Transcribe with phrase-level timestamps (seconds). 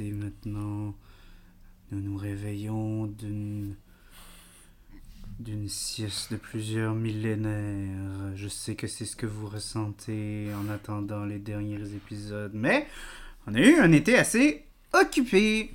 [0.00, 0.94] Maintenant
[1.90, 3.74] nous nous réveillons d'une
[5.38, 8.32] d'une sieste de plusieurs millénaires.
[8.36, 12.86] Je sais que c'est ce que vous ressentez en attendant les derniers épisodes, mais
[13.46, 15.72] on a eu un été assez occupé.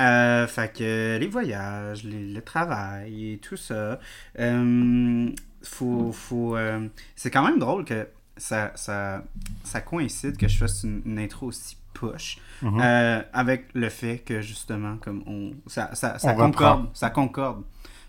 [0.00, 3.98] Euh, fait que les voyages, les- le travail et tout ça.
[4.38, 5.30] euh,
[5.62, 6.86] faut, faut, euh,
[7.16, 9.24] c'est quand même drôle que ça, ça,
[9.64, 12.80] ça coïncide que je fasse une, une intro aussi poche Mhm.
[12.82, 16.50] euh, avec le fait que justement, comme on, ça, ça, ça On reprend.
[16.50, 16.88] concorde.
[16.94, 17.62] Ça concorde.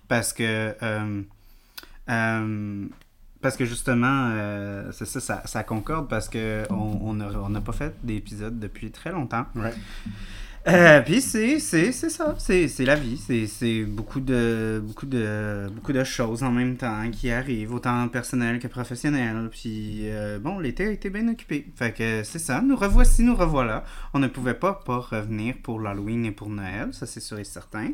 [0.08, 0.76] Parce que.
[0.82, 1.22] euh,
[2.10, 2.86] euh,
[3.42, 4.32] parce que justement,
[4.92, 8.92] c'est ça, ça, ça concorde parce que on on n'a on pas fait d'épisode depuis
[8.92, 9.46] très longtemps.
[9.56, 9.74] Ouais.
[10.68, 15.94] Euh, puis c'est c'est c'est ça, c'est c'est la vie, c'est c'est beaucoup de beaucoup
[15.94, 19.50] de choses en même temps qui arrivent autant personnelles que professionnelles.
[19.52, 21.66] Puis euh, bon, l'été a été bien occupé.
[21.76, 23.86] Fait que c'est ça, nous revoici, nous revoilà.
[24.14, 27.46] On ne pouvait pas pas revenir pour l'Halloween et pour Noël, ça c'est sûr et
[27.46, 27.92] certain.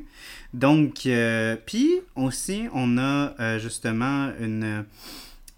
[0.53, 4.85] Donc euh, puis aussi on a euh, justement une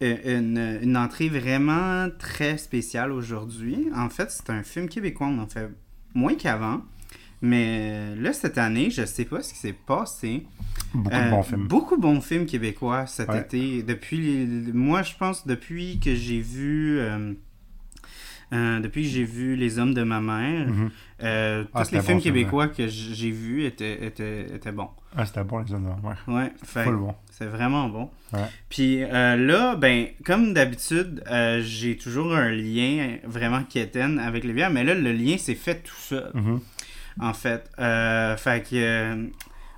[0.01, 3.87] une, une entrée vraiment très spéciale aujourd'hui.
[3.95, 5.69] En fait, c'est un film québécois, on en fait
[6.13, 6.81] moins qu'avant.
[7.41, 10.45] Mais là, cette année, je sais pas ce qui s'est passé.
[10.93, 11.67] Beaucoup Euh, de bons films.
[11.67, 13.41] Beaucoup de bons films québécois cet Ouais.
[13.41, 13.83] été.
[13.83, 17.33] Depuis, moi, je pense depuis que j'ai vu, euh,
[18.53, 20.89] euh, depuis que j'ai vu Les Hommes de ma mère, Mhm.
[21.23, 22.21] euh, Ah, tous les films bon, ouais.
[22.23, 24.89] québécois que j'ai vus étaient, étaient, étaient bons.
[25.15, 26.33] Ah, c'était bon, les zones ouais.
[26.33, 27.15] Ouais, fait- Full bon.
[27.31, 28.09] c'est vraiment bon.
[28.33, 28.39] Ouais.
[28.69, 34.53] Puis euh, là, ben, comme d'habitude, euh, j'ai toujours un lien vraiment quétaine avec les
[34.53, 36.59] bières, mais là, le lien s'est fait tout seul Mhm.
[37.19, 37.69] En fait.
[37.79, 39.27] Euh, fait que euh,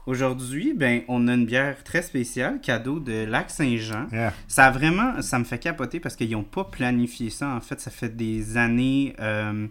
[0.06, 4.08] aujourd'hui, ben, on a une bière très spéciale, cadeau de Lac Saint-Jean.
[4.12, 4.34] Yeah.
[4.48, 7.50] Ça a vraiment, ça me fait capoter parce qu'ils n'ont pas planifié ça.
[7.50, 9.68] En fait, ça fait des années euh,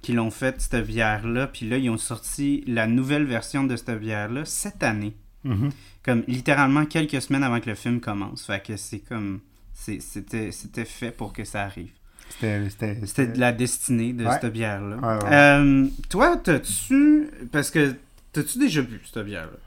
[0.00, 1.46] qu'ils l'ont fait, cette bière-là.
[1.46, 5.14] Puis là, ils ont sorti la nouvelle version de cette bière-là cette année.
[5.44, 5.70] Mhm.
[6.04, 8.46] Comme littéralement quelques semaines avant que le film commence.
[8.46, 9.40] Fait que c'est comme.
[9.74, 11.90] c'était fait pour que ça arrive.
[12.30, 13.26] C'était.
[13.26, 14.32] De la destinée de Ouais.
[14.40, 14.96] cette bière-là.
[14.96, 15.32] Ouais, ouais.
[15.32, 17.28] Euh, toi, t'as-tu.
[17.52, 17.94] Parce que.
[18.32, 19.58] T'as-tu déjà bu cette bière-là?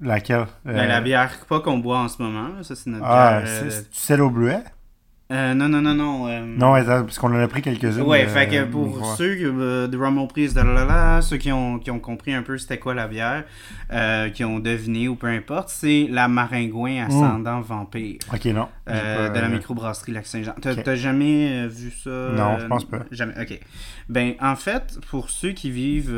[0.00, 0.46] Laquelle?
[0.64, 3.40] Ben, Euh, la bière pas qu'on boit en ce moment, là, ça c'est notre Ah,
[3.42, 3.50] bière.
[3.64, 4.62] euh, c'est celle au bleuet?
[5.30, 6.26] Euh, non, non, non, non.
[6.28, 8.00] euh, Non, parce qu'on en a pris quelques-unes.
[8.02, 11.52] Ouais, euh, fait que pour ceux euh, de Rumble Priest, de la, la, ceux qui
[11.52, 13.44] ont, qui ont compris un peu c'était quoi la bière,
[14.32, 18.68] qui ont deviné ou peu importe, c'est la Maringouin ascendant vampire Ok, non.
[18.86, 20.54] pas, de la microbrasserie Lac-Saint-Jean.
[20.62, 23.00] T'as jamais vu ça Non, je pense pas.
[23.10, 23.34] Jamais.
[23.40, 23.60] Ok.
[24.08, 26.14] Ben, en fait, pour ceux qui vivent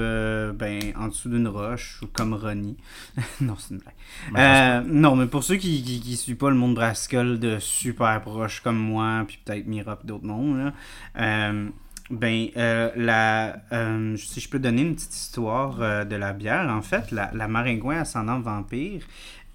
[0.54, 2.76] ben, en dessous d'une roche ou comme Ronnie.
[3.40, 3.94] non, c'est une blague.
[4.32, 8.20] Ben, non, mais pour ceux qui, qui, qui suivent pas le monde brassicole de super
[8.20, 10.72] proche comme moi, puis peut-être Mira d'autres mondes, là,
[11.18, 11.68] euh,
[12.10, 16.82] ben, euh, la, euh, si je peux donner une petite histoire de la bière, en
[16.82, 19.02] fait, la, la maringouin ascendant vampire,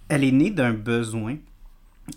[0.10, 1.36] elle est née d'un besoin,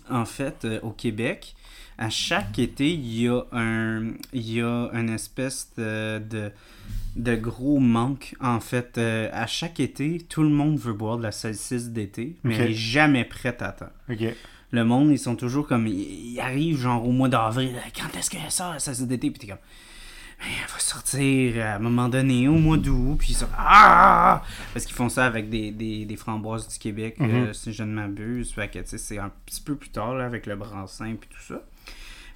[0.09, 1.55] en fait, au Québec.
[1.97, 6.51] À chaque été, il y a un, il y a une espèce de, de,
[7.17, 8.35] de gros manque.
[8.39, 12.37] En fait, Euh, à chaque été, tout le monde veut boire de la saucisse d'été,
[12.43, 13.91] mais elle est jamais prête à temps.
[14.71, 15.87] Le monde, ils sont toujours comme.
[15.87, 17.75] Ils, ils arrivent genre au mois d'avril.
[17.95, 19.31] Quand est-ce qu'elle sort la saucisse d'été?
[19.31, 19.57] Puis t'es comme.
[20.41, 23.17] Elle va sortir à un moment donné, au mois d'août.
[23.19, 23.49] Puis ça.
[23.57, 24.41] Ah!
[24.73, 27.29] Parce qu'ils font ça avec des, des, des framboises du Québec, Mhm.
[27.31, 28.53] euh, si je ne m'abuse.
[28.53, 31.29] Fait que, tu sais, c'est un petit peu plus tard, là, avec le brassin puis
[31.29, 31.61] tout ça.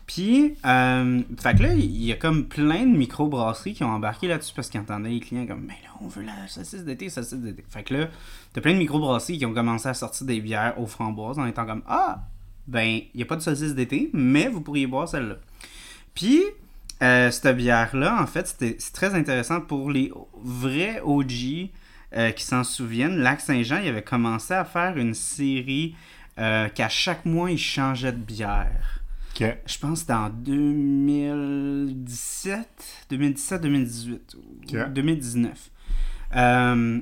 [0.06, 4.28] Puis, euh, fait que là, il y a comme plein de micro-brasseries qui ont embarqué
[4.28, 7.40] là-dessus parce qu'ils entendaient les clients comme, mais là, on veut la saucisse d'été, saucisse
[7.40, 7.64] d'été.
[7.70, 8.10] Fait que là,
[8.52, 11.66] t'as plein de micro-brasseries qui ont commencé à sortir des bières aux framboises en étant
[11.66, 12.28] comme, ah,
[12.68, 15.36] ben, il n'y a pas de saucisse d'été, mais vous pourriez boire celle-là.
[16.14, 16.42] Puis,
[17.02, 20.12] euh, cette bière-là, en fait, c'est très intéressant pour les
[20.44, 21.70] vrais OG
[22.16, 23.20] euh, qui s'en souviennent.
[23.20, 25.96] Lac Saint-Jean, il avait commencé à faire une série
[26.36, 29.03] qu'à chaque mois, il changeait de bière.
[29.66, 34.76] Je pense que c'était en 2017, 2017-2018, ou Ok.
[34.94, 35.70] 2019.
[36.36, 37.00] Euh,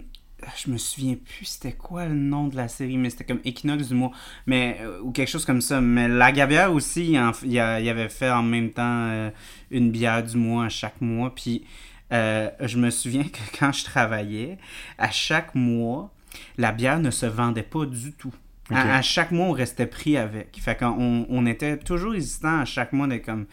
[0.57, 3.87] je me souviens plus c'était quoi le nom de la série, mais c'était comme Equinox
[3.89, 4.11] du mois,
[4.47, 5.79] mais, euh, ou quelque chose comme ça.
[5.81, 9.29] Mais la Gabière aussi, il, en- il a- il avait fait en même temps euh,
[9.69, 11.33] une bière du mois à chaque mois.
[11.35, 11.63] Puis
[12.11, 14.57] euh, je me souviens que quand je travaillais,
[14.97, 16.11] à chaque mois,
[16.57, 18.33] la bière ne se vendait pas du tout.
[18.75, 20.57] À, à chaque mois, on restait pris avec.
[20.61, 23.45] Fait qu'on on, était toujours hésitant à chaque mois de comme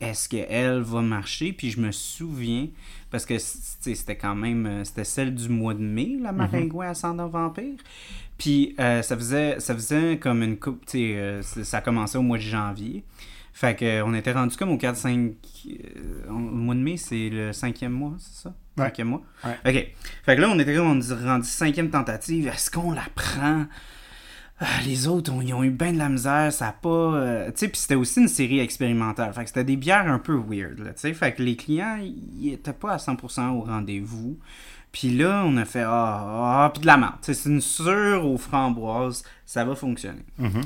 [0.00, 1.52] est-ce qu'elle va marcher?
[1.52, 2.68] Puis je me souviens,
[3.10, 7.28] parce que c'était quand même, euh, c'était celle du mois de mai, la Maringouin Ascendant
[7.28, 7.76] Vampire.
[8.38, 12.22] Puis euh, ça faisait ça faisait comme une coupe, tu sais, euh, ça commençait au
[12.22, 13.04] mois de janvier.
[13.54, 15.32] Fait que euh, on était rendu comme au 4-5.
[15.70, 18.54] euh, mois de mai, c'est le cinquième mois, c'est ça?
[18.76, 18.84] Ouais.
[18.84, 19.22] Cinquième mois?
[19.42, 19.56] Ouais.
[19.64, 19.88] OK.
[20.26, 22.48] Fait que là, on était comme on dit- rendu cinquième tentative.
[22.48, 23.64] Est-ce qu'on la prend?
[24.58, 26.88] Ah, les autres, ils ont eu bien de la misère, ça a pas...
[26.88, 29.32] euh, tu sais, puis c'était aussi une série expérimentale.
[29.34, 31.12] Fait que c'était des bières un peu weird, là, tu sais.
[31.12, 34.38] Fait que les clients, ils étaient pas à 100% au rendez-vous.
[34.92, 37.16] Puis là, on a fait, ah, ah, puis de la merde.
[37.20, 40.24] C'est une sûre aux framboises, ça va fonctionner.
[40.38, 40.62] Mhm.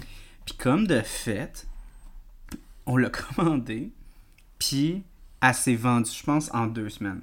[0.46, 1.66] Puis comme de fait,
[2.86, 3.90] on l'a commandé,
[4.58, 5.02] puis
[5.42, 7.22] elle s'est vendue, je pense, en deux semaines.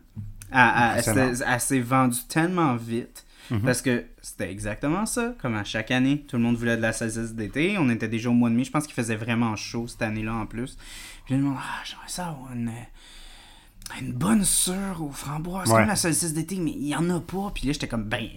[0.52, 3.26] Elle s'est vendue tellement vite.
[3.52, 3.62] Mhm.
[3.62, 5.34] Parce que c'était exactement ça.
[5.42, 7.78] Comme à chaque année, tout le monde voulait de la saucisse d'été.
[7.80, 8.64] On était déjà au mois de mai.
[8.64, 10.78] Je pense qu'il faisait vraiment chaud cette année-là en plus.
[11.26, 12.72] Puis là, le monde, ah, j'aimerais ça avoir une,
[14.02, 15.70] une bonne sœur aux framboises.
[15.70, 15.80] Ouais.
[15.80, 17.52] comme la saucisse d'été, mais il n'y en a pas.
[17.54, 18.28] Puis là, j'étais comme, ben,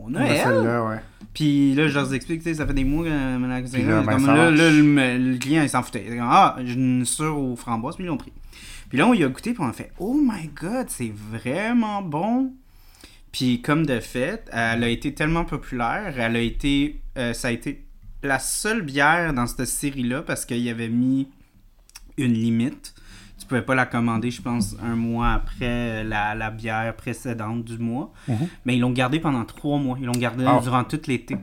[0.00, 0.36] on a On a elle.
[0.38, 1.00] celle-là, ouais.
[1.34, 4.02] Puis là, je leur explique, tu sais, ça fait des mois que la Puis là,
[4.02, 6.02] ben, là, là, le, le client, il s'en foutait.
[6.02, 8.32] Il était comme, ah, j'ai une sûre aux framboises, puis ils l'ont pris.
[8.88, 12.02] Puis là, on y a goûté, puis on a fait, oh my god, c'est vraiment
[12.02, 12.52] bon.
[13.32, 17.50] Puis comme de fait, elle a été tellement populaire, elle a été, euh, ça a
[17.52, 17.84] été
[18.22, 21.28] la seule bière dans cette série-là parce qu'il y avait mis
[22.18, 22.94] une limite.
[23.38, 27.78] Tu pouvais pas la commander, je pense, un mois après la, la bière précédente du
[27.78, 28.12] mois.
[28.28, 28.48] Mhm.
[28.66, 29.96] Mais ils l'ont gardé pendant trois mois.
[29.98, 30.60] Ils l'ont gardé Ah.
[30.62, 31.36] durant tout l'été.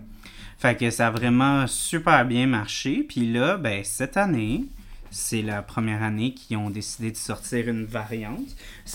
[0.60, 3.04] Fait que ça a vraiment super bien marché.
[3.08, 4.66] Puis là, ben, cette année,
[5.12, 8.48] c'est la première année qu'ils ont décidé de sortir une variante.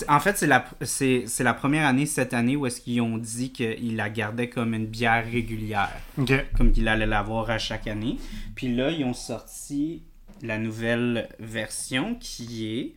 [0.09, 3.53] En fait, c'est la, c'est, la première année cette année où est-ce qu'ils ont dit
[3.53, 5.91] qu'ils la gardaient comme une bière régulière
[6.57, 8.19] comme qu'il allait l'avoir à chaque année.
[8.55, 10.03] Puis là, ils ont sorti
[10.43, 12.95] la nouvelle version qui est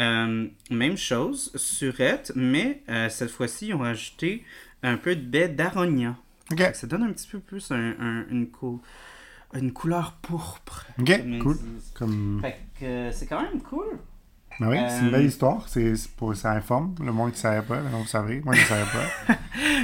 [0.00, 4.44] euh, même chose, surette, mais euh, cette fois-ci, ils ont rajouté
[4.82, 6.16] un peu de baie d'aronia.
[6.74, 8.80] Ça donne un petit peu plus un- un- une, cou-
[9.54, 10.86] une couleur pourpre.
[11.00, 11.56] Ok, cool.
[11.94, 12.38] Comme...
[12.42, 13.86] Fait que euh, c'est quand même cool.
[14.60, 15.68] Ben oui, c'est une Euh, belle histoire.
[15.68, 16.34] C'est pour...
[16.34, 16.94] Ça informe.
[17.00, 18.40] Le monde qui ne savait pas, maintenant vous savez.
[18.44, 18.82] Moi, je ne savais
[19.26, 19.34] pas.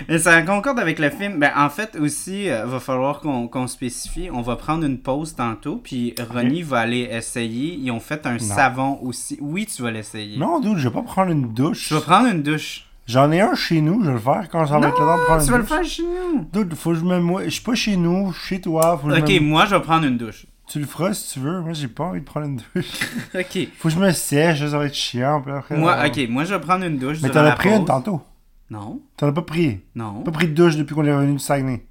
[0.12, 1.38] Et ça concorde avec le film.
[1.38, 4.30] Ben, en fait, aussi, euh, va falloir qu'on qu'on spécifie.
[4.32, 7.74] On va prendre une pause tantôt, puis Ronnie va aller essayer.
[7.74, 9.38] Ils ont fait un savon aussi.
[9.40, 10.38] Oui, tu vas l'essayer.
[10.38, 11.86] non, dude, je vais pas prendre une douche.
[11.88, 12.86] Tu vas prendre une douche.
[13.06, 15.18] J'en ai un chez nous, je vais le faire quand ça va être le temps
[15.18, 15.72] de prendre tu une vas le douche.
[15.72, 16.48] faire chez nous.
[16.52, 17.44] Dude, faut que je me mouille.
[17.44, 18.96] Je suis pas chez nous, je suis chez toi.
[18.96, 19.40] Faut que je Ok, me...
[19.40, 20.46] moi, je vais prendre une douche.
[20.66, 21.60] Tu le feras si tu veux.
[21.60, 22.86] Moi, j'ai pas envie de prendre une douche.
[23.34, 23.68] Ok.
[23.78, 25.42] Faut que je me sèche, ça va être chiant.
[25.42, 27.18] Puis après, Moi, euh, ok, moi, je vais prendre une douche.
[27.22, 27.86] Mais durant t'en as la pris une pause.
[27.86, 28.22] tantôt?
[28.70, 29.80] Non, T'en as pas pris?
[29.94, 30.22] non.
[30.22, 31.84] Pas pris de douche depuis qu'on est revenu du Saguenay.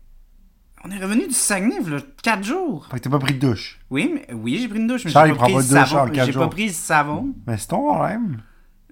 [0.84, 2.88] On est revenu du Saguenay, là, 4 jours.
[2.90, 3.80] Fait que t'as pas pris de douche.
[3.92, 5.62] Oui, mais oui, j'ai pris une douche, mais Charles, j'ai il pas prend pris pas
[5.62, 6.12] de douche en savon.
[6.12, 6.50] quatre J'ai pas jours.
[6.50, 7.34] pris le savon.
[7.48, 8.38] Mais c'est ton problème.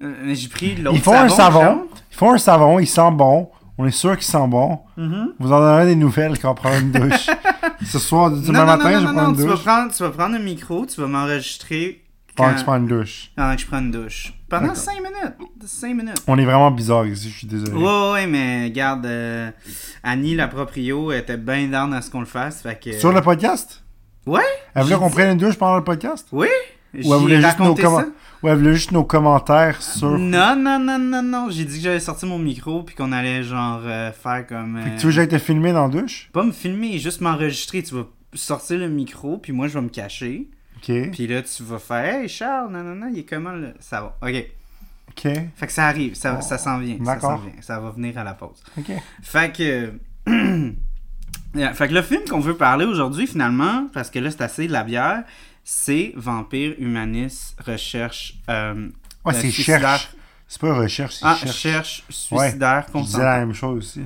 [0.04, 1.26] Euh, mais j'ai pris l'autre Ils font savon.
[1.26, 1.88] un savon.
[2.12, 3.50] Ils font un savon, il sent bon.
[3.78, 4.80] On est sûr qu'il sent bon.
[4.98, 5.34] Mhm.
[5.40, 7.28] Vous en donnerez des nouvelles quand on prend une douche.
[7.86, 9.64] Ce soir, demain matin, non, je non, prends non, une tu vas, douche.
[9.64, 12.04] prendre, tu vas prendre un micro, tu vas m'enregistrer
[12.36, 13.32] Pendant quand, que je prends une douche.
[13.36, 14.34] pendant que je prends une douche.
[14.50, 14.78] Pendant D'accord.
[14.78, 15.36] 5 minutes.
[15.66, 16.24] 5 minutes.
[16.28, 17.72] On est vraiment bizarre ici, je suis désolé.
[17.72, 19.50] Ouais, ouais, mais regarde, euh,
[20.04, 22.62] Annie, la proprio, était bien down à ce qu'on le fasse.
[22.62, 22.92] Fait que...
[23.00, 23.82] Sur le podcast?
[24.28, 24.42] Ouais?
[24.76, 26.28] Elle voulait qu'on prenne une douche pendant le podcast?
[26.32, 26.48] Oui?
[26.94, 27.84] Ou elle voulait, juste nos raconté
[28.42, 28.46] commen- ça.
[28.46, 30.18] ou elle voulait juste nos commentaires sur...
[30.18, 31.48] Non, non, non, non, non.
[31.50, 34.78] J'ai dit que j'allais sortir mon micro puis qu'on allait genre euh, faire comme.
[34.82, 36.30] Fait que euh, tu veux que j'aille te filmer dans la douche?
[36.34, 37.84] Pas me filmer, juste m'enregistrer.
[37.84, 40.48] Tu vas sortir le micro puis moi je vais me cacher.
[40.78, 41.12] Ok.
[41.12, 43.74] Puis là tu vas faire Hey Charles, non, non, non, il est comment le.
[43.80, 44.18] Ça va.
[44.28, 44.46] Ok.
[45.10, 45.34] Ok.
[45.56, 46.98] Fait que ça arrive, ça, ça s'en vient.
[47.00, 47.32] Ça D'accord.
[47.32, 47.52] s'en vient.
[47.62, 48.64] Ça va venir à la pause.
[48.78, 48.92] Ok.
[49.22, 49.92] Fait que.
[51.54, 54.68] Yeah, fait que le film qu'on veut parler aujourd'hui, finalement, parce que là c'est assez
[54.68, 55.24] de la bière,
[55.64, 58.36] c'est Vampire Humaniste Recherche.
[58.50, 58.90] Euh,
[59.24, 59.80] Ouais, euh, c'est suicidaire.
[59.82, 60.10] cherche.
[60.48, 61.56] C'est pas recherche, c'est Ah, cherche.
[61.58, 63.24] cherche suicidaire disais consentant.
[63.24, 64.02] la même chose aussi.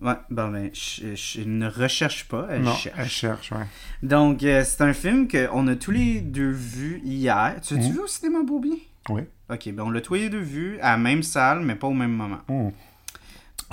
[0.00, 2.96] Ouais, bon ben, je, je ne recherche pas, elle non, cherche.
[2.98, 3.66] elle cherche, ouais.
[4.02, 7.56] Donc, euh, c'est un film qu'on a tous les deux vu hier.
[7.66, 7.92] Tu as-tu Mhm.
[7.92, 8.76] vu au cinéma Beaubien?
[9.08, 9.22] Oui.
[9.50, 11.94] Ok, ben on l'a tous les deux vu à la même salle, mais pas au
[11.94, 12.38] même moment.
[12.48, 12.72] Oh.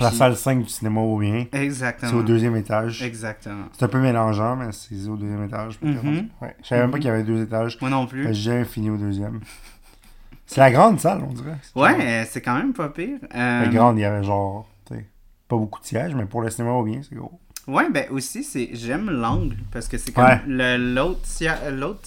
[0.00, 1.46] La Puis- salle 5 du cinéma au bien.
[1.52, 2.10] Exactement.
[2.10, 3.02] C'est au deuxième étage.
[3.02, 3.66] Exactement.
[3.72, 5.78] C'est un peu mélangeant, mais c'est au deuxième étage.
[5.82, 6.28] Mhm.
[6.42, 6.56] Ouais.
[6.62, 7.78] Je savais même pas qu'il y avait deux étages.
[7.80, 8.26] Moi non plus.
[8.28, 9.40] J'ai jamais fini au deuxième.
[10.46, 11.56] C'est la grande salle, on dirait.
[11.76, 13.18] Ouais, c'est quand même pas pire.
[13.34, 15.06] Euh, La grande, il y avait genre, tu sais,
[15.48, 17.40] pas beaucoup de sièges, mais pour le cinéma au bien, c'est gros.
[17.66, 20.40] Ouais, ben aussi, c'est j'aime l'angle parce que c'est comme Ouais.
[20.46, 21.20] le- l'autre
[21.70, 22.00] l'autre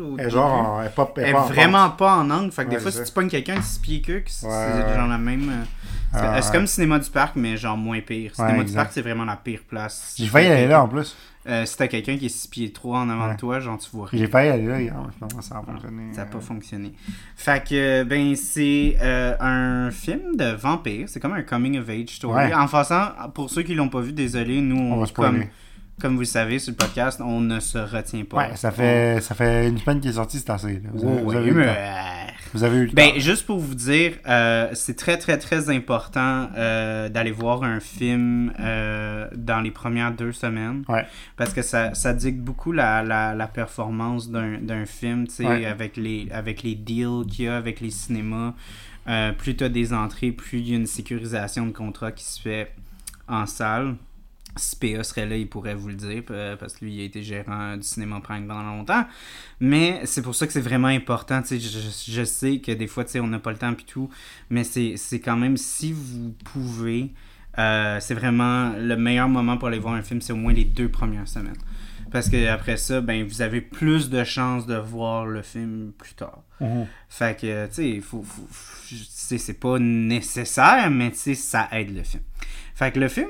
[0.00, 2.50] ou Elle genre, en- elle est pas, elle elle en vraiment pas en angle.
[2.52, 4.94] Fait que Ouais, des fois, si tu pognes quelqu'un de 6 pieds que, c'est Ouais,
[4.96, 5.48] genre la même.
[5.50, 5.64] euh,
[6.12, 8.34] c'est Ah, c'est comme Cinéma du Parc, mais genre moins pire.
[8.34, 8.72] Cinéma du.
[8.72, 10.14] Parc, c'est vraiment la pire place.
[10.18, 11.16] J'ai failli aller là en plus.
[11.48, 13.32] Euh, si t'as quelqu'un qui est 6 pieds 3 en avant Ouais.
[13.34, 14.20] de toi, genre tu vois rien.
[14.20, 16.02] J'ai failli aller là hier, finalement ça a fonctionné.
[16.12, 16.92] Ça n'a pas fonctionné.
[17.34, 21.08] Fait que, ben, c'est euh, un film de vampire.
[21.08, 22.34] C'est comme un coming of age story.
[22.48, 22.54] Ouais.
[22.54, 25.38] En passant, pour ceux qui l'ont pas vu, désolé, nous, On on, va spoiler.
[25.38, 25.46] comme,
[26.00, 28.36] comme vous le savez sur le podcast, on ne se retient pas.
[28.48, 30.82] Ouais, ça fait, ça fait une semaine qu'il est sorti, c'est assez.
[30.92, 32.32] Vous, avez, Ouais, vous avez eu le mais, temps.
[32.52, 33.20] Vous avez eu le Ben, temps.
[33.20, 38.52] juste pour vous dire, euh, c'est très, très, très important euh, d'aller voir un film
[38.58, 40.82] euh, dans les premières deux semaines.
[40.88, 41.06] Ouais.
[41.36, 45.46] Parce que ça, ça dicte beaucoup la, la, la performance d'un d'un film, tu sais,
[45.46, 45.64] Ouais.
[45.64, 48.54] avec, les, avec les deals qu'il y a avec les cinémas.
[49.38, 52.40] Plus tu as des entrées, plus il y a une sécurisation de contrat qui se
[52.40, 52.72] fait
[53.28, 53.94] en salle.
[54.56, 57.04] Si PA serait là, il pourrait vous le dire, euh, parce que lui, il a
[57.04, 59.04] été gérant du cinéma Prime pendant longtemps.
[59.60, 61.40] Mais c'est pour ça que c'est vraiment important.
[61.48, 64.10] Je, je, sais que des fois, on n'a pas le temps et tout,
[64.50, 67.10] mais c'est quand même, si vous pouvez,
[67.58, 70.64] euh, c'est vraiment le meilleur moment pour aller voir un film, c'est au moins les
[70.64, 71.58] deux premières semaines.
[72.10, 76.14] Parce que après ça, ben, vous avez plus de chances de voir le film plus
[76.14, 76.42] tard.
[76.60, 76.86] Mhm.
[77.08, 78.48] Fait que, tu sais, faut, faut-
[79.38, 82.22] c'est pas nécessaire, mais tu sais, ça aide le film.
[82.80, 83.28] Fait que le film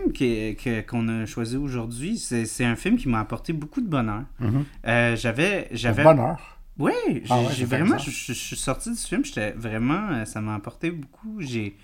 [0.89, 4.23] qu'on a choisi aujourd'hui, c'est un film qui m'a apporté beaucoup de bonheur.
[4.87, 6.59] Euh, j'avais, j'avais, Bonheur.
[6.79, 10.07] oui, j'ai Ah ouais, j'ai vraiment, je, je- je suis sorti du film, j'étais vraiment,
[10.13, 11.41] euh, ça m'a apporté beaucoup.
[11.41, 11.77] J'ai,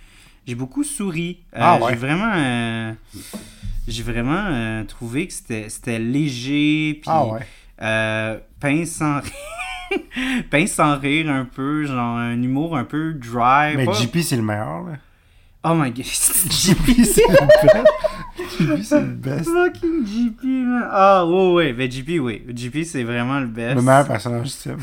[0.47, 1.41] j'ai beaucoup souri.
[1.55, 1.91] Euh, Ah ouais.
[1.91, 2.93] J'ai vraiment, euh,
[3.89, 8.41] j'ai vraiment trouvé que c'était, c'était léger, puis Ah ouais.
[8.61, 13.75] pince sans rire, sans rire un peu, genre un humour un peu dry.
[13.77, 14.93] Mais pas- JP, c'est le meilleur, là.
[15.69, 18.61] Oh my god, JP, c'est le best.
[18.61, 19.45] JP, c'est le best.
[19.51, 20.89] Fucking JP, man.
[20.91, 21.73] Ah, ouais, ouais.
[21.73, 22.43] Ben, JP, oui.
[22.55, 23.75] JP, c'est vraiment le best.
[23.75, 24.79] Le meilleur personnage film.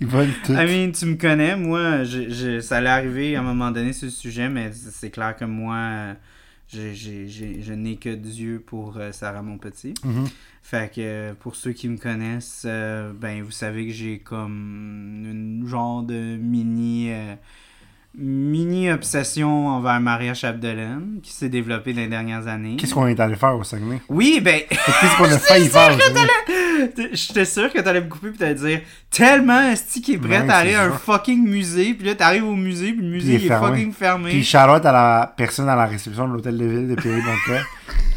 [0.00, 0.52] Il vole tout.
[0.54, 3.92] I mean, tu me connais, moi, je, je- ça allait arriver à un moment donné
[3.92, 6.14] sur le sujet, mais c'est clair que moi,
[6.68, 9.92] j'ai- je n'ai que Dieu pour euh, Sarah mon petit.
[10.02, 10.26] Mhm.
[10.62, 15.24] Fait que euh, pour ceux qui me connaissent, euh, ben vous savez que j'ai comme
[15.26, 17.34] une genre de mini euh,
[18.16, 22.76] mini obsession envers Maria Chapdelaine qui s'est développée dans les dernières années.
[22.76, 24.00] Qu'est-ce qu'on est allé faire au Saguenay?
[24.08, 25.96] Oui, ben Qu'est-ce qu'on a failli faire?
[27.12, 30.74] J'étais sûr que t'allais me couper pis t'allais dire tellement qui est prêt à aller
[30.74, 33.44] à un fucking musée pis là t'arrives au musée pis le musée il est il
[33.44, 33.68] est fermé.
[33.68, 34.30] fucking fermé.
[34.30, 37.62] Puis Charlotte à la personne à la réception de l'hôtel de ville de Péribonca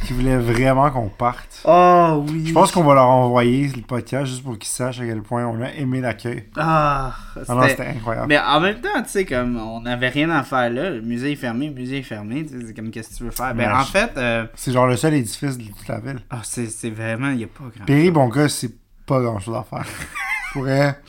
[0.06, 1.62] qui voulait vraiment qu'on parte.
[1.66, 2.48] Oh oui.
[2.48, 5.46] Je pense qu'on va leur envoyer le podcast juste pour qu'ils sachent à quel point
[5.46, 6.44] on a aimé l'accueil.
[6.58, 7.14] Ah,
[7.48, 8.28] Ah c'était incroyable.
[8.28, 11.34] Mais en même temps, tu sais, comme on n'avait rien à faire là, le musée
[11.34, 13.54] est fermé, le musée est fermé, tu sais, c'est comme qu'est-ce que tu veux faire?
[13.54, 16.20] Ben Ouais, en fait, euh, C'est genre le seul édifice de toute la ville.
[16.30, 18.72] ah, c'est vraiment, il n'y a pas grand Péribonca, c'est
[19.06, 19.86] pas grand chose à faire.
[20.54, 21.00] Pour vrai,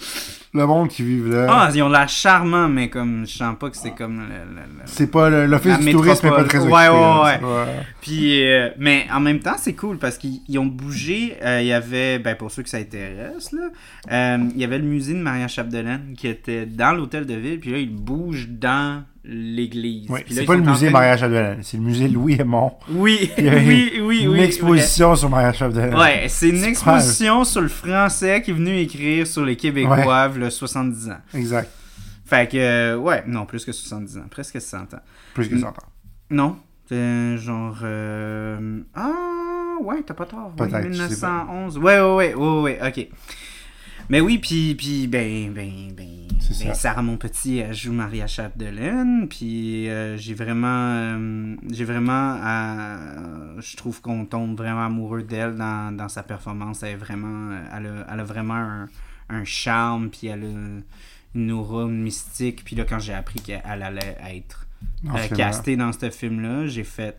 [0.54, 3.70] le monde qui vit là, Ah, ils ont l'air charmants, mais comme je sens pas
[3.70, 6.88] que c'est comme le- le- le- c'est pas l'office du tourisme est pas très Ouais,
[6.88, 7.44] occupé.
[7.44, 7.66] ouais, ouais.
[7.66, 11.37] c'est Puis, euh, mais en même temps, c'est cool parce qu'ils ils ont bougé.
[11.42, 13.70] euh, Il y avait, ben pour ceux que ça intéresse, là,
[14.12, 17.58] euh, il y avait le musée de Maria Chapdelaine qui était dans l'hôtel de ville.
[17.58, 20.08] Puis là, il bouge dans l'église.
[20.10, 22.72] Ouais, c'est pas le musée Maria Chapdelaine, c'est le musée Louis Aymon.
[22.90, 24.40] Oui, a oui, oui, Une oui.
[24.40, 25.94] exposition sur Maria Chapdelaine.
[25.94, 30.50] Ouais, c'est une exposition sur le français qui est venu écrire sur les Québécois, le
[30.50, 31.18] 70 ans.
[31.34, 31.70] Exact.
[32.26, 35.00] Fait que, euh, ouais, non, plus que 70 ans, presque 100 ans.
[35.34, 35.60] Plus que Mm.
[35.60, 35.72] 100 ans.
[36.30, 36.56] Non,
[36.90, 37.78] genre.
[37.82, 39.10] euh, Ah,
[39.82, 40.52] ouais, t'as pas tort.
[40.58, 41.44] ouais, Peut-être, je sais pas.
[41.44, 41.78] 1911.
[41.78, 43.08] Ouais, ouais, ouais, ouais, ouais, ok.
[44.10, 46.74] Mais oui, puis, puis ben, ben, ben, C'est ben, ça.
[46.74, 53.60] Sarah Mon Petit elle joue Maria Chapdelaine, puis euh, j'ai vraiment, euh, j'ai vraiment, euh,
[53.60, 56.82] je trouve qu'on tombe vraiment amoureux d'elle dans, dans sa performance.
[56.82, 58.88] Elle est vraiment, elle a, elle a vraiment un,
[59.28, 60.82] un charme, puis elle a
[61.34, 62.64] une aura mystique.
[62.64, 64.66] Puis là, quand j'ai appris qu'elle allait être
[65.34, 67.18] castée dans ce film-là, j'ai fait.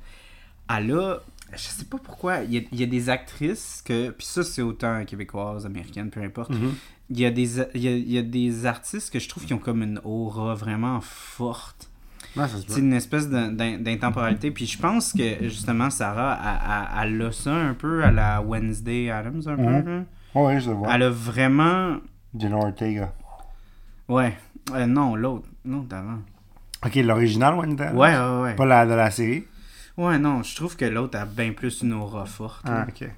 [0.70, 1.20] Elle a.
[1.54, 2.40] Je sais pas pourquoi.
[2.44, 4.10] Il y a, il y a des actrices que.
[4.10, 6.52] Puis ça, c'est autant québécoises, américaines, peu importe.
[6.52, 6.74] Mhm.
[7.12, 9.46] Il y, a des, il, y a, il y a des artistes que je trouve
[9.46, 11.90] qui ont comme une aura vraiment forte.
[12.68, 14.52] C'est une espèce d'in- d'in- d'intemporalité.
[14.52, 16.38] Puis je pense que justement, Sarah,
[17.02, 19.62] elle, a ça un peu à la Wednesday Adams, un peu.
[19.64, 20.04] là.
[20.34, 20.94] Ouais, ouais, je le vois.
[20.94, 21.98] Elle a vraiment.
[22.38, 23.14] Jenna Ortega.
[24.10, 24.36] Ouais.
[24.74, 25.48] Euh, non, l'autre.
[25.64, 26.18] L'autre d'avant.
[26.86, 27.94] Ok, l'original Wendell.
[27.96, 28.56] Ouais, ouais, ouais.
[28.56, 29.46] Pas la de la série?
[29.98, 32.66] Ouais, non, je trouve que l'autre a bien plus une aura forte.
[32.66, 33.10] Ah, ok.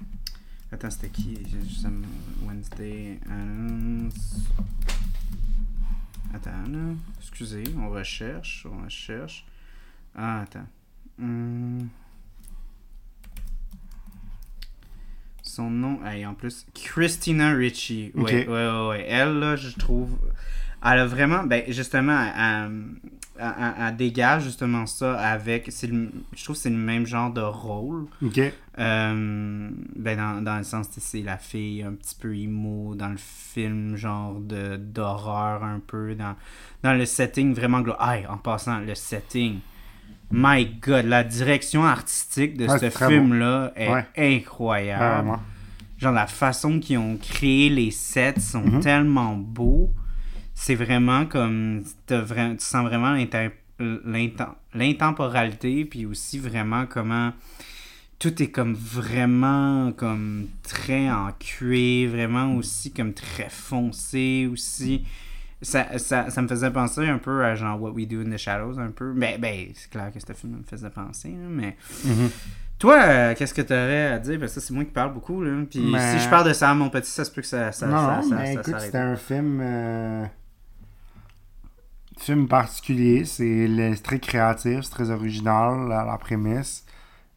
[0.70, 1.38] Attends, c'était qui?
[2.46, 3.18] Wednesday.
[6.34, 6.94] Attends, là.
[7.20, 9.44] Excusez, on recherche, on recherche.
[10.14, 10.66] Ah, attends.
[11.18, 11.86] Hmm.
[15.42, 18.12] son nom, hey, en plus, Christina Ricci.
[18.14, 18.30] Oui, Ok.
[18.30, 19.06] ouais, ouais, ouais.
[19.08, 20.16] Elle, là, je trouve,
[20.84, 22.70] elle a vraiment, ben, justement, elle,
[23.02, 27.40] elle- elle- dégage justement ça avec, le- je trouve que c'est le même genre de
[27.40, 28.06] rôle.
[28.22, 28.40] Ok.
[28.78, 33.16] Euh, ben dans, dans le sens, c'est la fille un petit peu emo dans le
[33.16, 36.36] film, genre de d'horreur un peu, dans,
[36.82, 39.58] dans le setting vraiment Hey, en passant, le setting.
[40.30, 44.06] My God, la direction artistique de Ouais, ce film-là est Ouais.
[44.16, 45.38] incroyable.
[45.96, 48.80] Genre la façon qu'ils ont créé les sets sont Mhm.
[48.80, 49.90] tellement beaux.
[50.60, 57.32] C'est vraiment comme vra- tu sens vraiment l'intem- l'intem- l'intemporalité puis aussi vraiment comment
[58.18, 65.04] tout est comme vraiment comme très en cuir, vraiment aussi comme très foncé aussi.
[65.62, 68.36] Ça, ça, ça me faisait penser un peu à genre What We Do in the
[68.36, 69.12] Shadows un peu.
[69.12, 72.30] Ben, ben c'est clair que ce film me faisait penser, mais Mhm.
[72.80, 74.40] toi, euh, qu'est-ce que tu aurais à dire?
[74.40, 75.42] Parce que ça, c'est moi qui parle beaucoup.
[75.44, 75.52] Là.
[75.70, 77.70] Puis Mais- si je parle de ça à mon petit, ça se peut que ça,
[77.70, 79.60] ça, non, ça, mais écoute, c'était un film.
[79.62, 80.24] euh,
[82.18, 83.24] film particulier.
[83.24, 83.68] C'est
[84.02, 86.84] très créatif, c'est très original, la, la prémisse.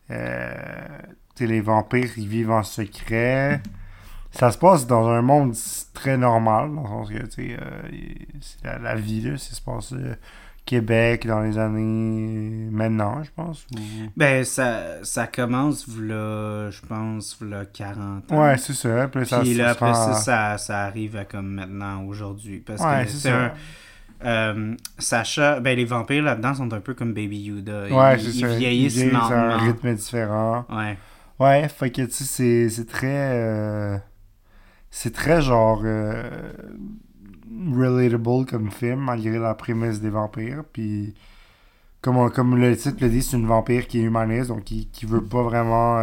[0.09, 0.53] Euh,
[1.39, 3.61] les vampires, ils vivent en secret.
[4.31, 5.55] Ça se passe dans un monde
[5.93, 7.57] très normal, dans le sens que, euh,
[8.39, 10.15] c'est la, la vie, là, ça se passe euh,
[10.65, 13.65] Québec dans les années maintenant, je pense.
[13.75, 13.79] ou-
[14.15, 18.43] Ben, ça, ça commence, je pense, v'là 40 ans.
[18.43, 19.07] Ouais, c'est ça.
[19.07, 22.59] Puis, ça, Puis là, après ça, ça, arrive à comme maintenant, aujourd'hui.
[22.59, 23.53] Parce Ouais, que c'est ça.
[24.25, 27.87] Euh, Sacha, ben les vampires là-dedans sont un peu comme Baby Yoda.
[27.89, 28.47] Ils, Ouais, c'est ils ça.
[28.55, 30.65] vieillissent Ils vieillissent à un rythme différent.
[30.69, 30.97] Ouais.
[31.39, 33.07] Ouais, fait que tu sais, c'est- c'est très.
[33.33, 33.97] euh,
[34.89, 35.81] c'est très genre.
[35.85, 36.29] euh,
[37.75, 40.63] relatable comme film, malgré la prémisse des vampires.
[40.71, 41.13] Puis,
[42.01, 44.87] comme, on- comme le titre le dit, c'est une vampire qui est humaniste, donc qui,
[44.87, 45.99] qui veut pas vraiment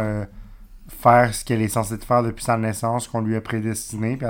[0.87, 4.17] faire ce qu'elle est censée faire depuis sa naissance, qu'on lui a prédestiné.
[4.17, 4.27] Puis,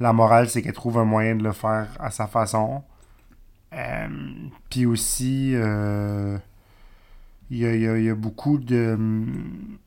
[0.00, 2.82] la morale, c'est qu'elle trouve un moyen de le faire à sa façon.
[3.74, 4.08] Euh,
[4.70, 6.38] puis aussi, euh,
[7.50, 8.94] il y, a, y a- il y a beaucoup de.
[8.94, 9.78] hum,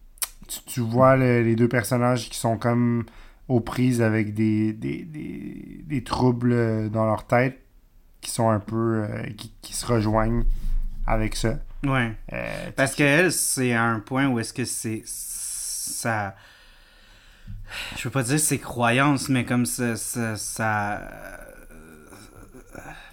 [0.47, 3.05] Tu, tu vois le- les deux personnages qui sont comme
[3.49, 7.59] aux prises avec des, des, des, des troubles euh, dans leur tête
[8.21, 9.03] qui sont un peu.
[9.03, 10.43] euh, qui, qui se rejoignent
[11.05, 11.59] avec ça.
[11.85, 12.13] Ouais.
[12.75, 15.01] Parce qu'elle, c'est à un point où est-ce que c'est.
[15.05, 16.35] Ça.
[17.97, 19.95] Je veux pas dire ses croyances, mais comme ça.
[19.95, 21.46] ça, ça-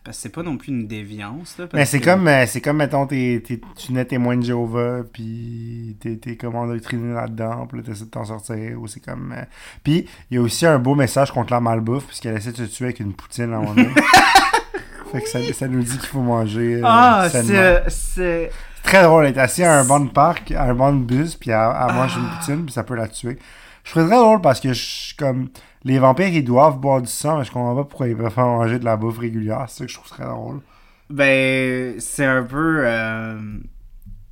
[0.04, 1.56] Parce que c'est pas non plus une déviance.
[1.58, 4.36] Là, parce Mais c'est que- comme, euh, c'est comme, mettons, t'es, t'es- tu n'es témoin
[4.36, 8.86] de Jéhovah, puis t'es, t'es comme endoctriné là-dedans, puis là, t'essaies de t'en sortir, ou
[8.86, 9.32] c'est comme...
[9.36, 9.42] euh,
[9.82, 12.62] Puis, il y a aussi un beau message contre la malbouffe, puisqu'elle essaie de se
[12.64, 13.88] tuer avec une poutine à un moment donné.
[15.12, 17.42] fait que ça, ça nous dit qu'il faut manger euh, Ah, c'est.
[17.42, 18.50] c'est- C'est
[18.82, 21.36] très drôle, elle est assise à un banc de parc, à un banc de bus,
[21.36, 23.38] puis elle, elle mange une poutine, puis ça peut la tuer.
[23.84, 25.48] Je trouve très drôle parce que je suis comme...
[25.84, 28.44] Les vampires, ils doivent boire du sang, mais je comprends pas pourquoi ils peuvent pas
[28.44, 29.66] manger de la bouffe régulière.
[29.68, 30.62] C'est ça que je trouve très drôle.
[31.10, 32.82] Ben, c'est un peu.
[32.86, 33.58] euh,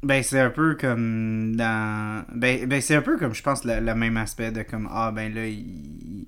[0.03, 2.25] Ben, c'est un peu comme dans.
[2.35, 5.13] Ben, ben c'est un peu comme, je pense, le, le même aspect de comme, ah,
[5.13, 6.27] ben là, il.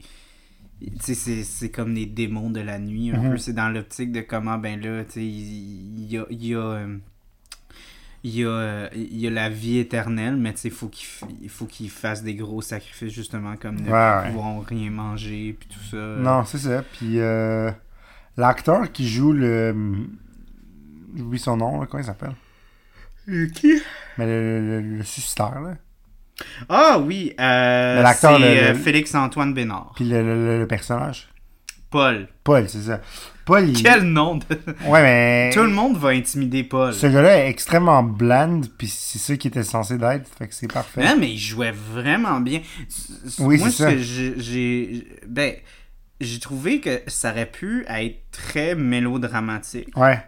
[1.03, 3.31] Tu sais, c'est- comme les démons de la nuit, un Mhm.
[3.31, 3.39] peu.
[3.39, 6.27] C'est dans l'optique de comment, ben là, tu sais, il il y a.
[6.31, 6.99] Il y a euh,
[8.25, 11.49] il y, a, il y a la vie éternelle, mais tu sais, il faut qu'il
[11.51, 14.31] faut qu'il fasse des gros sacrifices, justement, comme ne Ouais, ouais.
[14.31, 15.97] pouvoir rien manger, puis tout ça.
[15.97, 16.83] Non, c'est ça.
[16.83, 17.71] Puis euh,
[18.39, 19.75] l'acteur qui joue le.
[21.15, 22.35] J'oublie son nom, là, comment il s'appelle?
[23.55, 23.81] Qui?
[24.19, 25.75] Mais le, le, le, le suicidaire, là.
[26.69, 29.93] Ah oui, euh, l'acteur, c'est euh, Félix-Antoine Bénard.
[29.95, 31.29] Puis le- le personnage?
[31.95, 32.27] Paul.
[32.43, 33.01] Paul, c'est ça.
[33.45, 33.81] Paul, il.
[33.81, 34.45] Quel nom de...
[34.89, 35.51] Ouais, mais.
[35.55, 36.93] Tout le monde va intimider Paul.
[36.93, 40.67] Ce gars-là est extrêmement bland, puis c'est ça qui était censé d'être, fait que c'est
[40.73, 41.05] parfait.
[41.07, 42.63] Hein, mais il jouait vraiment bien.
[43.39, 43.93] Oui, Moi, c'est ce ça.
[43.93, 45.07] que j'ai- j'ai...
[45.29, 45.55] Ben,
[46.21, 49.97] j'ai trouvé que ça aurait pu être très mélodramatique.
[49.97, 50.19] Ouais,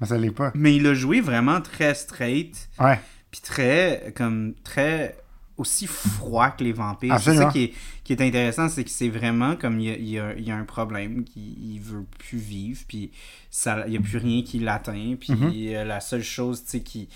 [0.00, 0.50] mais ça l'est pas.
[0.56, 2.68] Mais il a joué vraiment très straight.
[2.80, 2.98] Ouais,
[3.30, 5.16] Puis très, comme, très
[5.58, 7.18] aussi froid que les vampires.
[7.20, 7.72] C'est ça qui est,
[8.04, 10.44] qui est intéressant, c'est que c'est vraiment comme il y a, il y a- il
[10.44, 13.10] y a un problème, qu'il il veut plus vivre, puis
[13.50, 15.52] ça, il n'y a plus rien qui l'atteint, puis Mhm.
[15.74, 17.08] euh, la seule chose, qui, qui,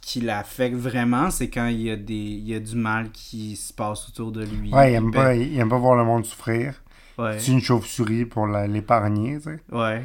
[0.00, 3.56] qui- l'affecte vraiment, c'est quand il y, a des, il y a du mal qui
[3.56, 4.72] se passe autour de lui.
[4.72, 6.80] ouais, il aime, pas, il aime pas voir le monde souffrir.
[7.18, 9.60] Ouais, C'est une chauve-souris pour l'épargner, tu sais.
[9.72, 10.04] ouais.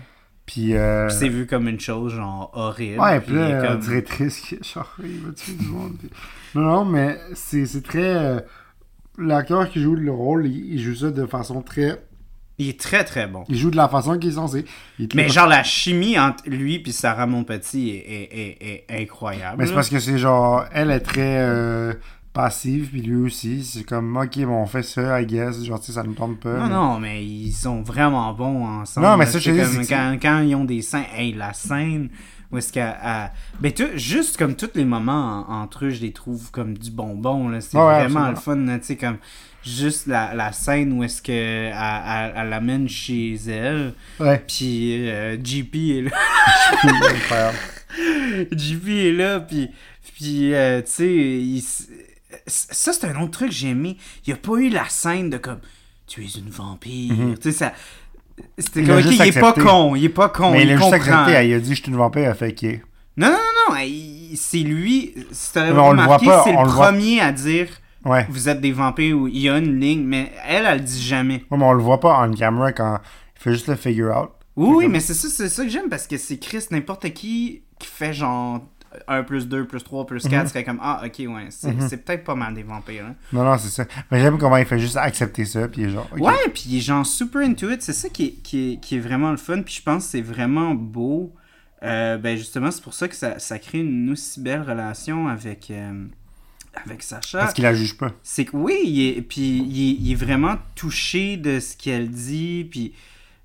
[0.52, 0.76] Puis.
[0.76, 1.08] Euh...
[1.08, 3.00] Puis c'est vu comme une chose, genre, horrible.
[3.00, 5.94] Ouais, puis puis là, comme- on dirait triste genre, il va tuer du monde.
[6.00, 6.10] puis-
[6.56, 8.02] Non, non, mais c'est c'est très.
[8.16, 8.40] euh,
[9.20, 12.02] L'acteur qui joue le rôle, il, il joue ça de façon très.
[12.58, 13.44] Il est très, très bon.
[13.48, 14.66] Il joue de la façon qu'il est censé.
[15.14, 19.58] Mais genre la chimie entre lui et Sarah Monpetit est, est, est, est incroyable.
[19.60, 20.66] Mais c'est parce que c'est genre.
[20.74, 21.38] Elle est très.
[21.40, 21.94] euh,
[22.34, 23.64] passive, puis lui aussi.
[23.64, 25.64] C'est comme, ok, bon, on fait ça, I guess.
[25.64, 26.58] Genre, tu sais, ça nous tombe pas.
[26.58, 29.08] Non, mais- non, mais ils sont vraiment bons ensemble.
[29.08, 31.06] Non, mais ça, je comme quand, quand ils ont des scènes.
[31.16, 32.10] Hey, la scène
[32.52, 32.96] où est-ce qu'elle.
[33.04, 36.78] elle- Ben, tu juste comme tous les moments en- entre eux, je les trouve comme
[36.78, 37.62] du bonbon, là.
[37.62, 38.66] C'est ouais, vraiment absolument.
[38.66, 38.80] le fun.
[38.80, 39.18] Tu sais, comme.
[39.62, 44.42] Juste la, la scène où est-ce que elle, elle- elle l'amène chez elle, Ouais.
[44.48, 46.12] puis euh, JP est là.
[48.56, 49.70] JP est là, puis,
[50.16, 51.62] puis euh, tu sais, il
[52.48, 53.98] ça c'est un autre truc que j'ai aimé.
[54.26, 55.60] Il n'y a pas eu la scène de comme,
[56.08, 57.14] tu es une vampire.
[57.42, 57.74] Tu sais, ça.
[58.58, 58.88] C'était Mhm.
[59.00, 60.94] Il comme, il est pas con, il est pas con, mais il il a juste
[60.94, 62.80] accepté, il a dit, je suis une vampire, fait, ok.
[63.18, 63.86] Non, non, non, non,
[64.36, 67.68] c'est lui, si t'avais remarqué, c'est le le voit- premier à dire,
[68.06, 68.26] Ouais.
[68.30, 71.02] vous êtes des vampires, ou il y a une ligne, mais elle, elle le dit
[71.04, 71.44] jamais.
[71.52, 73.00] Ouais, mais on le voit pas on camera quand
[73.36, 74.30] il fait juste le figure out.
[74.56, 77.64] Oui, oui, mais c'est ça, c'est ça que j'aime parce que c'est Chris, n'importe qui
[77.78, 78.62] qui fait genre
[79.08, 81.90] 1 plus 2 plus 3 plus 4 serait comme Ah, ok, ouais, c'est Mhm.
[81.90, 83.06] peut-être pas mal des vampires.
[83.06, 83.16] hein.
[83.32, 83.86] Non, non, c'est ça.
[84.12, 86.08] Mais j'aime comment il fait juste accepter ça, puis il est genre.
[86.18, 88.96] Ouais, puis il est genre super into it, c'est ça qui est, qui, est, qui
[88.96, 91.34] est vraiment le fun, puis je pense que c'est vraiment beau.
[91.84, 95.72] Euh, ben justement, c'est pour ça que ça, ça crée une aussi belle relation avec,
[95.72, 96.06] euh,
[96.86, 97.40] avec Sacha.
[97.40, 98.12] Parce qu'il la juge pas.
[98.22, 102.68] C'est que oui, il est, puis il il est vraiment touché de ce qu'elle dit,
[102.70, 102.94] puis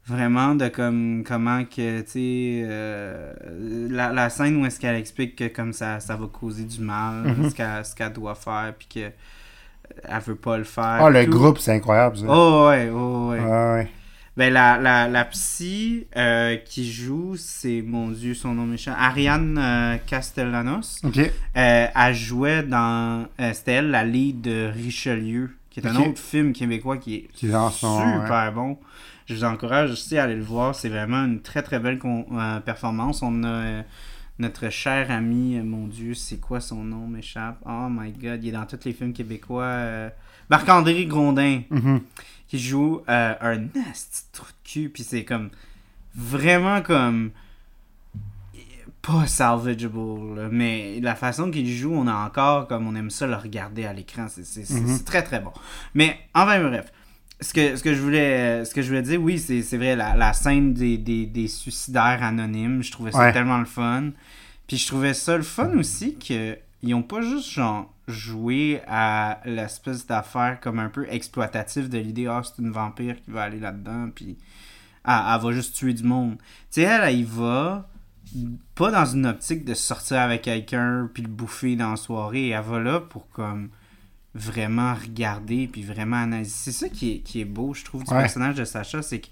[0.07, 3.33] vraiment de comme comment que tu sais euh,
[3.91, 7.25] la, la scène où est-ce qu'elle explique que comme ça ça va causer du mal,
[7.25, 7.51] Mhm.
[7.51, 9.11] ce qu'elle ce qu'elle doit faire, puis que
[10.09, 10.85] elle veut pas le faire.
[11.01, 11.39] Ah, le puis tout.
[11.39, 12.25] groupe, c'est incroyable, ça.
[12.29, 13.41] Oh ouais, oh ouais.
[13.41, 13.91] Ouais, ouais.
[14.37, 19.57] Ben la, la, la psy euh, qui joue, c'est mon dieu, son nom méchant, Ariane
[19.59, 21.01] euh, Castellanos.
[21.05, 21.21] Ok.
[21.55, 23.27] Elle jouait dans.
[23.53, 27.47] C'était elle, la lead de Richelieu, qui est un autre film québécois qui est Qui
[27.47, 28.77] est dans son- super bon.
[29.27, 30.75] Je vous encourage aussi à aller le voir.
[30.75, 33.23] C'est vraiment une très très belle euh, performance.
[33.23, 33.83] On a euh,
[34.39, 37.59] notre cher ami, euh, mon Dieu, c'est quoi son nom m'échappe?
[37.67, 40.11] Oh my god, il est dans tous les films québécois.
[40.51, 42.01] Marc-André Grondin Mhm.
[42.49, 45.49] qui joue un nasty trou de cul, puis c'est comme
[46.15, 47.31] vraiment comme
[49.03, 53.27] pas salvageable, là, mais la façon qu'il joue, on a encore comme on aime ça
[53.27, 54.87] le regarder à l'écran, c'est Mhm.
[54.97, 55.53] c'est très très bon.
[55.95, 56.91] Mais enfin bref,
[57.41, 60.15] ce que, ce que je voulais ce que je voulais dire, oui, c'est vrai, la,
[60.15, 63.33] la scène des, des, des suicidaires anonymes, je trouvais ça Ouais.
[63.33, 64.11] tellement le fun.
[64.67, 69.41] Puis je trouvais ça le fun aussi que ils ont pas juste genre joué à
[69.47, 73.59] l'espèce d'affaire comme un peu exploitative de l'idée ah c'est une vampire qui va aller
[73.59, 74.37] là-dedans puis
[75.05, 76.37] ah, elle va juste tuer du monde.
[76.71, 77.89] Tu sais elle, elle y va
[78.75, 82.63] pas dans une optique de sortir avec quelqu'un puis le bouffer dans la soirée, elle
[82.63, 83.69] va là pour comme
[84.35, 86.51] vraiment regarder puis vraiment analyser.
[86.55, 88.21] C'est ça qui est, qui est beau, je trouve, du Ouais.
[88.23, 89.27] personnage de Sacha, c'est que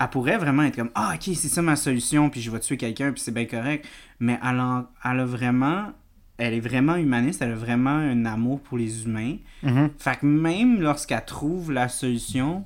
[0.00, 2.76] elle pourrait vraiment être comme ah ok c'est ça ma solution puis je vais tuer
[2.76, 3.86] quelqu'un puis c'est bien correct
[4.18, 5.92] mais elle a, elle a vraiment
[6.38, 9.90] elle est vraiment humaniste elle a vraiment un amour pour les humains Mhm.
[9.96, 12.64] fait que même lorsqu'elle trouve la solution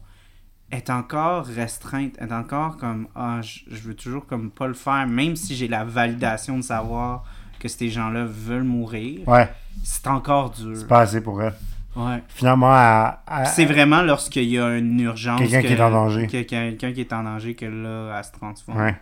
[0.71, 4.67] elle est encore restreinte elle est encore comme ah je, je veux toujours comme pas
[4.69, 7.25] le faire même si j'ai la validation de savoir
[7.61, 9.49] que ces gens-là veulent mourir Ouais,
[9.85, 11.55] c'est encore dur c'est pas assez pour elle.
[11.97, 12.75] ouais Finalement,
[13.31, 16.27] elle- c'est vraiment lorsqu'il y a une urgence Quelqu'un qui est en danger.
[16.27, 18.97] que- quelqu'un qui est en danger que là elle se transforme Ouais.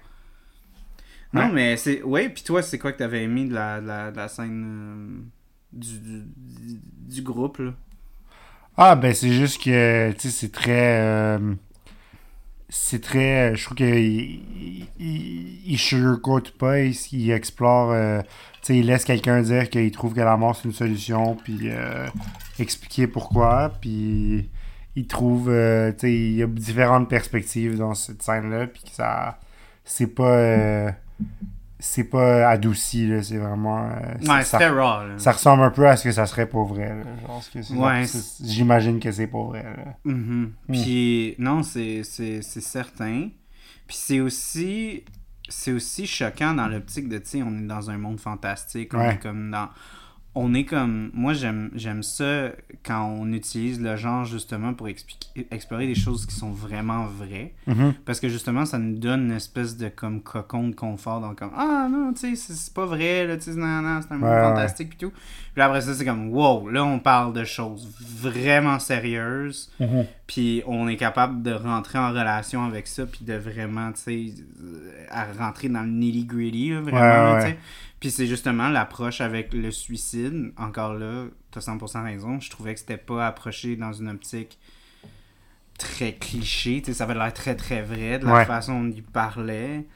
[1.32, 1.50] Non, Ouais.
[1.52, 2.02] mais c'est.
[2.02, 4.64] Ouais, puis toi, c'est quoi que t'avais aimé de la, de la, de la scène
[4.64, 5.20] euh,
[5.74, 6.30] du-
[7.06, 7.72] du groupe, là?
[8.78, 11.00] Ah, ben c'est juste que, tu sais, c'est très...
[11.02, 11.54] euh,
[12.68, 13.56] c'est très...
[13.56, 13.88] Je trouve qu'il
[14.98, 17.92] il, il, sugarcoat pas, il, il explore...
[17.92, 18.28] euh, tu
[18.62, 22.06] sais, il laisse quelqu'un dire qu'il trouve que la mort, c'est une solution, puis euh,
[22.58, 24.50] expliquer pourquoi, puis
[24.96, 25.48] il trouve...
[25.48, 29.38] euh, tu sais, il y a différentes perspectives dans cette scène-là, puis que ça...
[29.84, 30.92] C'est pas...
[31.78, 33.86] c'est pas adouci, là, c'est vraiment...
[33.88, 35.14] euh, Ouais, ça- c'était raw, là.
[35.18, 36.88] ça ressemble un peu à ce que ça serait pour vrai.
[36.88, 37.02] là.
[37.26, 38.04] Genre, ce que c'est- Ouais.
[38.06, 39.62] c'est- J'imagine que c'est pour vrai.
[39.64, 39.94] là.
[40.04, 40.52] Mhm.
[40.72, 43.28] Puis, non, c'est c'est- c'est certain.
[43.86, 45.04] Puis c'est aussi.
[45.50, 48.92] C'est aussi choquant dans l'optique de, tu sais, on est dans un monde fantastique.
[48.92, 49.14] On Ouais.
[49.14, 49.68] est comme dans.
[50.40, 51.10] On est comme.
[51.14, 52.50] Moi, j'aime j'aime ça
[52.86, 57.54] quand on utilise le genre justement pour expliquer, explorer des choses qui sont vraiment vraies.
[57.66, 57.94] Mhm.
[58.04, 61.20] Parce que justement, ça nous donne une espèce de comme cocon de confort.
[61.20, 64.12] Donc, comme, ah non, tu sais, c'est- pas vrai, là, tu sais, non, non, c'est
[64.14, 65.12] un monde Ouais, fantastique, puis tout.
[65.54, 69.72] Puis après ça, c'est comme, wow, là, on parle de choses vraiment sérieuses.
[69.80, 70.04] Mhm.
[70.28, 74.34] Puis on est capable de rentrer en relation avec ça, puis de vraiment, tu sais,
[75.10, 77.42] à rentrer dans le nitty-gritty, vraiment, Ouais, là, ouais.
[77.44, 77.58] tu sais.
[78.00, 80.52] Puis c'est justement l'approche avec le suicide.
[80.56, 82.38] Encore là, t'as 100% raison.
[82.40, 84.58] Je trouvais que c'était pas approché dans une optique
[85.78, 86.80] très cliché.
[86.80, 88.44] Tu sais, ça avait l'air très très vrai de la Ouais.
[88.44, 89.86] façon dont il parlait.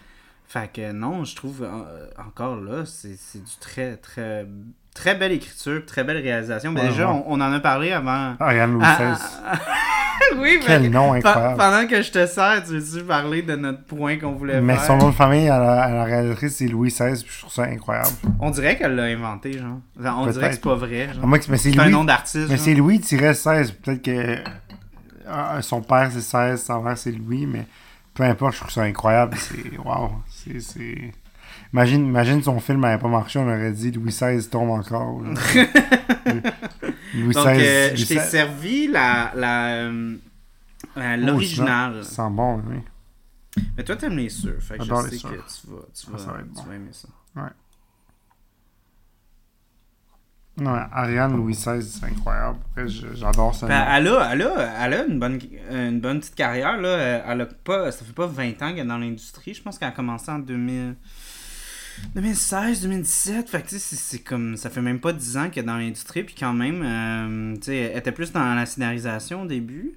[0.47, 3.13] Fait que non, je trouve euh, encore là, c'est
[3.43, 4.47] du très, très,
[4.95, 6.71] très belle écriture, très belle réalisation.
[6.73, 7.23] Mais Ouais, déjà, ouais.
[7.27, 8.35] on, on en a parlé avant.
[8.41, 9.23] Ariane Louis Ah, XVI.
[9.47, 9.59] ah, ah.
[10.37, 11.57] oui, mais Quel nom incroyable.
[11.59, 14.85] pendant que je te sers, tu veux-tu parler de notre point qu'on voulait Mais faire?
[14.85, 17.53] son nom de famille à la, à la réalisatrice, c'est Louis XVI, puis je trouve
[17.53, 18.09] ça incroyable.
[18.39, 19.79] On dirait qu'elle l'a inventé, genre.
[19.99, 21.09] On dirait que c'est pas vrai.
[21.15, 21.23] genre.
[21.23, 22.49] Que- mais c'est C'est un Louis, nom d'artiste.
[22.51, 23.73] mais c'est Louis-16.
[23.83, 24.37] Peut-être que
[25.27, 27.67] euh, son père c'est 16, son mère c'est Louis, mais
[28.15, 29.37] peu importe, je trouve ça incroyable.
[29.39, 31.13] C'est waouh, c'est
[31.73, 35.21] Imagine, imagine son film n'avait pas marché, on aurait dit Louis XVI tombe encore.
[37.15, 38.31] Louis Donc, XVI, euh, Louis je t'ai XVI.
[38.31, 40.17] servi la, la, euh,
[40.99, 42.05] euh, l'original.
[42.05, 42.77] Ça sent bon, oui.
[43.77, 44.61] Mais toi, t'aimes les sûrs.
[44.61, 46.73] Fait que je J'adore les sais que tu vas, tu Ça, vas, tu bon.
[46.73, 47.09] aimer ça.
[50.59, 52.59] Non, Ariane Louis XVI, c'est incroyable.
[52.71, 53.67] Après, je- J'adore ça.
[53.67, 55.39] Ben, elle, a, elle, a, elle a une bonne,
[55.71, 56.77] une bonne petite carrière.
[56.77, 57.23] Là.
[57.27, 59.55] Elle a pas, ça fait pas 20 ans qu'elle est dans l'industrie.
[59.55, 60.95] Je pense qu'elle a commencé en 2000,
[62.15, 63.49] 2016, 2017.
[63.49, 64.57] Fait que tu sais, c'est comme.
[64.57, 66.25] Ça fait même pas 10 ans qu'elle est dans l'industrie.
[66.25, 69.93] Puis quand même, euh, tu sais, elle était plus dans la scénarisation au début.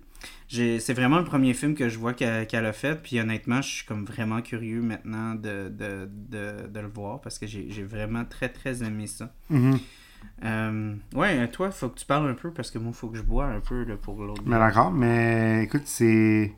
[0.48, 3.02] C'est vraiment le premier film que je vois qu'elle a fait.
[3.02, 7.40] Puis honnêtement, je suis comme vraiment curieux maintenant de, de, de, de le voir parce
[7.40, 9.34] que j'ai j'ai vraiment très très aimé ça.
[9.50, 9.80] Mhm.
[10.44, 13.24] Euh, ouais, toi, faut que tu parles un peu parce que moi, faut que je
[13.24, 14.44] bois un peu là, pour l'autre.
[14.46, 16.54] Mais d'accord, mais écoute, c'est.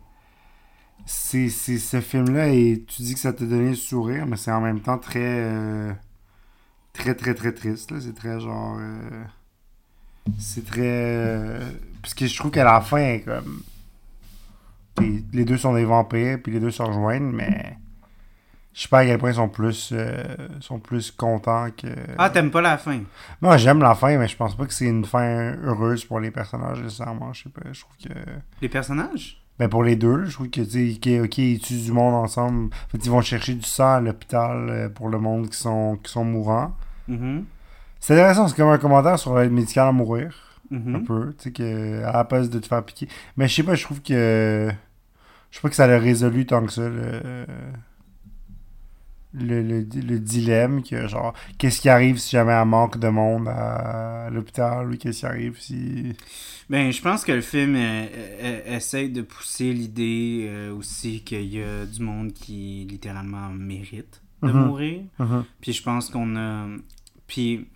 [1.10, 4.52] C'est c'est ce film-là, et tu dis que ça t'a donné le sourire, mais c'est
[4.52, 5.20] en même temps très.
[5.24, 5.94] euh,
[6.94, 7.92] très, très, très triste.
[7.92, 8.00] là.
[8.02, 8.76] C'est très genre.
[8.80, 9.24] euh,
[10.38, 10.82] c'est très.
[10.84, 13.62] euh, parce que je trouve qu'à la fin, comme.
[15.00, 17.78] Les, les deux sont des vampires, puis les deux se rejoignent, mais.
[18.74, 19.92] Je sais pas à quel point ils sont plus.
[19.94, 20.24] euh,
[20.60, 21.88] sont plus contents que.
[22.18, 23.00] Ah, t'aimes pas la fin?
[23.42, 26.32] Moi, j'aime la fin, mais je pense pas que c'est une fin heureuse pour les
[26.32, 27.32] personnages, nécessairement.
[27.32, 27.62] Je sais pas.
[27.72, 28.14] Je trouve que.
[28.62, 29.42] Les personnages?
[29.60, 32.66] Ben pour les deux, je trouve que tu sais, ok, ils tuent du monde ensemble.
[32.68, 35.98] En fait, ils vont chercher du sang à l'hôpital euh, pour le monde qui sont,
[36.04, 36.76] qui sont mourants.
[37.08, 37.44] Mhm.
[38.00, 40.36] C'est intéressant, c'est comme un commentaire sur l'aide médicale à mourir.
[40.72, 41.04] Un Mhm.
[41.06, 43.08] peu, tu sais, que à la place de te faire piquer.
[43.38, 44.70] Mais je sais pas, je trouve que.
[45.50, 47.46] Je sais pas que ça l'a résolu tant que ça, le.
[49.34, 53.48] Le, le, le dilemme que genre qu'est-ce qui arrive si jamais elle manque de monde
[53.50, 56.14] à l'hôpital ou qu'est-ce qui arrive si
[56.70, 58.06] Ben, je pense que le film euh,
[58.42, 64.22] euh, essaye de pousser l'idée euh, aussi qu'il y a du monde qui littéralement mérite
[64.42, 64.66] de Mhm.
[64.68, 65.02] mourir.
[65.62, 66.66] Puis je pense qu'on a.
[67.28, 67.68] Puis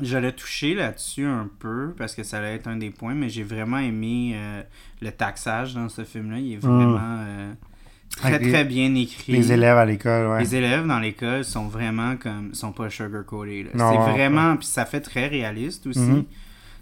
[0.00, 3.28] je l'ai touché là-dessus un peu parce que ça allait être un des points, mais
[3.28, 4.62] j'ai vraiment aimé euh,
[5.00, 6.38] le taxage dans ce film-là.
[6.38, 7.52] Il est vraiment euh,
[8.16, 9.32] très très bien écrit.
[9.32, 13.68] les élèves à l'école ouais Les élèves dans l'école sont vraiment comme sont pas sugar-coated.
[13.72, 15.98] C'est vraiment puis ça fait très réaliste aussi.
[16.00, 16.24] Mhm.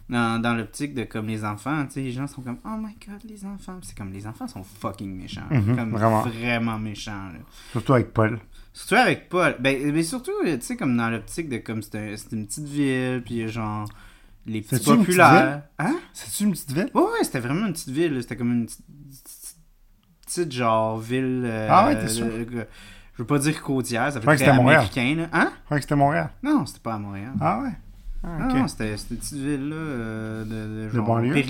[0.09, 2.97] Dans, dans l'optique de comme les enfants, tu sais, les gens sont comme oh my
[3.07, 6.23] god, les enfants, c'est comme les enfants sont fucking méchants, Mhm, comme vraiment.
[6.23, 7.39] vraiment méchants là.
[7.71, 8.41] surtout avec Paul
[8.73, 9.57] Surtout avec Paul.
[9.61, 13.23] Ben, mais surtout, tu sais, comme dans l'optique de comme c'est un- une petite ville,
[13.25, 13.89] puis genre
[14.47, 15.63] les petits C'est-tu une petite populaires.
[15.79, 15.97] Hein?
[16.13, 16.91] c'est-tu une petite ville?
[16.95, 18.19] Ouais, ouais, c'était vraiment une petite ville.
[18.21, 18.85] C'était comme une petite-
[20.31, 21.43] petite, genre ville.
[21.45, 22.27] euh, Ah ouais, t'es sûr?
[22.27, 22.67] euh, que-
[23.15, 24.81] je veux pas dire côtière, ça fait très c'était à Montréal.
[24.81, 25.29] américain, là.
[25.33, 25.51] Hein?
[25.61, 27.33] je crois que c'était Montréal Non, c'était pas à Montréal.
[27.41, 27.71] ah ouais
[28.25, 31.35] ah, Non, c'était une petite ville, là, euh, de, de, genre banlieue?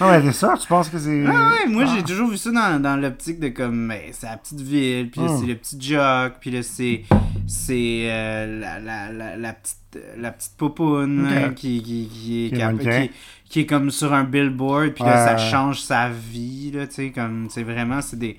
[0.00, 1.24] Ah ouais, c'est ça, tu penses que c'est.
[1.26, 1.92] Ah ouais, moi Ah.
[1.94, 5.20] j'ai toujours vu ça dans, dans l'optique de comme, ben, c'est la petite ville, puis
[5.20, 5.38] là, Hmm.
[5.40, 7.02] c'est le petit jock, puis là c'est,
[7.46, 12.48] c'est euh, la, la, la, la petite, la petite popoune là, qui, qui, qui, est,
[12.48, 13.10] Qui est.
[13.54, 17.10] qui- est comme sur un billboard, puis là ça change sa vie, là, tu sais,
[17.10, 18.36] comme, c'est vraiment, c'est des,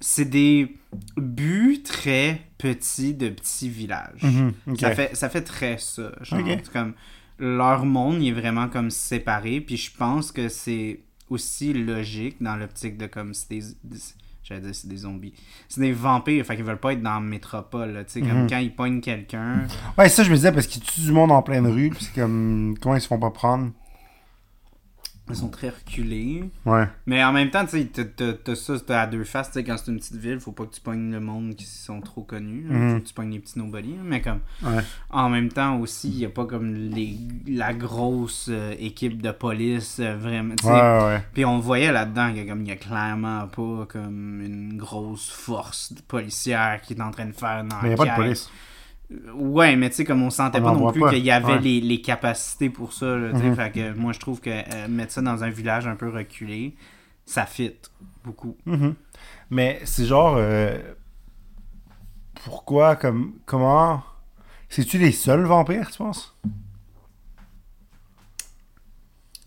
[0.00, 0.76] c'est des
[1.16, 4.22] buts très petits de petits villages.
[4.22, 4.52] Mhm.
[4.78, 6.12] Ça, fait, ça fait très ça.
[6.22, 6.40] Genre,
[6.72, 6.94] comme
[7.38, 9.60] leur monde il est vraiment comme séparé.
[9.60, 13.96] Puis je pense que c'est aussi logique dans l'optique de comme c'est des, des-
[14.42, 15.34] j'allais dire c'est des zombies.
[15.68, 17.92] C'est des vampires, fait qu'ils veulent pas être dans la métropole.
[17.92, 18.48] là, Tu sais, comme Mhm.
[18.50, 19.66] quand ils pognent quelqu'un.
[19.98, 22.14] Ouais, ça, je me disais, parce qu'ils tuent du monde en pleine rue, puis c'est
[22.20, 22.74] comme.
[22.80, 23.70] Comment ils se font pas prendre?
[25.28, 26.48] Ils sont très reculés.
[26.64, 26.86] Ouais.
[27.06, 29.48] Mais en même temps, tu sais, t'as- ça, à deux faces.
[29.48, 31.64] Tu sais, quand c'est une petite ville, faut pas que tu pognes le monde qui
[31.64, 32.64] sont trop connus.
[32.68, 32.92] Mhm.
[32.94, 33.90] Faut que tu pognes les petits nobody.
[33.96, 34.02] là.
[34.04, 34.82] Mais comme, Ouais.
[35.10, 39.32] en même temps aussi, il y a pas comme les, la grosse euh, équipe de
[39.32, 40.54] police euh, vraiment.
[40.62, 41.20] Ouais.
[41.34, 46.92] Puis on voyait là-dedans qu'il y a clairement pas comme une grosse force policière qui
[46.94, 48.14] est en train de faire une Mais il a pas de enquête.
[48.24, 48.50] police.
[49.34, 51.60] Ouais, mais tu sais, comme on sentait On pas non plus qu'il y avait Ouais.
[51.60, 53.16] les, les capacités pour ça.
[53.16, 53.32] là.
[53.32, 53.54] Mhm.
[53.54, 56.74] Fait que moi, je trouve que euh, mettre ça dans un village un peu reculé,
[57.24, 57.72] ça fit
[58.24, 58.56] beaucoup.
[58.66, 58.94] Mhm.
[59.50, 60.34] Mais c'est genre.
[60.38, 60.76] euh,
[62.44, 63.34] Pourquoi, comme.
[63.46, 64.02] Comment.
[64.68, 66.36] C'est-tu les seuls vampires, tu penses?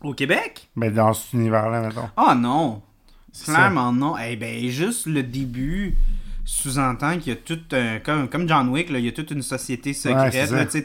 [0.02, 0.70] Au Québec?
[0.78, 2.10] Ben, dans cet univers-là, mettons.
[2.16, 2.82] Ah non!
[3.44, 4.16] Clairement non.
[4.18, 5.98] Eh ben, juste le début,
[6.52, 8.00] sous-entend qu'il y a tout un.
[8.00, 10.34] Comme, comme John Wick, là, il y a toute une société secrète.
[10.52, 10.84] là, tu sais,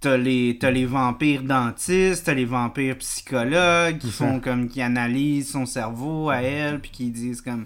[0.00, 5.50] t'as- les, t'as les vampires dentistes, t'as les vampires psychologues qui font comme qui analysent
[5.50, 7.64] son cerveau à elle puis qui disent comme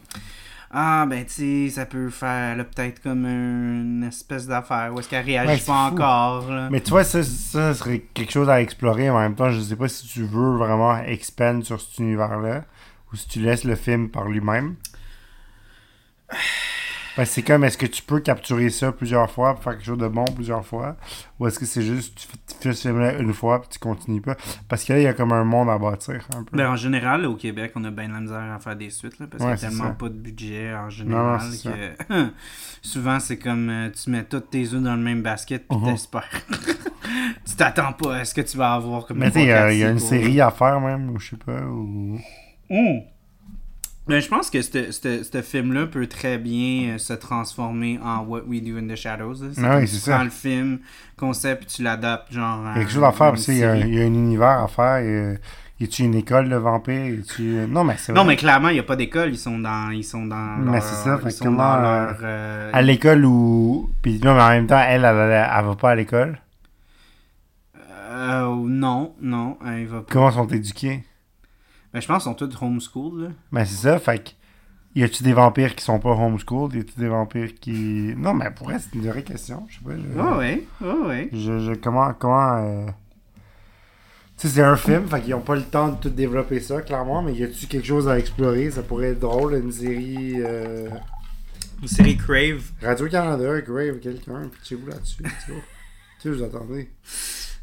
[0.70, 1.32] ah ben tu
[1.66, 5.56] sais ça peut faire là, peut-être comme une espèce d'affaire où est-ce qu'elle réagit Ouais,
[5.58, 5.94] pas fou.
[5.94, 6.68] encore là.
[6.70, 9.10] Mais tu vois, ça, ça serait quelque chose à explorer.
[9.10, 12.64] En même temps, je sais pas si tu veux vraiment expand sur cet univers-là
[13.12, 14.76] ou si tu laisses le film par lui-même.
[17.16, 19.98] Que c'est comme, est-ce que tu peux capturer ça plusieurs fois pour faire quelque chose
[19.98, 20.96] de bon plusieurs fois?
[21.38, 23.78] Ou est-ce que c'est juste, tu fais, tu fais ce film-là une fois puis tu
[23.78, 24.36] continues pas?
[24.68, 26.56] Parce que là, il y a comme un monde à bâtir un peu.
[26.56, 29.18] Ben, en général, au Québec, on a bien de la misère à faire des suites,
[29.18, 29.94] là, parce Ouais, qu'il y a tellement ça.
[29.94, 31.72] pas de budget en général non,
[32.08, 32.30] que
[32.82, 35.90] souvent c'est comme euh, tu mets tous tes œufs dans le même basket puis Mhm.
[35.92, 36.42] t'espères.
[37.46, 39.72] tu t'attends pas à ce que tu vas avoir comme Mais il y a, trois,
[39.72, 41.60] il y a quatre une série à faire même, ou je sais pas.
[41.62, 42.18] Ou...
[42.70, 42.98] Mm.
[44.10, 48.60] Ben, je pense que ce- film-là peut très bien euh, se transformer en What We
[48.62, 49.36] Do in the Shadows.
[49.62, 50.24] Ah oui, tu c'est prends ça.
[50.24, 50.78] le film,
[51.16, 53.64] concept, tu l'adaptes genre à Il y a quelque chose à faire, parce qu'il y,
[53.64, 55.00] a- y un univers à faire.
[55.00, 55.38] il y a-
[55.80, 58.80] Y a-tu une école de vampires a-tu- Non, mais c'est Non, mais clairement, il n'y
[58.80, 59.30] a pas d'école.
[59.30, 59.88] Ils sont dans.
[59.90, 60.58] Ils sont dans.
[60.58, 62.16] Mais c'est ça, fait Ils sont dans euh, leur.
[62.22, 63.88] euh, À l'école où.
[64.02, 66.38] Puis non, mais en même temps, elle, elle, elle, elle va pas à l'école?
[68.12, 70.06] euh, non, non, euh, il va pas.
[70.10, 71.02] Comment sont éduqués?
[71.92, 73.22] Ben, je pense qu'ils sont tous homeschool.
[73.24, 73.28] Là.
[73.52, 74.30] Ben c'est ça, fait que.
[74.96, 76.74] Y a-tu des vampires qui sont pas homeschooled?
[76.74, 78.12] Y a-tu des vampires qui.
[78.16, 79.66] Non, mais pour elle, c'est une vraie question.
[79.68, 79.92] Je sais pas.
[79.96, 81.28] je- Ouais, ouais, ouais, ouais.
[81.32, 82.12] Je, je- comment.
[82.14, 82.86] comment euh,
[84.36, 86.80] Tu sais, c'est un film, fait qu'ils ont pas le temps de tout développer ça,
[86.82, 88.70] clairement, mais y a-tu quelque chose à explorer?
[88.70, 90.34] Ça pourrait être drôle, une série.
[90.38, 90.88] euh,
[91.82, 92.62] Une série Crave.
[92.82, 95.22] Radio-Canada, Grave, quelqu'un, pitchez-vous là-dessus.
[95.46, 95.60] tu vois.
[96.22, 96.90] Tu sais, vous attendez.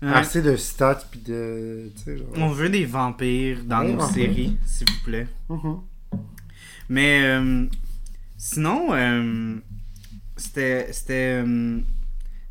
[0.02, 0.10] Ouais.
[0.14, 1.90] Assez de stats, pis de.
[2.06, 2.28] Genre.
[2.36, 5.28] On veut des vampires dans Ouais, nos séries, s'il vous plaît.
[5.50, 5.80] Mhm.
[6.90, 7.66] Mais euh,
[8.38, 9.56] sinon, euh,
[10.36, 10.92] c'était.
[10.94, 11.42] C'était.
[11.44, 11.80] euh,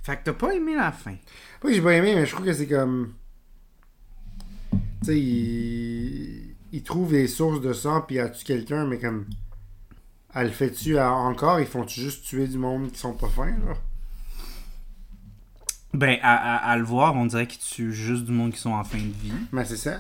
[0.02, 1.14] fait que t'as pas aimé la fin.
[1.61, 3.12] Pas que j'ai pas aimé, mais je trouve que c'est comme.
[5.02, 6.54] Tu sais, il...
[6.72, 9.26] il trouve des sources de sang, puis elle tue quelqu'un, mais comme.
[10.35, 11.61] Elle le fait-tu à- encore?
[11.61, 13.80] Ils font-tu juste tuer du monde qui sont pas fins, genre?
[15.94, 18.72] Ben, à, à- à le voir, on dirait qu'ils tuent juste du monde qui sont
[18.72, 19.33] en fin de vie.
[19.53, 19.99] Mais c'est ça.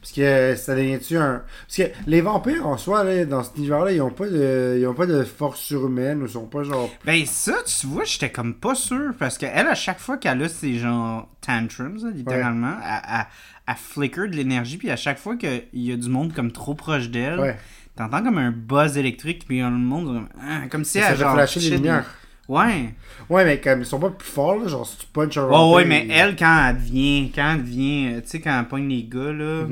[0.00, 1.42] Parce que ça devient-tu un.
[1.66, 4.76] Parce que les vampires en soi, là, dans cet univers-là, ils ont pas de.
[4.80, 6.88] Ils ont pas de force surhumaine, ou sont pas genre.
[7.04, 9.12] Ben, ça, tu vois, j'étais comme pas sûr.
[9.18, 13.26] Parce qu'elle, à chaque fois qu'elle a ses genre tantrums, là, littéralement, elle, elle-
[13.68, 14.76] elle flicker de l'énergie.
[14.78, 17.56] Puis à chaque fois qu'il y a du monde comme trop proche d'elle, Ouais.
[17.96, 19.44] t'entends comme un buzz électrique.
[19.48, 21.34] Puis le monde, comme, ah, comme si ça elle fait genre.
[21.34, 22.06] flasher les lumières.
[22.48, 22.94] Ouais.
[23.28, 25.74] Ouais, mais comme ils sont pas plus forts, là, genre si tu punches un Ouais,
[25.74, 27.32] ouais, mais il- elle, quand elle devient.
[27.34, 28.12] Quand elle devient.
[28.14, 29.64] euh, Tu sais, quand elle pogne les gars, là.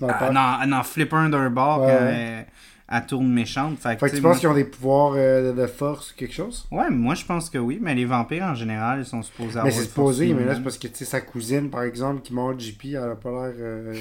[0.00, 2.46] Dans le Elle, en, elle en flippe un d'un bord Ouais, quand elle,
[2.90, 3.78] elle tourne méchante.
[3.78, 6.34] Fait, Fait que tu penses moi- qu'ils ont des pouvoirs euh, de, force ou quelque
[6.34, 6.66] chose?
[6.72, 9.64] Ouais, moi je pense que oui, mais les vampires en général, ils sont supposés avoir.
[9.66, 12.32] Mais c'est supposé, mais là c'est parce que tu sais, sa cousine par exemple qui
[12.34, 13.94] mord JP, elle a pas l'air euh,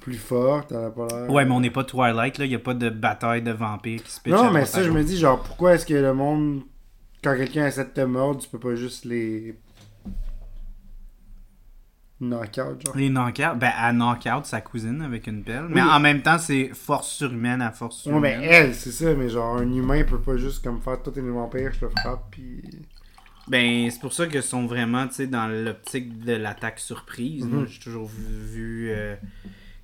[0.00, 1.30] plus forte, elle a pas l'air.
[1.30, 2.44] Ouais, mais on n'est pas Twilight, là.
[2.44, 4.20] Il n'y a pas de bataille de vampires qui se.
[4.28, 6.62] Non, mais ça, je me dis, genre, pourquoi est-ce que le monde,
[7.22, 9.54] quand quelqu'un essaie de te mordre, tu peux pas juste les.
[12.20, 12.96] knock-out, genre.
[12.96, 15.66] Les knock-out, ben, elle knock-out sa cousine avec une pelle.
[15.68, 15.88] Mais Oui.
[15.88, 18.40] en même temps, c'est force surhumaine à force Ouais, surhumaine.
[18.40, 21.22] mais elle, c'est ça, mais genre, un humain peut pas juste comme faire tout les
[21.22, 22.62] vampires, je te frappe, pis.
[23.46, 27.44] Ben, c'est pour ça qu'ils sont vraiment, tu sais, dans l'optique de l'attaque surprise.
[27.44, 27.50] Mhm.
[27.54, 29.14] Moi, J'ai toujours vu, vu, euh,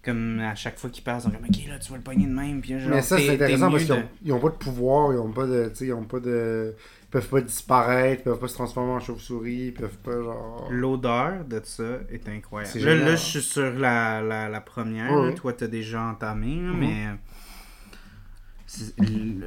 [0.05, 2.27] comme à chaque fois qu'ils passent, ils sont comme, ok, là, tu vas le pogner
[2.27, 2.61] de même.
[2.61, 4.57] Puis, genre, mais ça, t'es- c'est intéressant parce qu'ils de- ont, ils ont pas de
[4.57, 5.69] pouvoir, ils ont pas de.
[5.71, 6.75] Tu sais, ils ont pas de.
[7.15, 10.67] Ils peuvent pas disparaître, ils peuvent pas se transformer en chauve-souris, ils peuvent pas, genre.
[10.69, 12.77] L'odeur de ça est incroyable.
[12.81, 15.13] Là, là, je suis sur la, la, la première.
[15.13, 15.29] Ouais, là.
[15.29, 15.35] ouais.
[15.35, 16.77] Toi, t'as déjà entamé, Mhm.
[16.77, 17.07] mais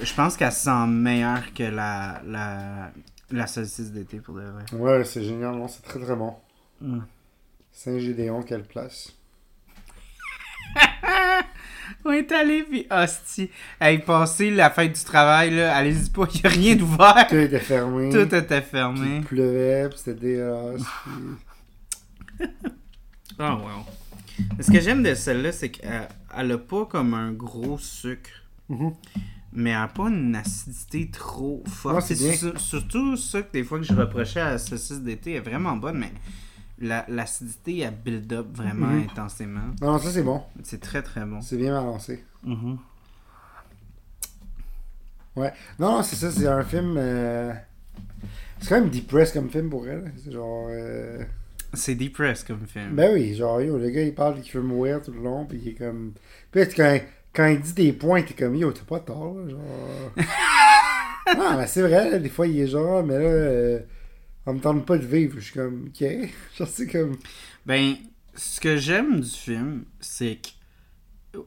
[0.02, 2.92] je pense qu'elle sent meilleure que la, la,
[3.32, 4.64] la saucisse d'été pour de vrai.
[4.74, 6.36] Ouais, c'est génial, non, c'est très très bon.
[6.80, 7.00] Mm.
[7.74, 9.14] Saint-Gédéon, quelle place.
[12.08, 13.50] On est allé, puis hostie.
[13.82, 17.28] Hey, passé la fête du travail, là, allez-y pas, il a rien d'ouvert.
[17.28, 18.10] Tout était fermé.
[18.10, 19.22] Tout était Il fermé.
[19.22, 20.82] pleuvait, pis c'était dégueulasse.
[21.04, 22.48] puis-
[23.40, 23.86] Oh, wow.
[24.62, 28.30] Ce que j'aime de celle-là, c'est qu'elle elle a pas comme un gros sucre.
[28.70, 28.92] Mhm.
[29.54, 32.02] mais elle n'a pas une acidité trop forte.
[32.02, 32.38] C'est C'est bien.
[32.38, 35.40] sur- surtout ça que des fois que je reprochais à la saucisse d'été elle est
[35.50, 36.12] vraiment bonne, mais
[36.80, 39.08] la- l'acidité, elle build up vraiment Mhm.
[39.10, 39.62] intensément.
[39.82, 40.42] Non, non, ça c'est bon.
[40.64, 41.42] C'est très très bon.
[41.42, 42.24] C'est bien balancé.
[42.44, 42.78] Mhm.
[45.36, 46.96] Non, non, c'est ça, c'est un film.
[46.98, 47.54] euh,
[48.60, 50.12] C'est quand même depressed comme film pour elle.
[50.24, 50.68] C'est genre.
[50.72, 51.24] euh,
[51.74, 52.96] C'est depressed comme film.
[52.96, 55.58] Ben oui, genre, yo, le gars il parle qu'il veut mourir tout le long, pis
[55.62, 56.14] il est comme.
[56.52, 57.00] Puis quand,
[57.34, 60.12] quand il dit des points, t'es comme, yo, t'es pas tort, là, genre.
[61.30, 63.80] Ah, mais c'est vrai, là, des fois, il est genre, mais là, euh,
[64.48, 65.36] on me tente pas de vivre.
[65.38, 66.04] Je suis comme, ok.
[66.58, 67.18] Genre, c'est comme.
[67.66, 67.96] Ben,
[68.36, 70.40] ce que j'aime du film, c'est
[71.34, 71.38] que,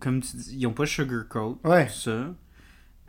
[0.00, 1.86] comme tu dis, ils ont pas sugarcoat Ouais.
[1.86, 2.34] tout ça.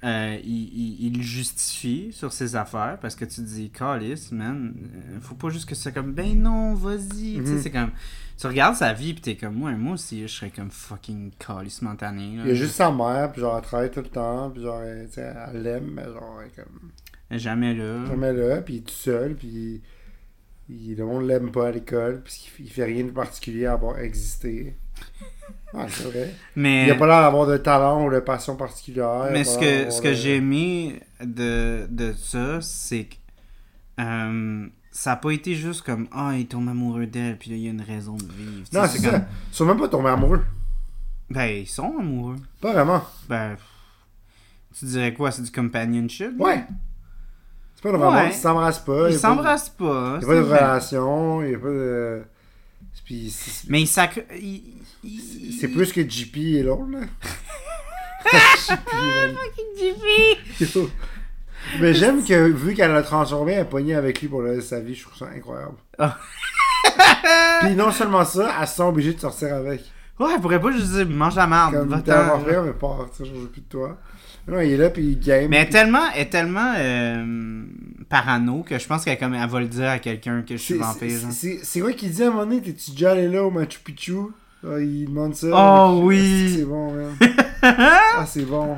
[0.04, 4.76] Euh, ils, ils, ils le justifient sur ses affaires parce que tu dis, Calice, man,
[4.94, 7.38] euh, faut pas juste que c'est comme, ben non, vas-y.
[7.40, 7.62] Tu sais, Mhm.
[7.64, 7.92] c'est comme,
[8.40, 11.82] tu regardes sa vie pis t'es comme, moi, moi aussi, je serais comme fucking Calice
[11.82, 12.38] montané.
[12.38, 12.44] là.
[12.44, 14.82] Il y a juste sa mère, puis genre, elle travaille tout le temps, puis genre,
[15.08, 16.92] tu sais, elle l'aime, mais genre, elle est comme.
[17.32, 18.06] Jamais là.
[18.06, 19.82] Jamais là, puis il est tout seul, puis
[20.70, 24.00] il, le monde l'aime pas à l'école, puis il, fait rien de particulier à avoir
[24.00, 24.76] existé.
[25.74, 26.34] Ouais, c'est vrai.
[26.56, 26.86] Mais.
[26.86, 29.30] Il a pas l'air d'avoir de talent ou de passion particulière.
[29.32, 33.16] Mais ce que, ce que de- j'ai aimé de, de ça, c'est que
[34.00, 37.64] euh, ça a pas été juste comme Ah, il tombe amoureux d'elle, puis là, il
[37.64, 38.68] y a une raison de vivre.
[38.72, 39.12] Non, c'est ça.
[39.12, 40.44] comme, Ils sont même pas tombés amoureux.
[41.30, 42.38] Ben, ils sont amoureux.
[42.62, 43.04] Pas vraiment.
[43.28, 43.58] Ben,
[44.78, 45.32] tu dirais quoi?
[45.32, 46.64] C'est du companionship Ouais.
[47.78, 48.12] C'est pas vraiment.
[48.12, 48.30] Ouais.
[48.30, 49.10] Ils s'embrassent pas.
[49.10, 50.18] Ils il s'embrassent pas.
[50.22, 52.22] Il n'y a pas de relation, il n'y a pas de.
[53.06, 53.34] Puis
[53.70, 53.82] Mais
[54.36, 54.64] ils-
[55.04, 57.00] ils- c'est plus que JP et l'autre, là.
[59.80, 60.00] JP.
[60.60, 60.80] JP!
[61.80, 64.62] Mais j'aime que, vu qu'elle l'a transformé, elle a pogné avec lui pour le reste
[64.62, 65.76] de sa vie, je trouve ça incroyable.
[65.98, 66.18] Ah.
[67.62, 69.82] Puis non seulement ça, elle se sent obligée de sortir avec.
[70.20, 71.74] Ouais, elle pourrait pas juste dire mange la merde.
[71.76, 73.98] Comme t'es un mais pas, je veux plus de toi.
[74.48, 75.50] Non, il est là, puis il game.
[75.50, 77.64] Mais elle est tellement, elle est tellement euh,
[78.10, 80.76] parano que je pense qu'elle comme, elle va le dire à quelqu'un que je suis
[80.76, 81.20] vampire.
[81.32, 84.14] c'est- quoi qu'il dit à un moment donné, t'es-tu déjà allé là au Machu Picchu?
[84.66, 85.48] Ah, il demande ça.
[85.52, 86.56] Oh, Avec- oui.
[86.58, 86.94] C'est bon,
[87.62, 88.78] ah, c'est bon.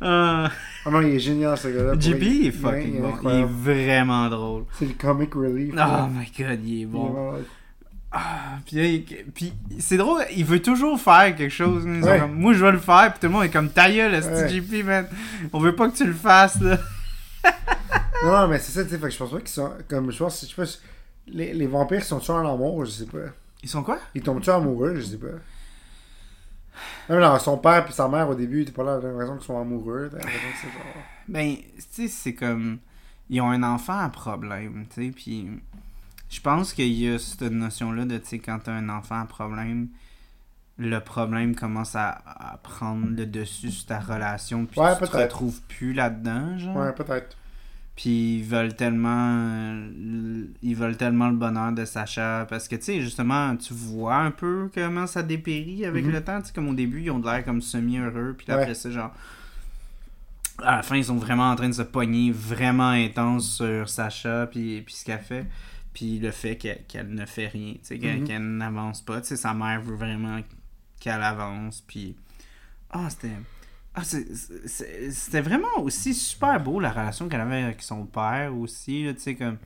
[0.00, 0.50] Ah.
[0.86, 1.92] Ah non, il est génial, ce gars-là.
[1.94, 3.14] Vrai, il est il fucking est bon.
[3.24, 4.64] Il est vraiment drôle.
[4.78, 5.70] C'est le comic relief.
[5.72, 6.10] Oh là.
[6.12, 7.32] my god, il est Il est bon.
[8.16, 9.04] Ah, puis,
[9.34, 11.84] puis c'est drôle, il veut toujours faire quelque chose.
[11.84, 13.90] Ils sont comme, Moi, je vais le faire, puis tout le monde est comme ta
[13.90, 14.82] gueule, Ouais.
[14.84, 15.08] Man.
[15.52, 16.78] On veut pas que tu le fasses, là.
[18.24, 18.98] Non, non, mais c'est ça, tu sais.
[18.98, 19.72] Fait que je pense pas qu'ils sont.
[19.88, 20.70] Comme, je pense, je sais pas.
[21.26, 22.84] Les, les vampires sont-ils en amour?
[22.84, 23.18] Je sais pas.
[23.62, 23.98] Ils sont quoi?
[24.14, 24.94] Ils tombent-ils amoureux?
[24.96, 25.26] Je sais pas.
[27.08, 29.46] Même là, son père et sa mère au début, t'es pas là, t'as l'impression qu'ils
[29.46, 30.08] sont amoureux.
[30.10, 31.02] T'as l'impression que c'est genre.
[31.28, 32.78] Ben, tu sais, c'est comme.
[33.28, 35.48] Ils ont un enfant à problème, tu sais, puis.
[36.34, 39.24] Je pense qu'il y a cette notion-là de, tu sais, quand t'as un enfant à
[39.24, 39.86] problème,
[40.78, 45.16] le problème commence à, à prendre le dessus sur ta relation, puis Ouais, tu te
[45.16, 46.76] retrouves plus là-dedans, genre.
[46.76, 47.36] Ouais, peut-être.
[47.94, 52.82] Puis ils veulent tellement euh, ils veulent tellement le bonheur de Sacha parce que tu
[52.82, 56.10] sais justement tu vois un peu comment ça dépérit avec Mhm.
[56.10, 58.48] le temps, tu sais comme au début ils ont de l'air comme semi heureux puis
[58.48, 58.62] là, Ouais.
[58.62, 59.14] après ça genre
[60.58, 64.48] à la fin ils sont vraiment en train de se pogner vraiment intense sur Sacha
[64.48, 65.46] puis puis ce qu'elle fait
[65.94, 69.54] puis le fait qu'elle ne fait rien, tu sais qu'elle n'avance pas, tu sais sa
[69.54, 70.40] mère veut vraiment
[71.00, 72.14] qu'elle avance puis
[72.90, 73.30] ah c'était
[73.96, 79.14] ah, c'était vraiment aussi super beau la relation qu'elle avait avec son père aussi, là,
[79.14, 79.56] tu sais, comme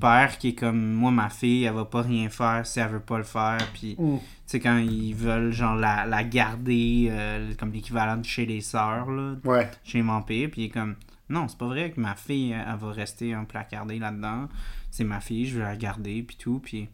[0.00, 3.00] père qui est comme moi ma fille, elle va pas rien faire si elle veut
[3.00, 4.18] pas le faire, puis Mm.
[4.18, 8.60] tu sais quand ils veulent genre la, la garder euh, comme l'équivalent de chez les
[8.60, 9.70] sœurs là, Ouais.
[9.84, 10.94] chez les vampires, puis il est comme
[11.30, 14.48] non, c'est pas vrai que ma fille elle, elle va rester un placardée là-dedans.
[14.94, 16.88] C'est ma fille, je veux la garder puis tout, puis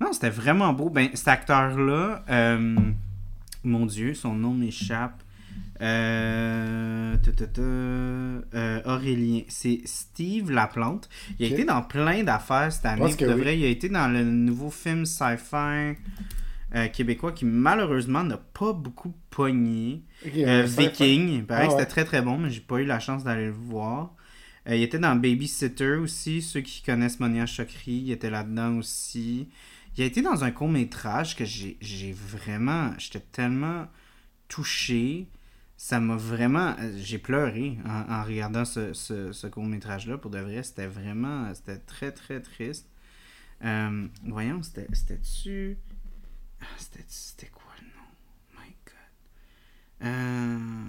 [0.00, 0.88] non, c'était vraiment beau.
[0.88, 2.22] Ben cet acteur là
[3.66, 5.22] mon dieu, son nom m'échappe.
[5.82, 7.16] Euh,
[7.58, 9.42] euh, Aurélien.
[9.48, 11.08] C'est Steve Laplante.
[11.38, 13.14] Il a été dans plein d'affaires cette année.
[13.14, 13.40] de oui.
[13.40, 15.96] vrai, il a été dans le nouveau film sci-fi
[16.74, 20.02] euh, québécois qui malheureusement n'a pas beaucoup pogné.
[20.34, 21.28] Euh, Viking.
[21.28, 21.78] Il paraît Ah que ouais.
[21.78, 24.14] c'était très très bon, mais j'ai pas eu la chance d'aller le voir.
[24.68, 26.42] Euh, il était dans Babysitter aussi.
[26.42, 29.48] Ceux qui connaissent Monia Chokri, il était là-dedans aussi.
[29.96, 32.92] Il a été dans un court métrage que j'ai vraiment.
[32.98, 33.86] J'étais tellement
[34.48, 35.26] touché.
[35.76, 36.74] Ça m'a vraiment.
[36.80, 40.18] euh, J'ai pleuré en, regardant ce, ce, court métrage-là.
[40.18, 41.52] Pour de vrai, c'était vraiment.
[41.54, 42.88] C'était très très triste.
[43.64, 45.78] Euh, voyons, c'était- c'était-tu.
[46.60, 48.62] Ah, C'était c'était quoi le nom?
[48.64, 50.06] My God.
[50.08, 50.88] Euh...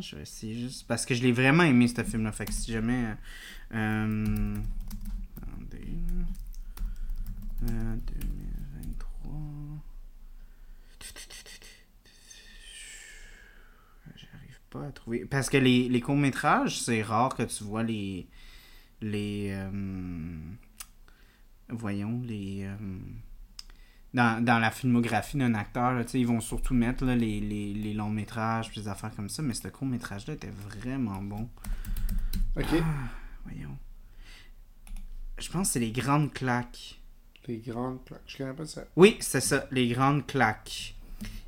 [0.00, 0.86] Je vais essayer juste.
[0.86, 2.32] Parce que je l'ai vraiment aimé, ce film-là.
[2.32, 3.14] Fait que si jamais.
[3.74, 4.56] euh, euh,
[5.40, 5.86] Attendez.
[5.86, 7.70] là.
[7.70, 9.30] Euh, 2023.
[14.16, 15.24] J'arrive pas à trouver.
[15.26, 18.26] Parce que les, les courts-métrages, c'est rare que tu vois les.
[19.00, 19.56] Les.
[21.68, 22.68] voyons, les.
[24.14, 27.94] Dans, dans la filmographie d'un acteur, là, ils vont surtout mettre là, les, les, les
[27.94, 31.48] longs métrages puis des affaires comme ça, mais ce court métrage-là était vraiment bon.
[32.56, 32.82] Ok.
[33.44, 33.78] Voyons.
[35.38, 37.00] Je pense que c'est les grandes claques.
[37.48, 38.22] Les grandes plaques.
[38.26, 38.84] Je connais pas ça.
[38.96, 40.94] Oui, c'est ça, les grandes claques.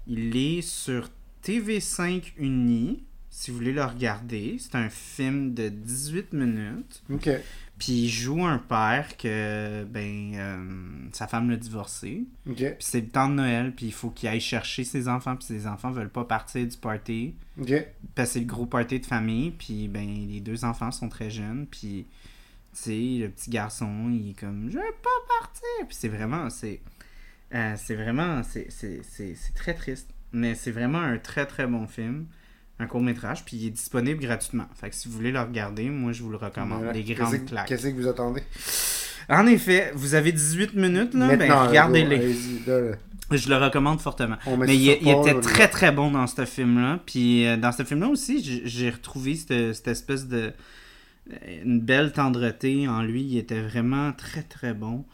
[0.06, 1.10] Il est sur
[1.44, 3.04] TV5 Uni.
[3.34, 4.56] Si vous voulez le regarder.
[4.60, 7.02] C'est un film de 18 minutes.
[7.12, 7.28] Ok.
[7.78, 12.24] Puis il joue un père que, ben, euh, sa femme l'a divorcé.
[12.46, 15.46] Puis c'est le temps de Noël, puis il faut qu'il aille chercher ses enfants, puis
[15.46, 17.34] ses enfants veulent pas partir du party.
[17.60, 17.74] Ok.
[18.14, 21.28] Parce que c'est le gros party de famille, puis ben, les deux enfants sont très
[21.28, 22.06] jeunes, puis,
[22.72, 25.88] tu sais, le petit garçon, il est comme, je veux pas partir.
[25.88, 26.80] Puis c'est vraiment, c'est,
[27.52, 30.08] euh, c'est vraiment, c'est, c'est, c'est, c'est très triste.
[30.32, 32.26] Mais c'est vraiment un très très bon film,
[32.80, 34.66] un court métrage, puis il est disponible gratuitement.
[34.74, 36.78] Fait que si vous voulez le regarder, moi je vous le recommande.
[36.78, 36.92] Voilà.
[36.92, 37.66] Des Qu'est-ce grandes que- claques.
[37.68, 38.42] Qu'est-ce que vous attendez?
[39.28, 42.34] En effet, vous avez 18 minutes, là, ben Maintenant, regardez-les.
[42.66, 42.96] là, là.
[43.30, 44.36] Je le recommande fortement.
[44.58, 47.00] Mais il, était très très bon dans ce film-là.
[47.06, 50.52] Puis euh, dans ce film-là aussi, j'ai- j'ai retrouvé cette, cette espèce de.
[51.32, 53.22] euh, une belle tendreté en lui.
[53.22, 55.04] Il était vraiment très très bon.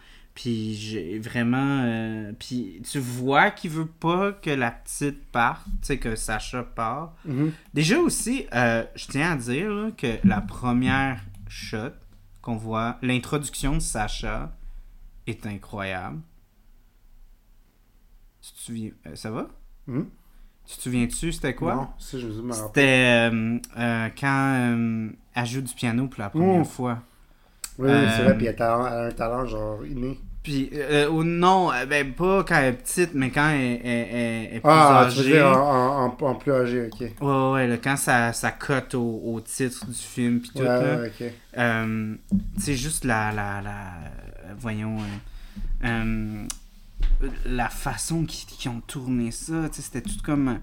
[0.41, 1.83] Puis j'ai vraiment.
[1.85, 6.63] euh, puis tu vois qu'il veut pas que la petite parte, tu sais, que Sacha
[6.63, 7.15] part.
[7.27, 7.53] Mhm.
[7.75, 11.93] Déjà aussi, euh, je tiens à dire là, que la première shot
[12.41, 14.57] qu'on voit, l'introduction de Sacha
[15.27, 16.21] est incroyable.
[18.41, 19.47] Tu te souviens, euh, ça va?
[19.89, 20.09] Mhm.
[20.65, 21.75] Tu te souviens-tu, c'était quoi?
[21.75, 22.53] Non, ça, je me.
[22.53, 27.03] C'était euh, quand elle joue du piano pour la première fois.
[27.79, 30.19] Oui, c'est vrai, puis elle a un talent genre inné.
[30.43, 33.81] Puis, euh, ou non, euh, ben pas quand elle est petite, mais quand elle, elle-
[33.85, 34.09] elle-
[34.51, 35.33] elle est plus Ah, tu veux âgée.
[35.33, 37.01] dire en, en, plus âgé, ok.
[37.01, 40.63] Ouais, Ouais, ouais, là, quand ça, ça cote au, au titre du film, puis tout,
[40.63, 40.97] là.
[40.97, 41.27] ouais, ok.
[41.59, 42.15] Euh,
[42.57, 43.85] c'est juste la, la, la
[44.59, 44.97] voyons
[45.85, 46.45] euh,
[47.47, 50.59] la façon qu'ils ont tourné ça tu sais, c'était tout comme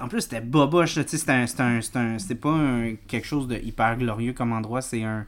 [0.00, 2.50] en plus c'était boboche là, tu sais, c'était un- c'était un- c'était un- c'était pas
[2.50, 5.26] un- quelque chose de hyper glorieux comme endroit c'est un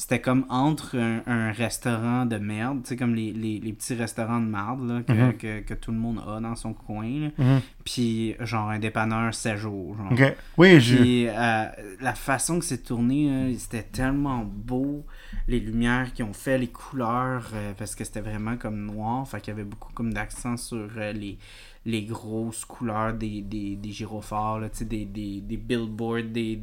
[0.00, 3.94] c'était comme entre un, un restaurant de merde, tu sais, comme les, les, les petits
[3.94, 5.32] restaurants de merde là, que, Mhm.
[5.36, 7.06] que, que tout le monde a dans son coin.
[7.06, 7.28] là.
[7.36, 7.60] Mhm.
[7.84, 9.96] Puis, genre, un dépanneur 7 jours.
[9.98, 10.12] Genre.
[10.12, 10.34] Ok.
[10.56, 10.96] Oui, je.
[10.96, 11.64] Puis euh,
[12.00, 15.04] la façon que c'est tourné, c'était tellement beau.
[15.48, 19.28] Les lumières qui ont fait, les couleurs, euh, parce que c'était vraiment comme noir.
[19.28, 21.38] Fait qu'il y avait beaucoup comme d'accent sur euh, les,
[21.86, 26.60] les grosses couleurs des, des, des gyrophares, là, des, des, des billboards, des,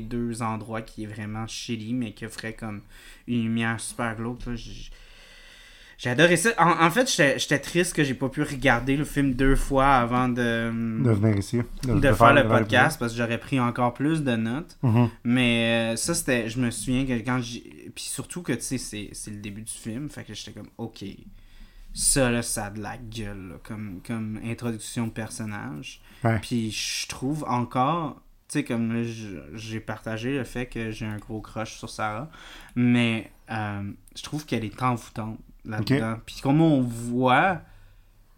[0.00, 2.80] deux endroits qui est vraiment shitty, mais qui offraient comme
[3.28, 4.44] une lumière super glauque.
[4.46, 4.56] là.
[4.56, 4.90] J-
[5.96, 6.50] J'ai adoré ça.
[6.58, 10.28] En, en fait, j'étais triste que j'ai pas pu regarder le film deux fois avant
[10.28, 10.72] de,
[11.04, 11.58] De venir ici.
[11.84, 14.76] de faire le podcast parce que j'aurais pris encore plus de notes.
[14.82, 15.08] Mhm.
[15.22, 16.48] Mais euh, ça, c'était.
[16.50, 17.92] Je me souviens que quand j'ai.
[17.94, 20.08] Puis surtout que, tu sais, c'est c'est le début du film.
[20.10, 21.04] Fait que j'étais comme, ok.
[21.94, 26.00] Ça, là, ça a de la gueule, là, comme, comme introduction de personnage.
[26.24, 26.38] Ouais.
[26.40, 28.20] Puis je trouve encore.
[28.48, 29.02] Tu sais, comme
[29.54, 32.30] j'ai partagé le fait que j'ai un gros crush sur Sarah.
[32.74, 36.18] Mais euh, je trouve qu'elle est envoûtante là-dedans.
[36.26, 37.60] Puis comme on voit.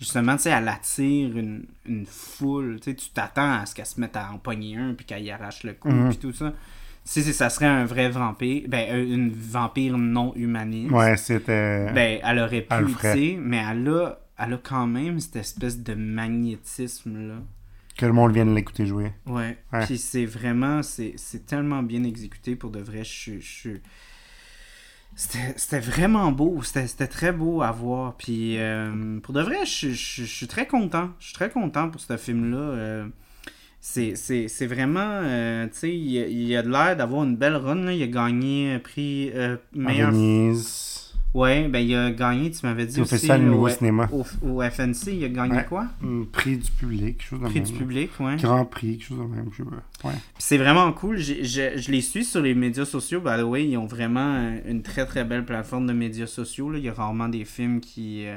[0.01, 2.81] Justement, tu sais, elle attire une, une foule.
[2.81, 5.23] Tu sais, tu t'attends à ce qu'elle se mette à en pogner un, puis qu'elle
[5.23, 6.09] y arrache le cou, Mhm.
[6.09, 6.53] puis tout ça.
[7.07, 11.93] Si ça serait un vrai vampire, ben, euh, une vampire non humaniste, Ouais, c'était.
[11.93, 15.79] ben, elle aurait pu, tu sais, mais elle a, elle a quand même cette espèce
[15.83, 17.43] de magnétisme-là.
[17.99, 19.13] Que le monde vienne l'écouter jouer.
[19.27, 19.57] Ouais.
[19.73, 19.85] Ouais.
[19.85, 21.15] Puis c'est vraiment, c'est
[21.47, 23.05] tellement bien exécuté pour de vrai.
[23.05, 23.71] Je suis- je
[25.17, 26.61] C'était vraiment beau.
[26.65, 28.17] C'était c'était très beau à voir.
[28.17, 31.11] Puis euh, pour de vrai, je, je- je suis très content.
[31.21, 32.57] Je suis très content pour ce film-là.
[32.59, 33.07] Euh,
[33.87, 37.75] c'est vraiment, euh, tu sais, il, a- il a de l'air d'avoir une belle run.
[37.85, 37.93] là.
[37.93, 40.11] Il a gagné un prix euh, meilleur.
[40.11, 40.91] Venise.
[41.35, 43.11] Ouais, ben il a gagné, tu m'avais dit Au aussi.
[43.11, 44.09] Festival du Nouveau Cinéma.
[44.13, 45.65] Au, au FNC, il a gagné Ouais.
[45.69, 45.87] quoi?
[46.03, 47.65] Un Prix du public, quelque chose de Prix même.
[47.69, 48.37] du public, ouais.
[48.37, 49.65] Grand prix, quelque chose de même, je.
[50.07, 50.15] Ouais.
[50.39, 51.19] C'est vraiment cool.
[51.19, 53.21] J'ai- Je, je les suis sur les médias sociaux.
[53.21, 56.71] By the way, ils ont vraiment euh, une très très belle plateforme de médias sociaux.
[56.71, 56.79] là.
[56.79, 58.37] Il y a rarement des films qui euh,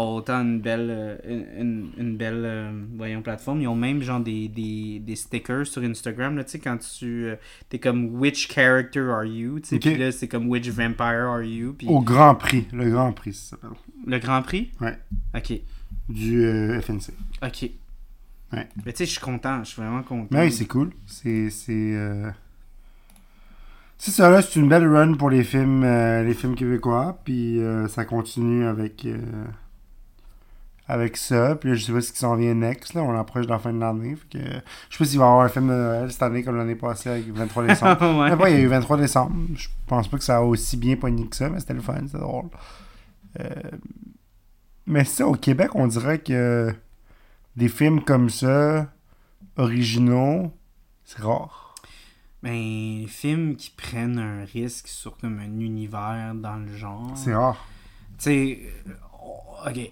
[0.00, 1.16] ont autant une belle, euh,
[1.60, 3.60] une, une- belle euh, voyons, plateforme.
[3.60, 6.36] Ils ont même genre des, des, des stickers sur Instagram.
[6.36, 7.36] Là, tu sais, quand tu euh,
[7.68, 9.60] t'es comme Which character are you?
[9.60, 9.82] Tu sais, Ok.
[9.82, 11.72] Puis là, c'est comme Which vampire are you?
[11.76, 12.66] Puis Au Grand Prix.
[12.72, 13.70] Le Grand Prix, ça s'appelle.
[14.06, 14.70] le Grand Prix?
[14.80, 14.96] Ouais.
[15.34, 15.60] Ok.
[16.08, 17.12] Du euh, FNC.
[17.42, 17.70] Ok.
[18.52, 18.66] Ouais.
[18.86, 19.62] Mais tu sais, je suis content.
[19.64, 20.28] Je suis vraiment content.
[20.30, 20.90] Mais oui, c'est cool.
[21.06, 21.50] C'est.
[21.50, 21.94] C'est
[24.00, 27.18] c'est ça, là, c'est une belle run pour les films, euh, les films québécois.
[27.24, 29.04] Puis euh, ça continue avec.
[29.06, 29.18] euh,
[30.88, 31.54] avec ça.
[31.56, 32.94] Puis là, je sais pas ce qui s'en vient next.
[32.94, 33.02] Là.
[33.02, 34.16] On approche de la fin de l'année.
[34.30, 36.56] Que, je sais pas s'il va y avoir un film de Noël cette année comme
[36.56, 38.20] l'année passée avec 23 décembre.
[38.20, 38.30] ouais.
[38.30, 39.36] Mais pas, il y a eu 23 décembre.
[39.54, 41.98] Je pense pas que ça a aussi bien pogné que ça, mais c'était le fun,
[42.06, 42.46] c'était drôle.
[43.40, 43.46] Euh,
[44.86, 46.74] Mais ça, au Québec, on dirait que
[47.56, 48.86] des films comme ça,
[49.56, 50.52] originaux,
[51.04, 51.74] c'est rare.
[52.42, 57.12] Ben, les films qui prennent un risque sur comme un univers dans le genre.
[57.16, 57.66] C'est rare.
[58.18, 59.90] Tu sais, euh, ok.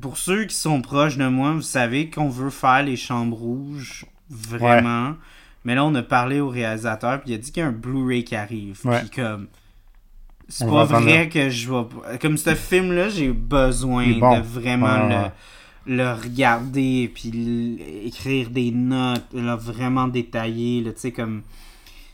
[0.00, 4.06] Pour ceux qui sont proches de moi, vous savez qu'on veut faire les chambres rouges
[4.30, 5.14] vraiment.
[5.64, 7.72] Mais là, on a parlé au réalisateur, puis il a dit qu'il y a un
[7.72, 8.80] Blu-ray qui arrive.
[8.84, 9.00] Ouais.
[9.00, 9.48] Puis comme.
[10.50, 12.18] C'est pas vrai que je vais.
[12.20, 14.38] Comme ce film-là, j'ai besoin bon.
[14.38, 15.30] de vraiment
[15.86, 21.42] le, regarder, puis écrire des notes, là, vraiment détaillées, là, tu sais, comme.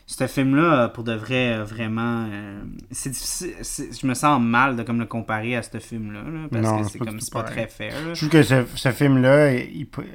[0.07, 2.27] Ce film-là, euh, pour de vrai, euh, vraiment.
[2.31, 3.53] euh, c'est difficile.
[3.99, 6.89] Je me sens mal de comme le comparer à ce film-là, là, parce Non, que
[6.89, 7.19] c'est comme.
[7.19, 7.55] C'est pas pareil.
[7.55, 8.13] très fair, là.
[8.13, 10.05] Je trouve que ce, ce film-là, il, peut-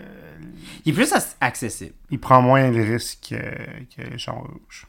[0.84, 1.94] Il est plus accessible.
[2.10, 4.86] il prend moins de risques que, que Chambre Rouge.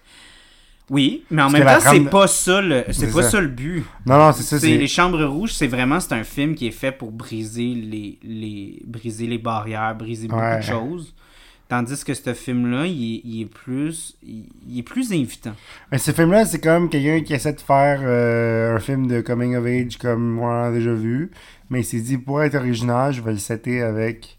[0.89, 3.29] Oui, mais en Parce même temps, c'est pas ça le, c'est pas ça.
[3.31, 3.83] ça le but.
[4.05, 4.59] Non, non, c'est ça.
[4.59, 8.19] C'est les chambres rouges, c'est vraiment c'est un film qui est fait pour briser les,
[8.23, 11.15] les briser les barrières, briser beaucoup de choses.
[11.72, 15.53] Tandis que ce film-là, il, est- il est plus il, il est plus invitant.
[15.89, 19.55] Mais ce film-là, c'est comme quelqu'un qui essaie de faire euh, un film de coming
[19.55, 21.32] of age comme on a déjà vu.
[21.69, 24.38] Mais il s'est dit, pour être original, je vais le setter avec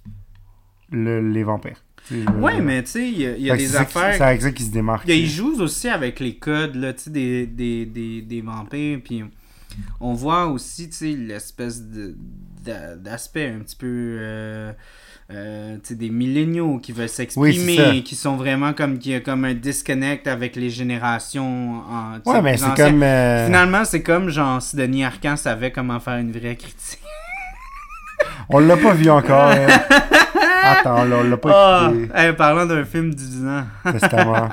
[0.90, 1.82] le- les vampires.
[2.10, 2.28] Dire.
[2.62, 4.14] mais tu sais, il y a, y des affaires.
[4.14, 5.08] C'est avec ça qui se démarque.
[5.08, 9.00] Il joue aussi avec les codes là, des, des, des, des vampires.
[9.02, 9.24] Puis
[10.00, 11.80] on voit aussi l'espèce
[12.62, 13.86] d'aspect un petit peu.
[14.20, 14.72] euh,
[15.30, 20.26] euh, des milléniaux qui veulent s'exprimer, qui sont vraiment comme, qui a comme un disconnect
[20.26, 21.82] avec les générations.
[21.88, 23.02] En, Ouais, mais c'est comme.
[23.02, 26.98] euh, Finalement, c'est comme genre si Denis Arcand savait comment faire une vraie critique.
[28.48, 29.50] On l'a pas vu encore.
[29.50, 29.66] hein.
[30.64, 32.08] Attends, là, on l'a pas Ah, écouté.
[32.14, 33.64] hey, parlant d'un film du 10 ans.
[33.92, 34.48] Testament.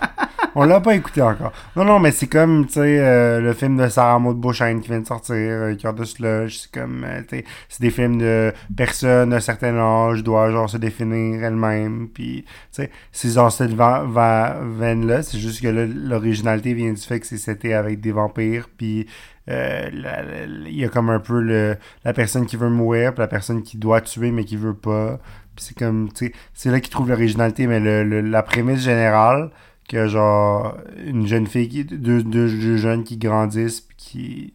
[0.56, 1.52] On l'a pas écouté encore.
[1.76, 4.90] Non, non, mais c'est comme, tu sais, euh, le film de Sarah Maud Beauchesne qui
[4.90, 6.58] vient de sortir, euh, Cœur de Slush.
[6.62, 10.68] C'est comme, euh, tu sais, c'est des films de personnes d'un certain âge doit genre
[10.70, 12.08] se définir elle-même.
[12.12, 15.22] Puis, tu sais, c'est dans cette veine-là.
[15.22, 18.68] C'est juste que là, l'originalité vient du fait que c'est c'était avec des vampires.
[18.76, 19.06] Puis,
[19.50, 21.76] il y a comme un peu le,
[22.06, 25.20] la personne qui veut mourir, puis la personne qui doit tuer mais qui veut pas.
[25.58, 26.10] C'est comme,
[26.54, 29.50] c'est là qu'il trouve l'originalité, mais le, le- la prémisse générale,
[29.90, 34.54] que genre, une jeune fille, qui, deux, deux, deux jeunes qui grandissent, puis qui,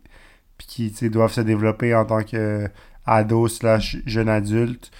[0.56, 2.68] puis qui doivent se développer en tant que
[3.04, 4.90] ado slash jeune adulte,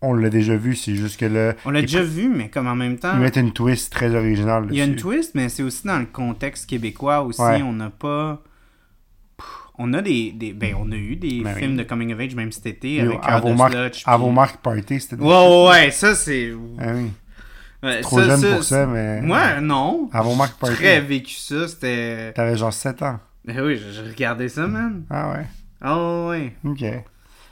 [0.00, 2.74] on l'a déjà vu, c'est juste que là, On l'a déjà vu, mais comme en
[2.74, 3.12] même temps.
[3.14, 6.00] ils mettent une twist très originale Il y a une twist, mais c'est aussi dans
[6.00, 7.40] le contexte québécois aussi.
[7.40, 7.62] Ouais.
[7.62, 8.42] On n'a pas.
[9.78, 10.52] On a des, des.
[10.52, 11.76] Ben, on a eu des Ben films oui.
[11.78, 14.02] de coming of age, même cet été, Yo, avec à vos marques- Sludge.
[14.06, 16.52] À puis- vos marques party, c'était Ouais, ouais, ouais, ça c'est.
[16.78, 17.10] Ah oui.
[17.82, 19.20] Ouais, Trop ça, jeune ça, pour ça, mais.
[19.22, 20.08] Moi, non.
[20.12, 20.76] À vos marques party.
[20.76, 22.32] Très vécu ça, c'était.
[22.32, 23.18] T'avais genre 7 ans.
[23.44, 25.04] Ben oui, j'ai j'ai regardé ça, man.
[25.10, 25.46] Ah ouais.
[25.84, 26.52] Oh, ouais.
[26.64, 26.84] Ok.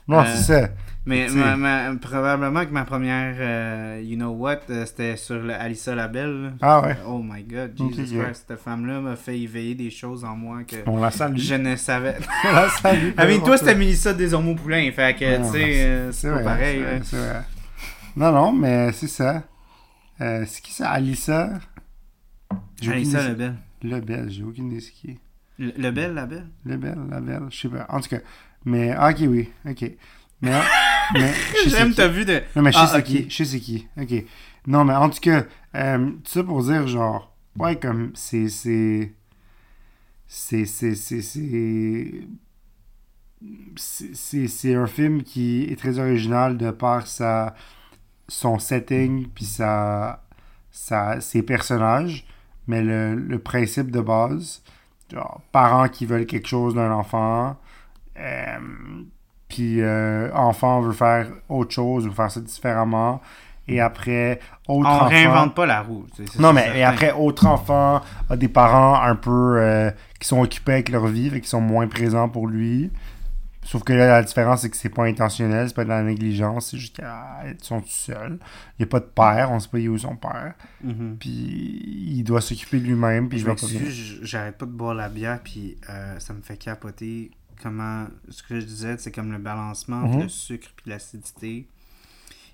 [0.07, 0.68] Non, Euh, c'est ça.
[1.11, 5.52] Mais ma- ma- probablement que ma première, euh, you know what, euh, c'était sur le
[5.52, 6.42] Alissa Labelle.
[6.42, 6.50] là.
[6.62, 6.96] Ah ouais.
[7.06, 8.16] Oh my god, Jesus.
[8.16, 11.36] Christ, cette femme-là m'a fait éveiller des choses en moi que On la salue.
[11.38, 12.16] je ne savais.
[12.44, 13.11] On la salue.
[13.16, 16.78] Avec toi, c'était Mélissa Desormeaux-Poulain, fait que, Ouais, tu sais, euh, c'est pas vrai, pareil.
[16.78, 17.00] c'est vrai, là.
[17.04, 17.42] c'est vrai.
[18.16, 19.42] Non, non, mais c'est ça.
[20.20, 20.90] Euh, c'est qui ça?
[20.90, 21.50] Alissa?
[22.80, 23.54] J'ai aucune Alissa idée- Lebel.
[23.82, 25.18] Lebel, j'ai aucune idée c'est qui.
[25.58, 26.46] Le Lebel, la belle?
[26.64, 27.86] Lebel, Lebel, je sais pas.
[27.88, 28.20] En tout cas,
[28.64, 29.90] mais, ah, ok, oui, ok.
[30.42, 30.52] Mais,
[31.66, 32.42] J'aime ta vue de.
[32.56, 33.04] Non, mais je sais Ah, c'est ok.
[33.04, 33.26] qui.
[33.30, 33.86] Je sais qui.
[34.00, 34.24] Ok.
[34.66, 35.44] Non, mais en tout cas,
[35.74, 38.48] euh, ça pour dire, genre, ouais, comme, c'est.
[38.48, 39.12] C'est.
[40.26, 40.64] C'est.
[40.66, 40.94] C'est.
[40.94, 41.22] C'est.
[41.22, 42.22] c'est-
[43.76, 47.54] c'est- c'est c'est un film qui est très original de par sa
[48.28, 50.22] son setting puis sa,
[50.70, 52.26] sa ses personnages
[52.66, 54.62] mais le, le principe de base
[55.11, 57.58] genre parents qui veulent quelque chose d'un enfant
[58.18, 58.58] euh,
[59.51, 63.20] puis euh, enfant veut faire autre chose ou faire ça différemment
[63.68, 66.07] et après autre On enfant réinvente pas la roue.
[66.38, 66.78] non, mais certain.
[66.78, 71.07] et après, autre enfant a des parents un peu euh, qui sont occupés avec leur
[71.07, 72.90] vie et qui sont moins présents pour lui.
[73.62, 76.70] Sauf que là, la différence, c'est que c'est pas intentionnel, c'est pas de la négligence,
[76.70, 78.38] c'est juste qu'ils sont tout seuls.
[78.78, 80.55] Il n'y a pas de père, on sait pas où est son père.
[80.82, 81.16] Mhm.
[81.20, 83.80] Puis il doit s'occuper de lui-même, puis Je je vais pas bien.
[84.22, 87.30] j'arrête pas de boire la bière, puis euh, ça me fait capoter
[87.62, 88.06] comment.
[88.28, 90.22] Ce que je disais, c'est comme le balancement entre Mhm.
[90.22, 91.66] le sucre puis l'acidité.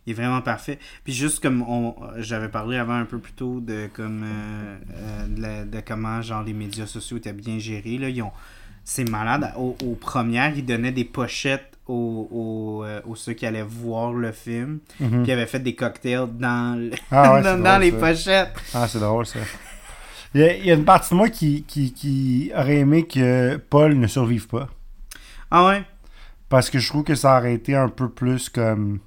[0.07, 0.78] Il est vraiment parfait.
[1.02, 5.26] Puis juste comme on, j'avais parlé avant un peu plus tôt de comme euh, euh,
[5.26, 8.30] de, la- de comment genre les médias sociaux étaient bien gérés là, ils ont
[8.84, 9.52] c'est malade.
[9.57, 14.12] Aux, aux premières, ils donnaient des pochettes aux, aux, euh, aux ceux qui allaient voir
[14.12, 14.78] le film.
[15.00, 15.09] Mhm.
[15.11, 17.96] Puis ils avaient fait des cocktails dans, le- Ah ouais, dans, drôle, dans les ça.
[17.98, 18.54] pochettes.
[18.74, 19.40] Ah, c'est drôle ça.
[20.34, 23.07] Il y, a, il y a une partie de moi qui, qui, qui aurait aimé
[23.09, 24.68] que Paul ne survive pas.
[25.51, 25.84] Ah ouais?
[26.49, 29.01] Parce que je trouve que ça aurait été un peu plus comme.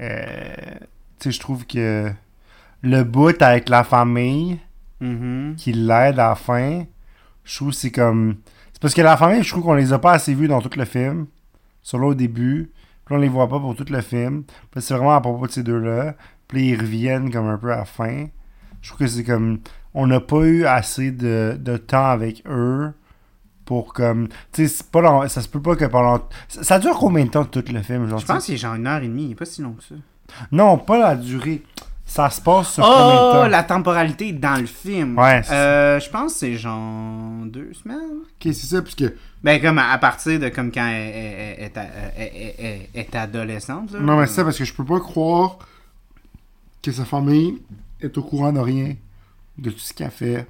[0.00, 0.54] Euh,
[1.20, 2.10] tu sais, je trouve que
[2.82, 4.58] le bout avec la famille
[5.00, 5.54] Mhm.
[5.56, 6.84] qui l'aide à la fin,
[7.44, 8.36] je trouve que c'est comme.
[8.72, 10.70] C'est parce que la famille, je trouve qu'on les a pas assez vus dans tout
[10.78, 11.26] le film.
[11.92, 12.70] Là au début.
[13.04, 14.44] Puis on les voit pas pour tout le film.
[14.70, 16.14] Puis c'est vraiment à propos de ces deux-là.
[16.48, 18.26] Puis ils reviennent comme un peu à la fin.
[18.80, 19.58] Je trouve que c'est comme.
[19.92, 22.92] On n'a pas eu assez de, de temps avec eux
[23.64, 24.28] pour comme.
[24.52, 26.26] Tu sais, c'est pas long- ça se peut pas que pendant.
[26.48, 28.74] Ça, ça dure combien de temps tout le film genre, Je pense qu'il est genre
[28.74, 29.94] une heure et demie, il est pas si long que ça.
[30.52, 31.62] Non, pas la durée.
[32.06, 35.18] Ça se passe sur combien de Oh, temps la temporalité dans le film.
[35.18, 38.18] Ouais, c'est Euh, je pense que c'est genre deux semaines.
[38.24, 39.14] Ok, c'est ça, parce que.
[39.42, 41.82] Ben, comme à, à partir de comme quand elle, elle- elle est, à-
[42.16, 43.92] elle- elle- elle- elle est adolescente.
[43.92, 44.00] Là.
[44.00, 45.58] Non, mais c'est ça, parce que je peux pas croire
[46.82, 47.62] que sa famille
[48.02, 48.94] est au courant de rien,
[49.56, 50.46] de tout ce qu'elle fait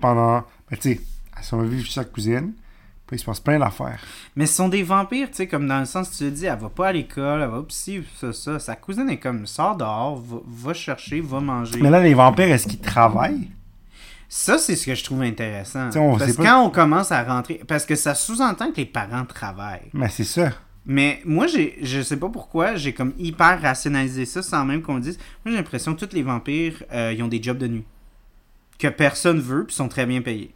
[0.00, 0.42] pendant.
[0.70, 1.00] Ben, tu sais,
[1.40, 2.52] elle vivre chez sa cousine,
[3.06, 4.00] puis il se passe plein d'affaires.
[4.34, 6.58] Mais ce sont des vampires, tu sais, comme dans le sens, tu te dis, elle
[6.58, 8.58] va pas à l'école, elle va psy, ça, ça.
[8.58, 11.80] Sa cousine est comme, sort dehors, va, va chercher, va manger.
[11.80, 13.48] Mais là, les vampires, est-ce qu'ils travaillent?
[14.28, 15.88] Ça, c'est ce que je trouve intéressant.
[15.90, 18.78] T'sais, on parce que pas- quand on commence à rentrer, parce que ça sous-entend que
[18.78, 19.88] les parents travaillent.
[19.92, 20.50] Mais c'est ça.
[20.84, 24.96] Mais moi, j'ai, je sais pas pourquoi, j'ai comme hyper rationalisé ça sans même qu'on
[24.96, 25.18] le dise.
[25.44, 27.84] Moi, j'ai l'impression que tous les vampires, euh, ils ont des jobs de nuit.
[28.78, 30.52] Que personne veut, puis sont très bien payés.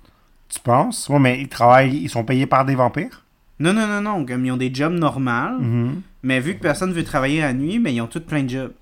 [0.53, 1.09] Tu penses?
[1.09, 3.25] Ouais, mais ils travaillent, ils sont payés par des vampires?
[3.61, 4.27] Non, non, non, non.
[4.27, 6.03] Comme ils ont des jobs normaux, Mhm.
[6.25, 8.73] mais vu que personne veut travailler la nuit, mais ils ont tous plein de jobs.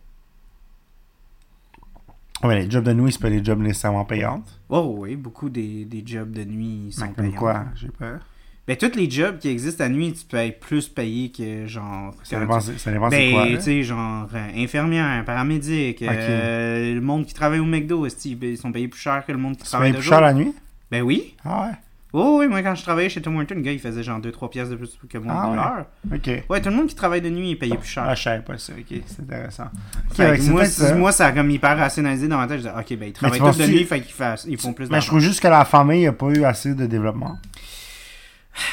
[2.44, 4.42] Ouais, les jobs de nuit, c'est pas des jobs nécessairement payants.
[4.68, 7.38] Oh oui, beaucoup des, des jobs de nuit ils sont Mais comme payants.
[7.38, 8.20] quoi J'ai peur.
[8.68, 12.14] Ben, tous les jobs qui existent la nuit, tu peux être plus payé que genre.
[12.22, 13.46] Ça dépend, tu- ça dépend Ben, quoi.
[13.56, 18.10] tu sais, genre euh, infirmière, paramédic, euh, le monde qui travaille au McDo, ben,
[18.42, 20.12] ils sont payés plus cher que le monde qui Tu travaille payes de plus jour?
[20.14, 20.54] cher la nuit?
[20.90, 21.34] Ben oui.
[21.44, 21.72] Ah ouais?
[22.14, 24.48] Oh oui, moi quand je travaillais chez Tom Horton, le gars il faisait genre 2-3
[24.48, 25.56] pièces de plus que moi Ah de ouais?
[25.56, 25.86] l'heure.
[26.14, 26.44] Ok.
[26.48, 28.04] Ouais, tout le monde qui travaille de nuit est payé plus cher.
[28.08, 28.72] Ah, je savais pas ça.
[28.72, 29.68] Ok, c'est intéressant.
[30.14, 30.94] Fait ouais, moi, ça.
[30.94, 32.60] moi, ça a comme hyper rationalisé dans ma tête.
[32.62, 34.88] Je disais, ok, ben ils travaillent tous de nuit, fait qu'ils fassent- ils font plus
[34.88, 37.36] Mais je trouve juste que la famille a pas eu assez de développement.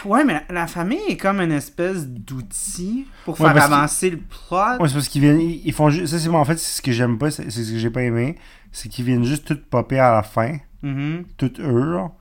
[0.05, 4.17] Ouais, mais la, la famille est comme une espèce d'outil pour Ouais, faire avancer le
[4.17, 4.57] plot.
[4.79, 5.41] Ouais, c'est parce qu'ils viennent.
[5.41, 6.07] Ils, ils font juste.
[6.07, 8.01] Ça, c'est moi, en fait, c'est ce que j'aime pas, c'est ce que j'ai pas
[8.01, 8.35] aimé.
[8.71, 10.57] C'est qu'ils viennent juste tout popper à la fin.
[10.85, 11.25] Mhm.
[11.37, 12.11] Tout eux, là.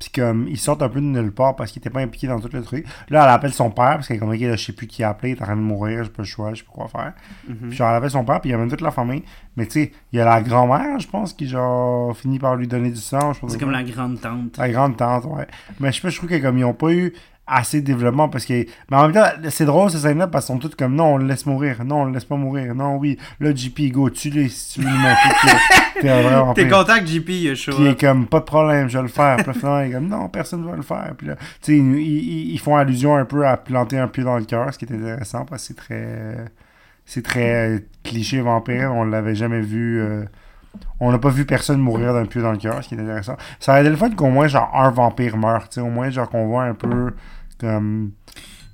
[0.00, 2.40] Puis comme, ils sortent un peu de nulle part parce qu'ils étaient pas impliqués dans
[2.40, 2.86] tout le truc.
[3.10, 5.36] Là, elle appelle son père parce qu'elle est comme, je sais plus qui appeler, il
[5.36, 7.12] est en train de mourir, j'ai pas le choix, je sais pas quoi faire.
[7.46, 7.68] Mhm.
[7.68, 9.22] Puis genre, elle appelle son père, puis il y a même toute la famille.
[9.56, 12.66] Mais tu sais, il y a la grand-mère, je pense, qui genre finit par lui
[12.66, 13.34] donner du sang.
[13.46, 14.56] C'est comme la grande tante.
[14.56, 15.46] La grande tante, ouais.
[15.80, 17.12] Mais je sais pas, je trouve que comme ils ont pas eu
[17.50, 18.64] assez de développement parce que.
[18.90, 21.16] Mais en même temps, c'est drôle ces scènes-là parce qu'ils sont toutes comme non, on
[21.16, 21.84] le laisse mourir.
[21.84, 22.74] Non, on le laisse pas mourir.
[22.74, 23.18] Non, oui.
[23.40, 25.58] Là, JP, go, tue-le si tu veux lui montrer
[26.00, 27.72] t'es un vrai T'es content que JP il a chaud.
[27.78, 29.36] Il est comme, pas de problème, je vais le faire.
[29.36, 31.12] Puis là, finalement, il est comme, non, personne va le faire.
[31.18, 34.24] Puis là, tu sais, ils, ils- ils font allusion un peu à planter un pieu
[34.24, 36.36] dans le cœur, ce qui est intéressant parce que c'est très.
[37.06, 38.92] C'est très cliché vampire.
[38.94, 40.00] On l'avait jamais vu.
[40.00, 40.24] euh,
[41.00, 43.36] on n'a pas vu personne mourir d'un pieu dans le cœur, ce qui est intéressant.
[43.58, 45.68] Ça aurait été le fun qu'au moins, genre, un vampire meurt.
[45.72, 47.12] Tu sais, au moins, genre, qu'on voit un peu
[47.60, 48.12] comme.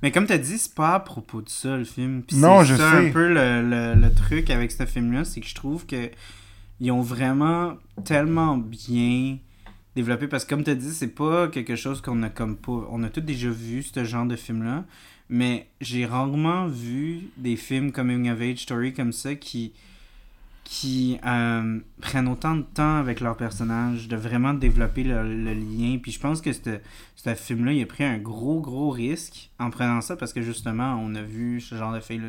[0.03, 2.21] Mais comme t'as dit, c'est pas à propos de ça le film.
[2.21, 3.09] Puis Non, c'est je ça sais.
[3.09, 6.09] un peu le, le- le truc avec ce film-là, c'est que je trouve que
[6.79, 7.73] ils ont vraiment
[8.05, 9.37] tellement bien
[9.95, 12.87] développé parce que comme t'as dit, c'est pas quelque chose qu'on a comme pas.
[12.91, 14.85] On a tous déjà vu ce genre de film-là,
[15.29, 19.73] mais j'ai rarement vu des films coming of age story comme ça qui
[20.69, 25.97] qui euh, prennent autant de temps avec leurs personnages, de vraiment développer le, le lien.
[26.01, 30.01] Puis je pense que ce film-là, il a pris un gros, gros risque en prenant
[30.01, 32.19] ça parce que justement, on a vu ce genre de fi-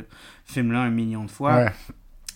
[0.45, 1.57] film-là un million de fois.
[1.57, 1.73] Ouais.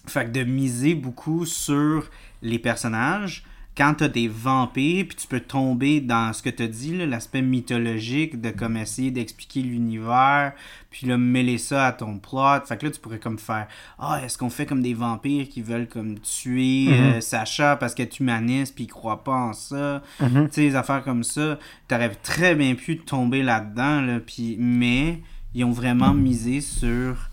[0.08, 2.10] Fait que de miser beaucoup sur
[2.42, 3.44] les personnages,
[3.76, 8.40] quand t'as des vampires, puis tu peux tomber dans ce que t'as dit, l'aspect mythologique
[8.40, 10.52] de comme essayer d'expliquer l'univers,
[10.92, 12.64] puis là, mêler ça à ton plot.
[12.66, 13.66] Fait que là, tu pourrais comme faire
[13.98, 16.92] Ah, est-ce qu'on fait comme des vampires qui veulent comme tuer Mhm.
[16.94, 20.02] euh, Sacha parce qu'elle est humaniste, puis ils croient pas en ça?
[20.20, 20.48] Mhm.
[20.48, 25.20] tu sais, des affaires comme ça, t'aurais très bien pu tomber là-dedans, là, puis, mais
[25.54, 27.30] ils ont vraiment misé sur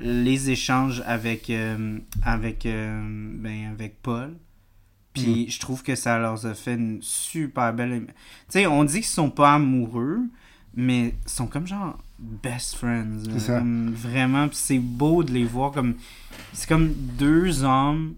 [0.00, 3.00] les échanges avec, euh, avec, euh,
[3.34, 4.34] ben, avec Paul.
[5.12, 8.06] Puis je trouve que ça leur a fait une super belle...
[8.06, 8.12] Tu
[8.50, 10.20] sais, on dit qu'ils sont pas amoureux,
[10.74, 13.24] mais ils sont comme genre best friends.
[13.32, 13.58] C'est ça.
[13.58, 15.94] Comme vraiment, puis c'est beau de les voir comme...
[16.52, 18.14] C'est comme deux hommes...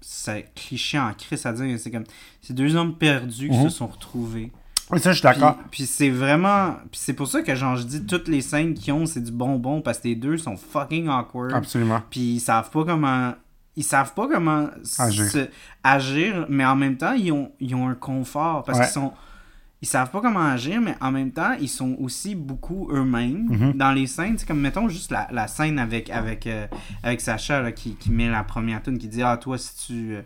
[0.00, 2.04] C'est cliché en crise à dire, c'est comme...
[2.40, 3.64] C'est deux hommes perdus qui Mhm.
[3.70, 4.50] se sont retrouvés.
[4.90, 5.56] Oui, ça, je suis d'accord.
[5.58, 6.76] Puis, puis c'est vraiment.
[6.90, 9.30] Puis c'est pour ça que genre je dis toutes les scènes qu'ils ont, c'est du
[9.32, 11.52] bonbon parce que les deux sont fucking awkward.
[11.52, 12.00] Absolument.
[12.08, 13.34] Puis ils savent pas comment.
[13.76, 14.68] Ils savent pas comment
[14.98, 15.26] Agir.
[15.26, 15.48] se-
[15.84, 18.64] agir, mais en même temps, ils ont, ils ont un confort.
[18.64, 18.84] Parce Ouais.
[18.86, 19.12] qu'ils sont.
[19.80, 23.72] Ils savent pas comment agir, mais en même temps, ils sont aussi beaucoup eux-mêmes Mhm.
[23.74, 24.36] dans les scènes.
[24.36, 26.66] C'est comme, mettons, juste la, la scène avec, avec, euh,
[27.04, 30.14] avec Sacha là, qui, qui met la première tune, qui dit Ah, toi, si tu.
[30.16, 30.22] euh,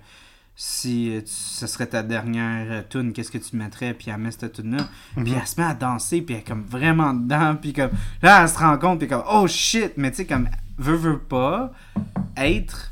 [0.55, 3.95] si euh, tu- ce serait ta dernière tune, qu'est-ce que tu mettrais?
[3.95, 4.85] Puis elle met cette tune-là.
[5.17, 5.25] Mhm.
[5.25, 7.57] Puis elle se met à danser, puis elle est comme vraiment dedans.
[7.61, 7.91] Puis comme
[8.23, 9.93] là, elle se rend compte, puis comme oh shit!
[9.97, 10.49] Mais tu sais, comme
[10.79, 11.73] veut, veut pas
[12.37, 12.91] être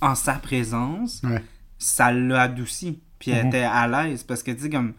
[0.00, 1.42] en sa présence, Ouais.
[1.78, 3.00] ça l'a adouci.
[3.18, 3.48] Puis elle Mhm.
[3.48, 4.94] était à l'aise parce que, tu sais, comme,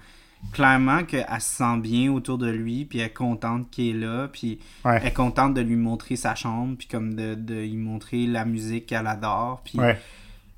[0.54, 4.28] clairement qu'elle se sent bien autour de lui, puis elle est contente qu'il est là,
[4.28, 4.98] puis Ouais.
[5.02, 8.44] elle est contente de lui montrer sa chambre, puis comme de, de lui montrer la
[8.46, 9.98] musique qu'elle adore, puis, Ouais.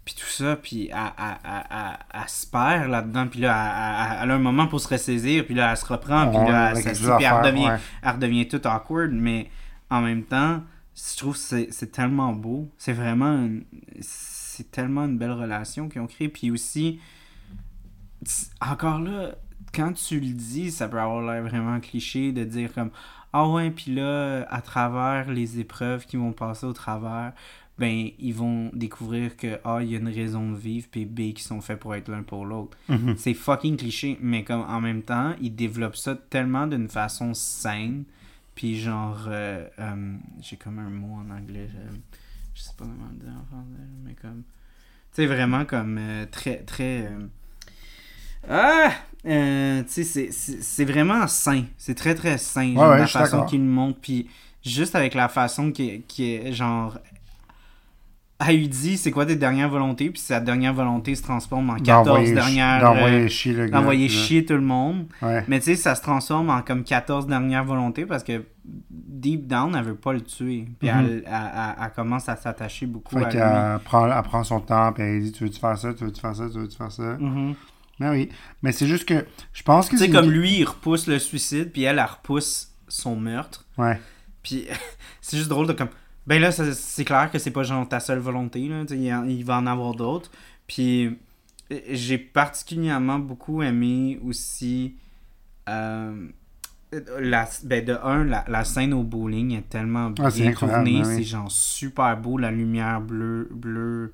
[0.05, 4.31] puis tout ça, puis elle, elle- elle- elle- elle se perd là-dedans, puis là, elle,
[4.31, 6.91] a un moment pour se ressaisir, puis là, elle se reprend, puis là, elle à
[7.17, 8.09] puis elle redevient, ouais.
[8.11, 9.49] redevient toute awkward, mais
[9.91, 10.63] en même temps,
[10.95, 12.69] je trouve que c'est tellement beau.
[12.77, 13.63] C'est vraiment une-
[14.01, 16.29] c'est tellement une belle relation qu'ils ont créée.
[16.29, 16.99] Puis aussi,
[18.61, 19.31] encore là,
[19.73, 22.91] quand tu le dis, ça peut avoir l'air vraiment cliché de dire comme
[23.31, 27.33] Ah ouais, puis là, à travers les épreuves qui vont passer au travers,
[27.79, 31.33] ben, ils vont découvrir que A, il y a une raison de vivre, puis B,
[31.33, 32.77] qui sont faits pour être l'un pour l'autre.
[32.87, 33.15] Mhm.
[33.17, 38.03] C'est fucking cliché, mais comme en même temps, ils développent ça tellement d'une façon saine.
[38.53, 41.97] Puis genre, euh, euh, j'ai comme un mot en anglais, je,
[42.53, 46.27] je sais pas comment le dire en français, mais comme, tu sais, vraiment comme euh,
[46.29, 47.09] très, très...
[48.49, 48.91] ah!
[49.25, 51.63] Euh, tu sais, c'est- vraiment sain.
[51.77, 53.99] C'est très, très sain, genre, ouais, la façon qu'il montre.
[54.01, 54.27] Puis
[54.65, 56.97] juste avec la façon qui est, qui est genre...
[58.45, 60.09] Elle lui dit, c'est quoi tes dernières volontés?
[60.09, 62.81] Puis sa dernière volonté se transforme en 14 D'envoyer dernières...
[62.81, 63.77] d'envoyer euh, chier le gars.
[63.77, 65.05] d'envoyer chier tout le monde.
[65.21, 65.45] Ouais.
[65.47, 68.43] Mais tu sais, ça se transforme en comme 14 dernières volontés parce que
[68.89, 70.67] deep down, elle veut pas le tuer.
[70.79, 70.97] Puis Mhm.
[70.99, 73.83] elle, elle- elle- elle commence à s'attacher beaucoup Fait à lui.
[73.85, 75.93] prend, elle prend son temps, puis elle dit Tu veux-tu faire ça?
[75.93, 76.43] Tu veux-tu faire ça?
[76.51, 77.53] Tu veux-tu faire ça Mhm.
[77.99, 78.29] Ben oui.
[78.61, 80.11] Mais c'est juste que je pense que Tu sais, c'est.
[80.11, 83.65] comme lui, il repousse le suicide, puis elle, elle repousse son meurtre.
[83.77, 83.99] Ouais.
[84.41, 84.67] Puis
[85.21, 85.89] c'est juste drôle de comme.
[86.25, 88.83] Ben là, c'est clair que c'est pas genre ta seule volonté, là.
[89.27, 90.31] Il, va en avoir d'autres.
[90.67, 91.17] Puis
[91.89, 94.95] j'ai particulièrement beaucoup aimé aussi.
[95.69, 96.27] euh,
[97.19, 100.85] la, ben de un, la, la scène au bowling est tellement bien Ah, c'est incroyable,
[100.85, 101.01] tournée.
[101.01, 101.15] ben oui.
[101.17, 104.13] C'est genre super beau, la lumière bleue, bleu,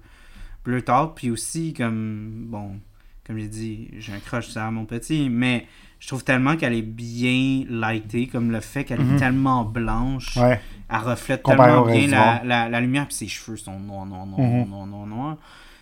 [0.64, 1.14] bleu tard.
[1.14, 2.80] Puis aussi, comme, bon,
[3.30, 5.68] comme j'ai dit, j'ai un crush sur mon petit, mais
[6.00, 9.16] je trouve tellement qu'elle est bien lightée, comme le fait qu'elle Mhm.
[9.16, 10.36] est tellement blanche.
[10.36, 10.60] Ouais.
[10.90, 12.42] Elle reflète Comparé tellement bien la, monde.
[12.46, 14.68] la, la lumière, puis ses cheveux sont noirs, noirs, noirs, Mhm.
[14.70, 15.38] noirs, noirs, noirs.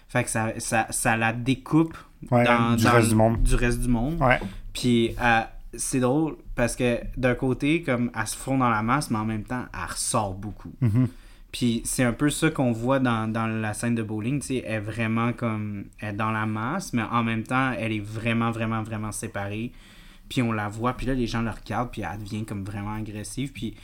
[0.10, 1.98] Fait que ça, ça, ça la découpe
[2.32, 3.42] Ouais, dans, du dans reste le- du monde.
[3.44, 4.22] du reste du monde.
[4.22, 4.40] Ouais.
[4.74, 5.42] Puis euh,
[5.74, 9.26] c'est drôle parce que d'un côté, comme elle se fond dans la masse, mais en
[9.26, 10.74] même temps, elle ressort beaucoup.
[10.82, 11.08] Mhm.
[11.52, 14.74] Puis c'est un peu ça qu'on voit dans, la scène de bowling, tu sais, elle
[14.76, 18.52] est vraiment comme, elle est dans la masse, mais en même temps, elle est vraiment,
[18.52, 19.72] vraiment, vraiment séparée.
[20.30, 22.96] Puis on la voit, puis là, les gens la regardent, puis elle devient comme vraiment
[22.96, 23.54] agressive.
[23.54, 23.76] Puis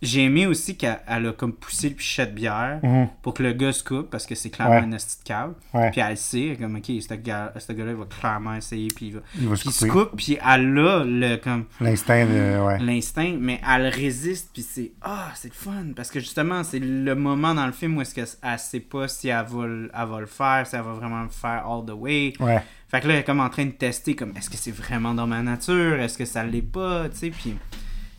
[0.00, 3.08] j'ai aimé aussi qu'elle elle a comme poussé le pichet de bière Mhm.
[3.22, 4.82] pour que le gars se coupe, parce que c'est clairement Ouais.
[4.82, 5.54] un de cave.
[5.74, 5.90] Ouais.
[5.90, 9.14] Puis elle sait, comme, ok, ce gars- ce gars-là, il va clairement essayer, puis il
[9.14, 9.20] va...
[9.40, 12.64] Il va se Puis coupe, puis elle a le, comme, L'instinct de.
[12.66, 12.78] Ouais.
[12.78, 17.14] l'instinct, mais elle résiste, puis c'est ah, c'est le fun parce que justement, c'est le
[17.14, 20.20] moment dans le film où est-ce qu'elle sait pas si elle va, le- elle va
[20.20, 22.32] le faire, si elle va vraiment le faire all the way.
[22.40, 22.62] Ouais.
[22.88, 25.12] Fait que là, elle est comme en train de tester comme est-ce que c'est vraiment
[25.12, 27.54] dans ma nature, est-ce que ça l'est pas, tu sais, puis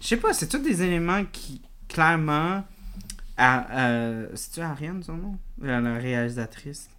[0.01, 2.63] je sais pas, c'est tous des éléments qui clairement
[3.37, 3.67] à,
[4.35, 5.37] c'est-tu Ariane son nom?
[5.61, 6.89] La, la réalisatrice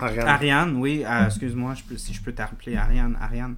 [0.00, 0.28] Ariane.
[0.28, 3.56] Ariane, oui, euh, excuse-moi, je peux, si je peux t'appeler Ariane, Ariane.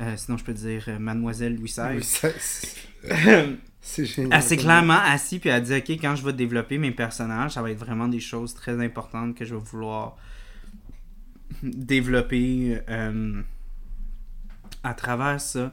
[0.00, 2.32] Euh, sinon, je peux te dire euh, Mademoiselle Louis Oui, XVI.
[2.38, 4.32] c'est- C'est génial.
[4.34, 7.52] Elle s'est clairement assise puis elle a dit ok quand je vais développer mes personnages
[7.52, 10.16] ça va être vraiment des choses très importantes que je vais vouloir
[11.62, 13.40] développer euh,
[14.82, 15.72] à travers ça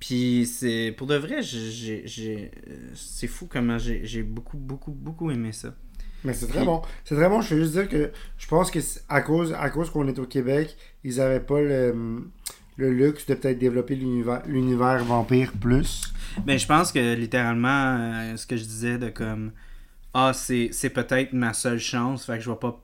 [0.00, 5.74] puis c'est pour de vrai c'est fou comment j'ai beaucoup beaucoup beaucoup aimé ça
[6.24, 6.82] Mais c'est très bon.
[7.04, 7.40] C'est très bon.
[7.42, 8.78] Je veux juste dire que je pense que
[9.08, 12.24] à cause, à cause qu'on est au Québec, ils avaient pas le,
[12.76, 16.12] le luxe de peut-être développer l'univers vampire plus.
[16.46, 19.52] mais je pense que littéralement euh, ce que je disais de comme
[20.14, 22.82] ah c'est peut-être ma seule chance fait que je vais pas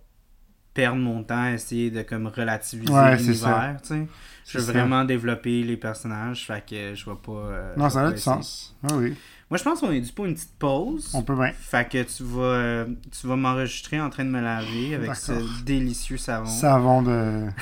[0.75, 4.07] perdre mon temps à essayer de comme relativiser Ouais, l'univers tu sais
[4.47, 8.13] je veux vraiment développer les personnages fait que je vais pas euh, Non, ça a
[8.13, 8.77] du sens.
[8.89, 9.15] Ah oui.
[9.51, 11.53] moi je pense qu'on est dû pour une petite pause On peut bien.
[11.59, 12.87] fait que tu vas euh,
[13.19, 15.33] tu vas m'enregistrer en train de me laver avec ce
[15.65, 17.47] délicieux savon Savon de.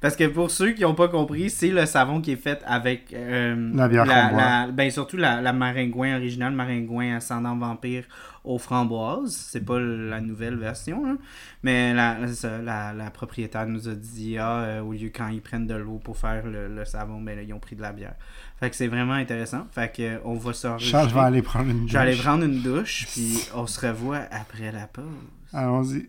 [0.00, 3.12] Parce que pour ceux qui n'ont pas compris, c'est le savon qui est fait avec
[3.12, 4.36] euh, La bière framboise.
[4.36, 8.04] la- ben surtout la, la maringouin originale, maringouin ascendant vampire
[8.44, 9.34] aux framboises.
[9.50, 11.18] C'est pas la nouvelle version, hein.
[11.62, 12.18] mais la,
[12.62, 15.98] la, la propriétaire nous a dit ah, euh, au lieu quand ils prennent de l'eau
[16.02, 18.14] pour faire le, le savon, ben là, ils ont pris de la bière.
[18.58, 19.66] Fait que c'est vraiment intéressant.
[19.72, 22.12] Fait que euh, on va se Charles, je vais aller prendre une Je vais aller
[22.12, 22.22] douche.
[22.22, 25.04] prendre une douche, puis on se revoit après la pause.
[25.52, 26.08] Allons-y.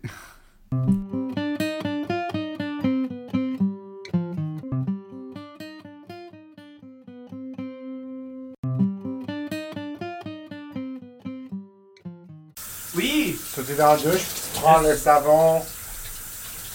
[13.70, 14.22] Es dans la douche,
[14.54, 15.64] tu prends le savon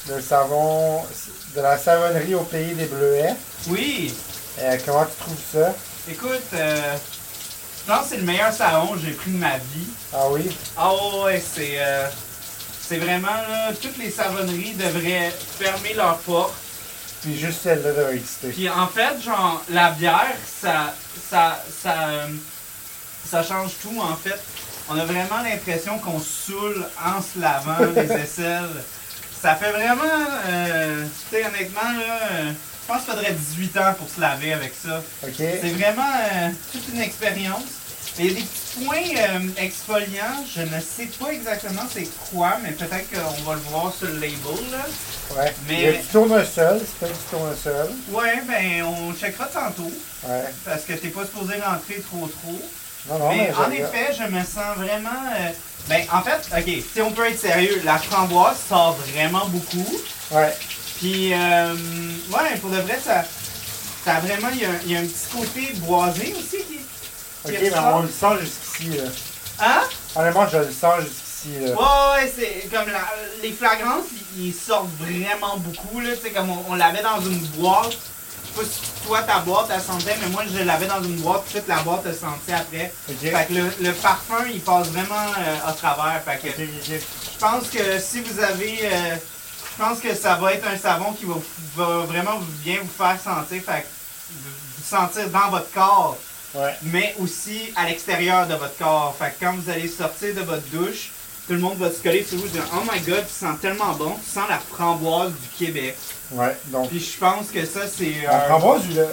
[0.08, 1.02] le savon
[1.54, 3.34] de la savonnerie au pays des Bleuets.
[3.68, 4.14] Oui!
[4.58, 5.74] Euh, comment tu trouves ça?
[6.10, 6.96] Écoute, euh,
[7.78, 9.88] je pense que c'est le meilleur savon que j'ai pris de ma vie.
[10.14, 10.50] Ah oui?
[10.76, 10.92] Ah
[11.24, 11.74] ouais, c'est...
[11.78, 12.08] euh,
[12.88, 16.54] c'est vraiment, là, toutes les savonneries devraient fermer leurs portes.
[17.20, 18.48] Puis juste celle-là devrait exister.
[18.48, 20.94] Puis en fait, genre, la bière, ça,
[21.28, 22.26] ça, ça, euh,
[23.28, 24.40] ça change tout en fait.
[24.88, 28.82] On a vraiment l'impression qu'on saoule en se lavant les aisselles.
[29.40, 30.02] Ça fait vraiment,
[30.48, 34.52] euh, tu sais, honnêtement, là, euh, je pense qu'il faudrait 18 ans pour se laver
[34.52, 35.02] avec ça.
[35.62, 37.62] C'est vraiment euh, toute une expérience.
[38.18, 42.72] Il y a des petits points exfoliants, je ne sais pas exactement c'est quoi, mais
[42.72, 44.70] peut-être qu'on va le voir sur le label.
[44.72, 45.36] Là.
[45.36, 45.54] Ouais.
[45.68, 47.90] Mais- Il y a du tournesol, c'est pas du tournesol.
[48.10, 49.92] Ouais, ben on checkera tantôt.
[50.26, 50.44] Ouais.
[50.64, 52.60] Parce que t'es pas supposé rentrer trop trop.
[53.06, 55.10] Non, non, mais mais, en effet, je me sens vraiment.
[55.34, 55.50] euh,
[55.88, 59.88] Ben, en fait, ok, si on peut être sérieux, la framboise sort vraiment beaucoup.
[60.30, 60.54] Ouais.
[60.98, 61.74] Puis, euh,
[62.30, 63.24] ouais, pour de vrai, ça.
[64.04, 64.48] Ça a vraiment.
[64.52, 66.80] Il y, a, un- il y a un petit côté boisé aussi qui.
[67.44, 69.04] Ok, mais on le sent jusqu'ici, là.
[69.60, 69.80] Hein?
[70.14, 71.70] Honnêtement, je le sens jusqu'ici, là.
[71.70, 73.08] Ouais, ouais, c'est comme la-
[73.42, 76.10] les flagrances, ils, sortent vraiment beaucoup, là.
[76.34, 77.96] Comme on, on l'avait dans une boîte.
[78.56, 81.16] Je sais pas si toi, ta boîte, elle sentait, mais moi, je l'avais dans une
[81.16, 82.92] boîte, puis toute la boîte, elle sentait après.
[83.30, 86.22] Fait que le, le parfum, il passe vraiment euh, à travers.
[86.24, 86.94] Fait que je
[87.38, 88.78] pense que si vous avez.
[88.82, 89.16] euh,
[89.78, 91.34] je pense que ça va être un savon qui va,
[91.76, 93.62] va vraiment bien vous faire sentir.
[93.62, 93.86] Fait que
[94.32, 96.16] vous sentir dans votre corps,
[96.54, 96.74] Ouais.
[96.82, 99.14] mais aussi à l'extérieur de votre corps.
[99.18, 101.10] Fait que quand vous allez sortir de votre douche,
[101.46, 103.60] tout le monde va se coller sur vous et dire Oh my god, tu sens
[103.60, 105.96] tellement bon, tu sens la framboise du Québec.
[106.30, 106.88] Ouais, donc.
[106.90, 108.12] Puis je pense que ça, c'est.
[108.26, 109.04] La euh, framboise ou le.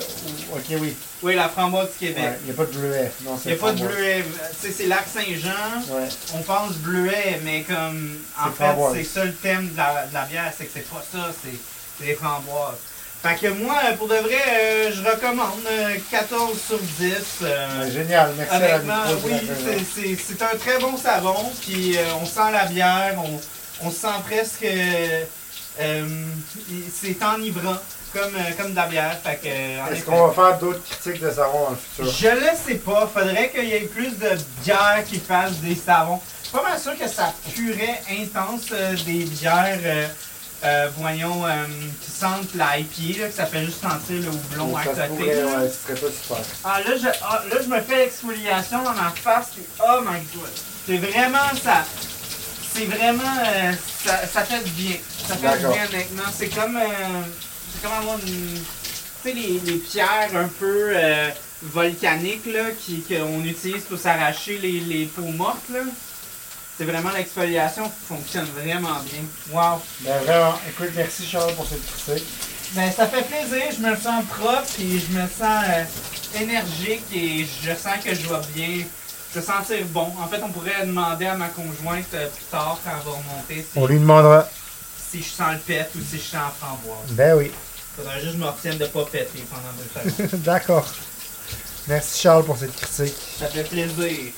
[0.54, 0.94] Ok, oui.
[1.24, 2.24] Oui, la framboise du Québec.
[2.24, 3.12] Ouais, il n'y a pas de bleuet.
[3.24, 4.26] Non, Il n'y a pas de bleuet.
[4.62, 5.94] Tu sais, c'est Lac Saint-Jean.
[5.96, 6.10] Ouais.
[6.36, 10.26] On pense bleuet, mais comme en fait, c'est ça le thème de la, de la
[10.26, 12.76] bière, c'est que c'est pas ça, c'est des framboises.
[13.24, 17.14] Fait que moi, pour de vrai, euh, je recommande euh, 14 sur 10.
[17.44, 20.96] euh, Génial, merci à la honnêtement, oui, c'est la c'est- c'est c'est un très bon
[20.98, 24.66] savon, puis euh, on sent la bière, on, on sent presque.
[25.80, 26.06] Euh,
[26.94, 27.78] c'est enivrant,
[28.14, 29.18] comme, euh, comme de la bière.
[29.26, 32.06] Euh, Est-ce qu'on va faire d'autres critiques de savon dans le futur?
[32.06, 33.10] Je le sais pas.
[33.14, 34.30] Faudrait qu'il y ait plus de
[34.64, 36.20] bières qui fassent des savons.
[36.42, 40.08] Je suis pas mal sûr que ça purait intense euh, des bières, euh,
[40.64, 41.44] euh, voyons,
[42.02, 45.02] qui sentent la IPA, là, que ça fait juste sentir le houblon à côté.
[45.10, 45.46] pourrait, là.
[45.58, 46.38] ouais, ce serait pas super.
[46.64, 49.50] Ah là, je, ah, là, je me fais l'exfoliation dans ma face.
[49.54, 50.50] puis oh my god.
[50.88, 51.84] C'est vraiment ça.
[52.76, 53.24] C'est vraiment.
[53.46, 53.72] euh,
[54.06, 54.96] ça, ça fait du bien.
[55.28, 56.24] Ça fait du bien, honnêtement.
[56.38, 56.76] C'est comme.
[56.78, 57.22] euh,
[57.74, 58.54] c'est comme avoir une.
[59.24, 61.30] Tu sais, les, les pierres un peu euh,
[61.64, 65.70] volcaniques là, qui- qu'on utilise pour s'arracher les, les peaux mortes.
[65.72, 65.80] là.
[66.78, 69.22] C'est vraiment l'exfoliation fonctionne vraiment bien.
[69.52, 69.82] Wow.
[70.02, 72.28] Ben vraiment, écoute, merci Charles pour cette critique.
[72.74, 77.46] Ben, ça fait plaisir, je me sens propre et je me sens euh, énergique et
[77.64, 78.86] je sens que je vais bien,
[79.36, 80.08] je vais sentir bon.
[80.22, 83.68] En fait, on pourrait demander à ma conjointe euh, plus tard quand elle va remonter
[83.70, 84.48] si, On lui demandera.
[85.12, 87.12] si je sens le pet ou si je sens la framboise.
[87.12, 87.52] Ben oui.
[87.98, 90.42] Faudrait juste que je me retienne de pas péter pendant deux secondes.
[90.44, 90.88] D'accord.
[91.88, 93.16] Merci Charles pour cette critique.
[93.38, 94.32] Ça fait plaisir.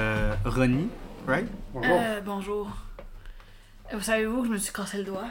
[0.00, 0.88] Euh, Ronnie,
[1.26, 1.48] right?
[1.76, 1.98] Bonjour.
[2.00, 2.68] Euh, bonjour.
[3.92, 5.26] Euh, Vous savez-vous que je me suis cassé le doigt?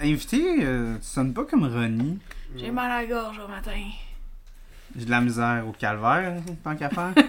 [0.00, 2.18] Invité, euh, tu sonnes pas comme Ronnie.
[2.56, 3.78] J'ai mal à la gorge au matin.
[4.96, 7.12] J'ai de la misère au calvaire, tant qu'à faire.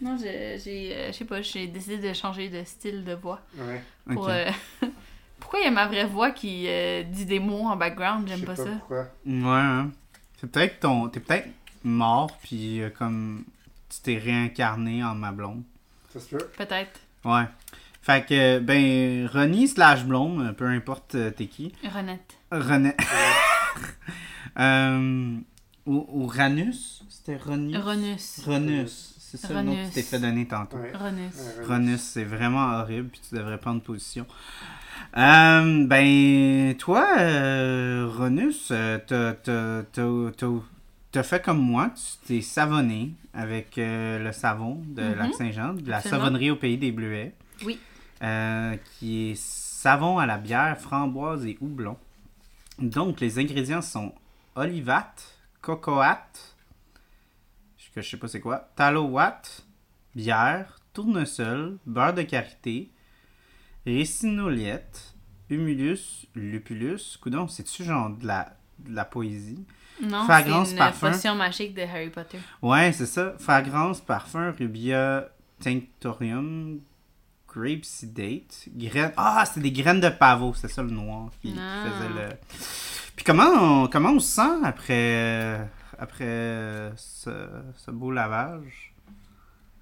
[0.00, 3.40] Non, j'ai, j'ai, euh, je sais pas, j'ai décidé de changer de style de voix.
[3.56, 3.80] Ouais.
[4.12, 4.46] Pour, euh,
[5.38, 8.26] Pourquoi il y a ma vraie voix qui euh, dit des mots en background?
[8.26, 8.64] J'aime sais pas, ça.
[8.64, 9.02] pourquoi.
[9.24, 9.92] Ouais, hein.
[10.40, 11.08] C'est peut-être ton.
[11.08, 11.48] T'es peut-être
[11.84, 13.44] mort, puis euh, comme
[13.88, 15.62] tu t'es réincarné en ma blonde.
[16.12, 16.48] Ça se peut.
[16.56, 17.00] Peut-être.
[17.24, 17.44] Ouais.
[18.02, 21.72] Fait que, ben, Ronnie slash blonde, euh, peu importe euh, t'es qui.
[21.84, 22.36] Renette.
[24.58, 25.38] Euh,
[25.86, 27.04] ou, ou Ranus?
[27.08, 27.74] C'était Ronnie?
[27.76, 28.40] Ronus.
[28.44, 29.14] Ronus.
[29.18, 29.94] C'est ça le nom que tu Ronus.
[29.94, 30.76] t'es fait donner tantôt.
[30.76, 30.92] Ouais.
[30.94, 31.32] Ronus.
[31.58, 34.26] Ouais, Ronus, c'est vraiment horrible, puis tu devrais prendre position.
[35.16, 39.32] Euh, ben, toi, euh, Ronus, t'as-
[41.12, 45.14] t'as- t'as- fait comme moi, tu t'es savonné avec euh, le savon de Mhm.
[45.14, 46.20] Lac-Saint-Jean, de la Absolument.
[46.24, 47.34] savonnerie au pays des Bleuets.
[47.64, 47.78] Oui.
[48.22, 51.96] Euh, qui est savon à la bière, framboise et houblon.
[52.78, 54.14] Donc, les ingrédients sont
[54.54, 56.18] olivate, cocoat,
[57.94, 58.70] que je sais pas c'est quoi,
[60.14, 62.90] bière, tournesol, beurre de karité,
[63.86, 65.14] récinoliette,
[65.50, 67.18] Humulus lupulus.
[67.20, 69.62] Coudon, c'est-tu genre de la, de la poésie?
[70.00, 71.10] Non, Fragrance, c'est une parfum.
[71.10, 72.38] potion magique de Harry Potter.
[72.62, 73.34] Ouais, c'est ça.
[73.38, 75.28] Fragrance, parfum, rubia,
[75.60, 76.80] tinctorium,
[77.48, 79.12] grapeseedate, graines.
[79.16, 81.84] Ah, c'était des graines de pavot, c'est ça le noir qui Ah.
[81.84, 82.28] faisait le.
[83.16, 83.50] Puis comment
[83.84, 85.68] on, comment on se sent après,
[85.98, 87.30] après ce,
[87.76, 88.92] ce beau lavage?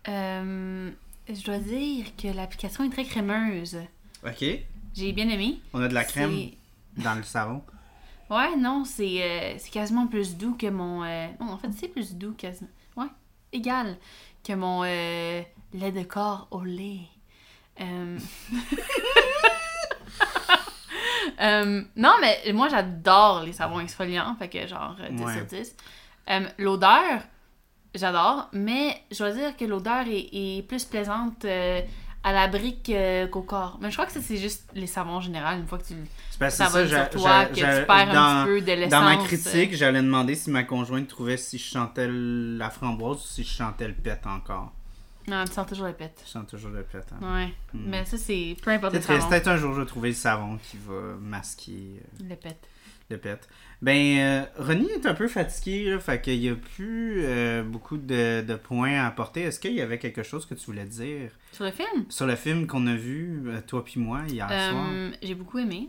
[0.08, 0.90] Euh,
[1.28, 3.76] je dois dire que l'application est très crémeuse.
[4.26, 4.44] Ok.
[4.94, 5.61] J'ai bien aimé.
[5.72, 7.62] On a de la crème C'est- dans le savon.
[8.31, 11.03] Ouais, non, c'est euh, c'est quasiment plus doux que mon.
[11.05, 12.70] euh, Non, en fait, c'est plus doux quasiment.
[12.97, 13.09] Ouais,
[13.53, 13.97] égal
[14.47, 15.43] que mon euh,
[15.74, 17.01] lait de corps au lait.
[17.81, 18.18] Euh...
[21.97, 25.35] non, mais moi, j'adore les savons exfoliants, fait que genre euh, 10 Ouais.
[25.35, 25.76] sur 10.
[26.31, 27.20] Euh, l'odeur,
[27.95, 31.45] j'adore, mais je dois dire que l'odeur est, est plus plaisante
[32.23, 33.79] à la brique euh, qu'au corps.
[33.81, 35.95] Mais je crois que ça, c'est juste les savons en général, une fois que tu
[36.39, 38.91] que ça va sur toi, que tu perds dans- un petit peu de l'essence.
[38.91, 39.25] Dans ma euh.
[39.25, 43.51] critique, j'allais demander si ma conjointe trouvait si je chantais la framboise ou si je
[43.51, 44.73] chantais le pet encore.
[45.29, 46.12] Non, tu sens toujours le pet.
[46.27, 47.05] Je chante toujours le pet.
[47.12, 47.35] hein.
[47.37, 47.55] Ouais.
[47.75, 47.85] Hmm.
[47.91, 49.29] Mais ça, c'est peu importe le savon.
[49.29, 52.59] Peut-être un jour, je vais trouver le savon qui va masquer euh, Le pet.
[53.11, 53.39] le pet.
[53.83, 57.97] Ben, euh, Ronnie est un peu fatigué, là, fait qu'il n'y a plus euh, beaucoup
[57.97, 59.41] de, de points à apporter.
[59.41, 61.31] Est-ce qu'il y avait quelque chose que tu voulais dire?
[61.53, 64.87] Sur le film, sur le film qu'on a vu, euh, toi puis moi, hier soir?
[64.93, 65.89] euh, j'ai beaucoup aimé.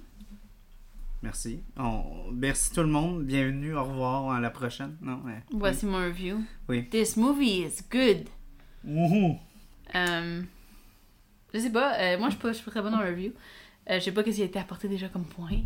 [1.22, 1.62] Merci.
[1.78, 3.26] On- Merci tout le monde.
[3.26, 3.76] Bienvenue.
[3.76, 4.32] Au revoir.
[4.32, 4.96] À la prochaine.
[5.02, 5.44] Non, ouais.
[5.52, 6.38] Voici mon review.
[6.70, 6.88] Oui.
[6.90, 8.28] This movie is good.
[8.84, 9.38] Wouhou.
[9.94, 10.42] Euh,
[11.54, 13.34] je sais pas, moi je suis pas, je suis pas très bonne en review.
[13.88, 15.60] Je sais pas ce qui a été apporté déjà comme point.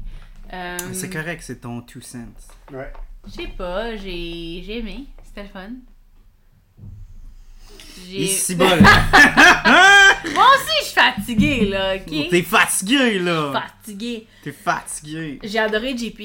[0.53, 2.19] Euh, C'est correct, c'est ton two cents.
[2.71, 2.91] Ouais.
[3.27, 5.05] Je sais pas, j'ai j'ai aimé.
[5.23, 5.69] C'était le fun.
[7.97, 8.67] Si bol.
[8.79, 12.29] Moi aussi, je suis fatiguée, là, ok?
[12.29, 13.51] T'es fatigué, là.
[13.53, 14.27] Fatiguée.
[14.43, 15.39] T'es fatigué.
[15.43, 16.21] J'ai adoré JP.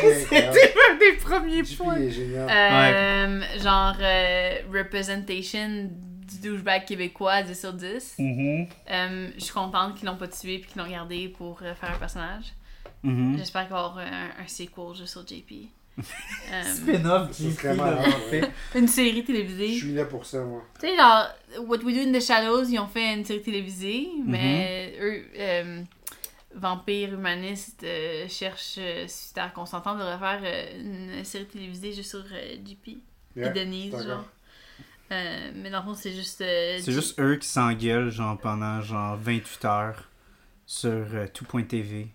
[0.00, 1.96] C'était un des premiers JP points.
[1.96, 2.48] est génial.
[2.50, 5.90] Euh, Genre, euh, representation
[6.28, 8.14] du douchebag québécois 10 sur 10.
[8.18, 8.66] Mhm.
[8.90, 11.98] Euh, je suis contente qu'ils l'ont pas tué puis qu'ils l'ont gardé pour faire un
[11.98, 12.46] personnage.
[13.04, 13.36] Mhm.
[13.38, 15.68] J'espère qu'il va y avoir un, un sequel juste sur JP.
[16.50, 18.50] Euh, Spin-off ouais.
[18.74, 19.74] une série Je télévisée.
[19.76, 20.62] suis là pour ça, moi.
[20.80, 21.26] Tu sais, genre,
[21.66, 24.24] What We Do in the Shadows, ils ont fait une série télévisée, Mhm.
[24.26, 25.82] mais eux, euh,
[26.54, 32.10] Vampire Humaniste, euh, cherchent, euh, si t'as consentant, de refaire euh, une série télévisée juste
[32.10, 32.98] sur euh, JP
[33.36, 34.24] Yeah, et Denise, genre.
[35.10, 36.40] Euh, mais dans le fond, c'est juste.
[36.40, 40.08] euh, C'est juste eux qui s'engueulent genre pendant genre 28 heures
[40.66, 42.08] sur euh, tout.tv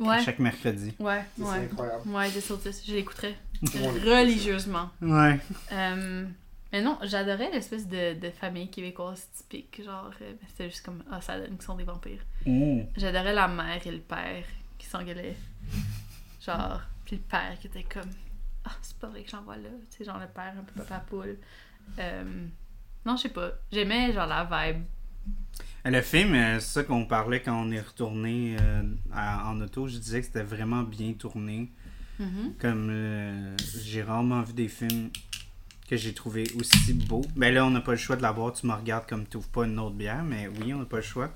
[0.00, 0.94] Ouais, chaque mercredi.
[0.98, 1.58] ouais, C'est ouais.
[1.70, 2.08] incroyable.
[2.08, 4.90] Ouais, 10 sur 10, je l'écouterais religieusement.
[5.02, 5.38] Ouais.
[5.72, 6.26] Euh,
[6.72, 9.82] mais non, j'adorais l'espèce de, de famille québécoise typique.
[9.84, 12.22] Genre, euh, ben, c'était juste comme, ah, ça donne qu'ils sont des vampires.
[12.46, 12.80] Mmh.
[12.96, 14.44] J'adorais la mère et le père
[14.78, 15.36] qui s'engueulaient.
[16.44, 18.10] Genre, puis le père qui était comme,
[18.64, 19.68] ah, c'est pas vrai que j'en vois là.
[19.90, 21.36] Tu sais, genre le père un peu papa poule.
[21.98, 22.46] Euh,
[23.04, 23.50] non, je sais pas.
[23.72, 24.84] J'aimais, genre, la vibe.
[25.84, 29.88] Le film, euh, c'est ça qu'on parlait quand on est retourné euh, à- en auto.
[29.88, 31.70] Je disais que c'était vraiment bien tourné.
[32.18, 32.54] Mhm.
[32.60, 35.08] Comme euh, j'ai rarement vu des films
[35.88, 37.24] que j'ai trouvé aussi beaux.
[37.34, 38.52] Ben là, on n'a pas le choix de la boire.
[38.52, 41.02] Tu me regardes comme tu pas une autre bière, mais oui, on n'a pas le
[41.02, 41.32] choix.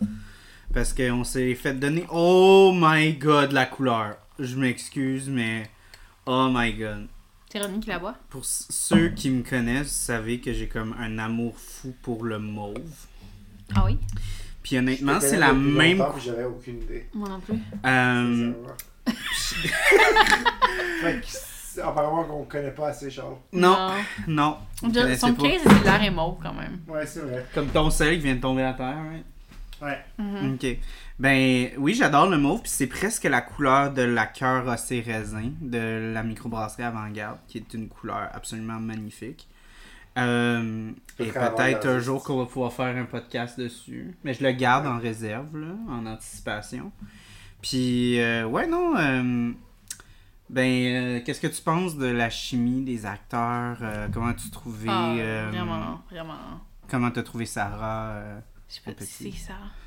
[0.74, 2.04] Parce qu'on s'est fait donner.
[2.10, 4.16] Oh my god, la couleur.
[4.38, 5.70] Je m'excuse, mais.
[6.26, 7.06] Oh my god.
[7.50, 8.16] C'est Ronnie qui la boit?
[8.30, 12.38] Pour ceux qui me connaissent, vous savez que j'ai comme un amour fou pour le
[12.38, 12.80] mauve.
[13.74, 13.98] Ah oui?
[14.62, 16.02] Puis honnêtement, c'est la même.
[16.24, 17.06] J'avais aucune idée.
[17.14, 17.58] Moi non plus.
[17.84, 18.52] Euh,
[21.02, 23.36] Fait que, c'est- apparemment qu'on connaît pas assez Charles.
[23.52, 23.90] non,
[24.26, 24.56] non.
[24.80, 26.80] Son case de cellulaire est mauve quand même.
[26.88, 27.44] Ouais, c'est vrai.
[27.54, 29.24] Comme ton soleil qui vient de tomber à terre, right?
[29.82, 29.98] Ouais.
[30.18, 30.54] Mhm.
[30.54, 30.78] Ok.
[31.18, 35.50] Ben oui, j'adore le mauve, puis c'est presque la couleur de la cœur rosé raisin
[35.60, 39.46] de la microbrasserie Avant-Garde, qui est une couleur absolument magnifique.
[40.16, 44.16] Euh, peux et peut-être un jour qu'on va pouvoir faire un podcast dessus.
[44.22, 46.92] Mais je le garde en réserve, là, en anticipation.
[47.62, 48.96] Puis, euh, ouais, non.
[48.96, 49.52] euh,
[50.50, 53.78] ben, euh, qu'est-ce que tu penses de la chimie des acteurs?
[53.80, 54.88] Euh, Comment tu trouvais.
[54.88, 56.34] Ah, euh, vraiment, vraiment.
[56.88, 59.40] Comment t'as trouvé Sarah euh, Je sais pas Mon si petit?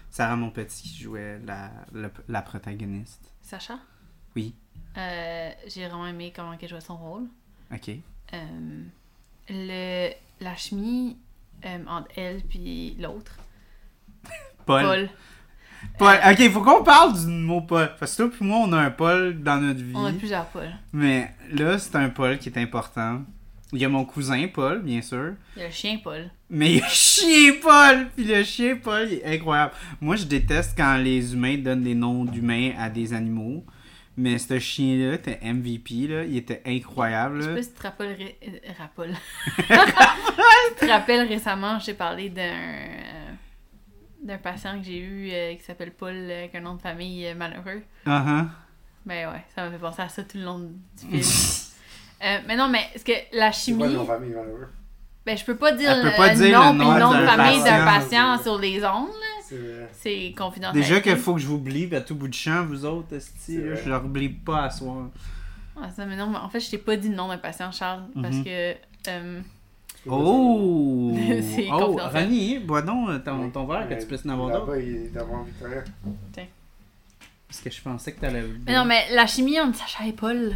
[0.09, 0.37] Sarah
[0.67, 3.31] qui jouait la, la, la protagoniste.
[3.41, 3.79] Sacha?
[4.35, 4.55] Oui.
[4.97, 7.27] Euh, J'ai vraiment aimé comment elle jouait son rôle.
[7.71, 7.89] Ok.
[8.33, 8.83] Euh,
[9.49, 10.09] le,
[10.41, 11.17] la chimie
[11.65, 13.37] euh, entre elle puis l'autre.
[14.65, 14.83] Paul.
[14.83, 15.09] Paul.
[15.97, 16.17] Paul.
[16.31, 17.89] Ok, faut qu'on parle du mot Paul.
[17.99, 19.93] Parce que toi puis moi, on a un Paul dans notre vie.
[19.95, 20.69] On a plusieurs Paul.
[20.93, 23.21] Mais là, c'est un Paul qui est important.
[23.73, 25.33] Il y a mon cousin Paul, bien sûr.
[25.55, 26.29] Il y a le chien, Paul.
[26.49, 28.07] Mais il y a chien Paul!
[28.15, 29.73] Puis le chien Paul, il est incroyable.
[29.99, 33.65] Moi, je déteste quand les humains donnent des noms d'humains à des animaux.
[34.19, 36.23] Mais ce chien-là était MVP, là.
[36.23, 37.41] Il était incroyable.
[37.41, 38.14] Je sais pas si tu te rappelles.
[38.14, 39.15] ré- euh, rappelles.
[40.80, 42.41] tu te rappelles récemment, j'ai parlé d'un.
[42.41, 43.31] euh,
[44.23, 47.27] d'un patient que j'ai eu euh, qui s'appelle Paul euh, avec un nom de famille
[47.27, 47.84] euh, malheureux.
[48.06, 48.48] Uh-huh.
[49.06, 50.72] Ben ouais, ça m'a fait penser à ça tout le long du
[51.22, 51.23] film.
[52.23, 53.94] Euh, mais non, mais est-ce que la quoi chimie.
[53.94, 54.68] nos familles malheureux?
[55.26, 57.85] Ben je peux pas dire pas dire nom le nom le nom de famille d'un
[57.85, 58.34] patient.
[58.34, 59.07] patient sur les ondes.
[59.10, 59.36] là.
[59.93, 60.81] C'est confidentiel.
[60.83, 63.57] Déjà qu'il faut que je vous oublie à tout bout de champ, vous autres, esti,
[63.57, 65.07] là, je leur oublie pas à soir.
[65.79, 67.71] Ah, ça, mais non, mais en fait, je t'ai pas dit le nom d'un patient,
[67.71, 68.43] Charles, parce Mhm.
[68.43, 68.75] que.
[69.09, 69.41] euh,
[70.09, 71.13] Oh!
[71.41, 72.23] C'est oh, confidentiel.
[72.23, 74.77] Rani, bois donc euh, ton, ton verre que tu puisses en avoir d'autres.
[74.79, 75.83] Il est devant Victoria.
[77.47, 78.43] Parce que je pensais que t'allais.
[78.65, 80.53] Mais non, mais la chimie entre Sacha et Paul,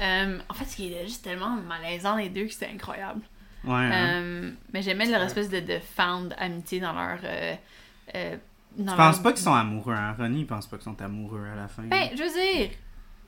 [0.00, 3.20] euh, en fait, il était juste tellement malaisant les deux que c'était incroyable.
[3.64, 3.72] Ouais.
[3.74, 4.20] hein.
[4.22, 7.18] Euh, mais j'aimais leur espèce de, de found amitié dans leur.
[7.24, 7.54] Euh,
[8.14, 8.36] euh,
[8.76, 10.14] Tu penses pas qu'ils sont amoureux, hein?
[10.18, 11.82] Ronnie, il pense pas qu'ils sont amoureux à la fin.
[11.82, 12.70] Ben, je veux dire,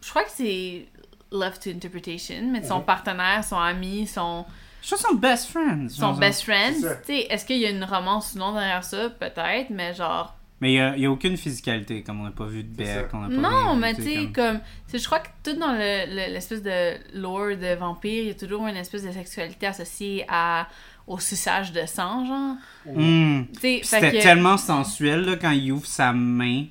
[0.03, 0.87] je crois que c'est
[1.33, 2.85] left to interpretation, mais son Mhm.
[2.85, 4.45] partenaire, son ami, son,
[4.83, 5.89] Je qu'ils sont best friends.
[5.89, 6.75] son best friend.
[6.77, 9.11] Tu sais, est-ce qu'il y a une romance ou non derrière ça?
[9.11, 10.35] Peut-être, mais genre.
[10.61, 13.29] Mais il y a, aucune physicalité, comme on n'a pas vu de bec, on pas
[13.29, 14.61] Non, vu, mais tu sais, comme-
[14.93, 18.35] je crois que tout dans le- le- l'espèce de lore de vampire, il y a
[18.35, 20.69] toujours une espèce de sexualité associée à,
[21.07, 22.57] au suçage de sang, genre.
[22.95, 23.43] Hmm.
[23.59, 26.65] Fait C'était que- tellement sensuel là, quand il ouvre sa main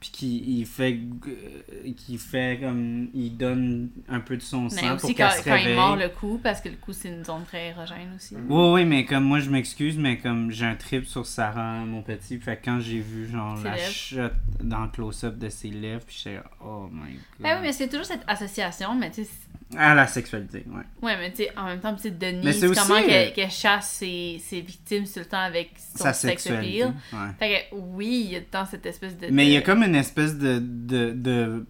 [0.00, 0.96] puis qu'il il fait
[1.26, 5.14] euh, qu'il fait comme il donne un peu de son Mais sang aussi pour quand,
[5.16, 5.74] qu'elle se quand il réveille.
[5.74, 8.36] mord le cou, parce que le cou, c'est une zone très érogène aussi.
[8.48, 12.02] Oui, oui, mais comme moi, je m'excuse, mais comme j'ai un trip sur Sarah, mon
[12.02, 13.90] petit, fait que quand j'ai vu, genre, Ses la lèvres.
[13.92, 14.30] shot
[14.62, 17.20] dans le close-up de ses lèvres, puis j'étais, oh my god.
[17.40, 19.30] Ben oui, mais c'est toujours cette association, mais tu sais.
[19.76, 20.82] À la sexualité, ouais.
[21.02, 23.02] Ouais, mais tu sais, en même temps, tu sais, Mais Denis, c'est c'est aussi, comment
[23.02, 26.84] qu'elle euh, qu'elle chasse ses, ses victimes tout le temps avec son Sa sex sexualité.
[26.84, 27.18] Ouais.
[27.38, 29.28] Fait que oui, il y a dans cette espèce de.
[29.30, 30.58] Mais il y a comme une espèce de.
[30.58, 31.66] de, de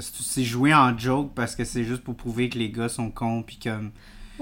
[0.00, 3.42] c'est joué en joke parce que c'est juste pour prouver que les gars sont cons,
[3.42, 3.92] puis comme.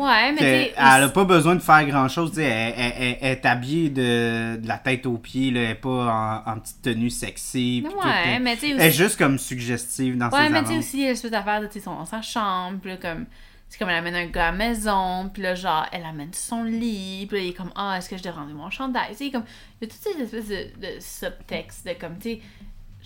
[0.05, 2.45] Ouais, mais elle a aussi- pas besoin de faire grand chose, elle,
[2.77, 6.43] elle, elle- elle est habillée de, de la tête aux pieds, là, elle est pas
[6.47, 7.85] en, en petite tenue sexy.
[7.85, 8.97] tout, Ouais, elle- mais tu sais elle est aussi.
[8.99, 11.85] juste comme suggestive dans Ouais, ses mais tu sais aussi, l'espèce d'affaire de, tu sais,
[11.85, 13.27] dans sa chambre, là, comme.
[13.69, 16.65] C'est comme elle amène un gars à la maison, puis là, genre, elle amène son
[16.65, 19.11] lit, puis là, il est comme, ah, est-ce que je dois rendre mon chandail?
[19.13, 19.45] Tu sais, comme,
[19.81, 22.41] il y a toute cette espèce de, de subtexte, de comme, tu sais,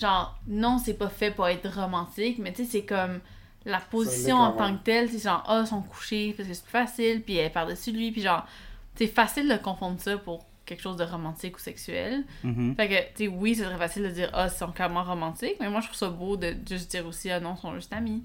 [0.00, 3.20] genre, non, c'est pas fait pour être romantique, mais tu sais, c'est comme
[3.64, 6.64] la position en tant que telle, c'est genre, ah, ils sont couchés, parce que c'est
[6.64, 8.46] plus facile, puis elle est par-dessus lui, puis genre,
[8.94, 12.24] c'est facile de confondre ça pour quelque chose de romantique ou sexuel.
[12.42, 12.74] Mhm.
[12.76, 15.56] Fait que, tu sais, oui, c'est très facile de dire, ah, ils sont clairement romantiques,
[15.60, 17.92] mais moi, je trouve ça beau de juste dire aussi, ah non, ils sont juste
[17.92, 18.22] amis.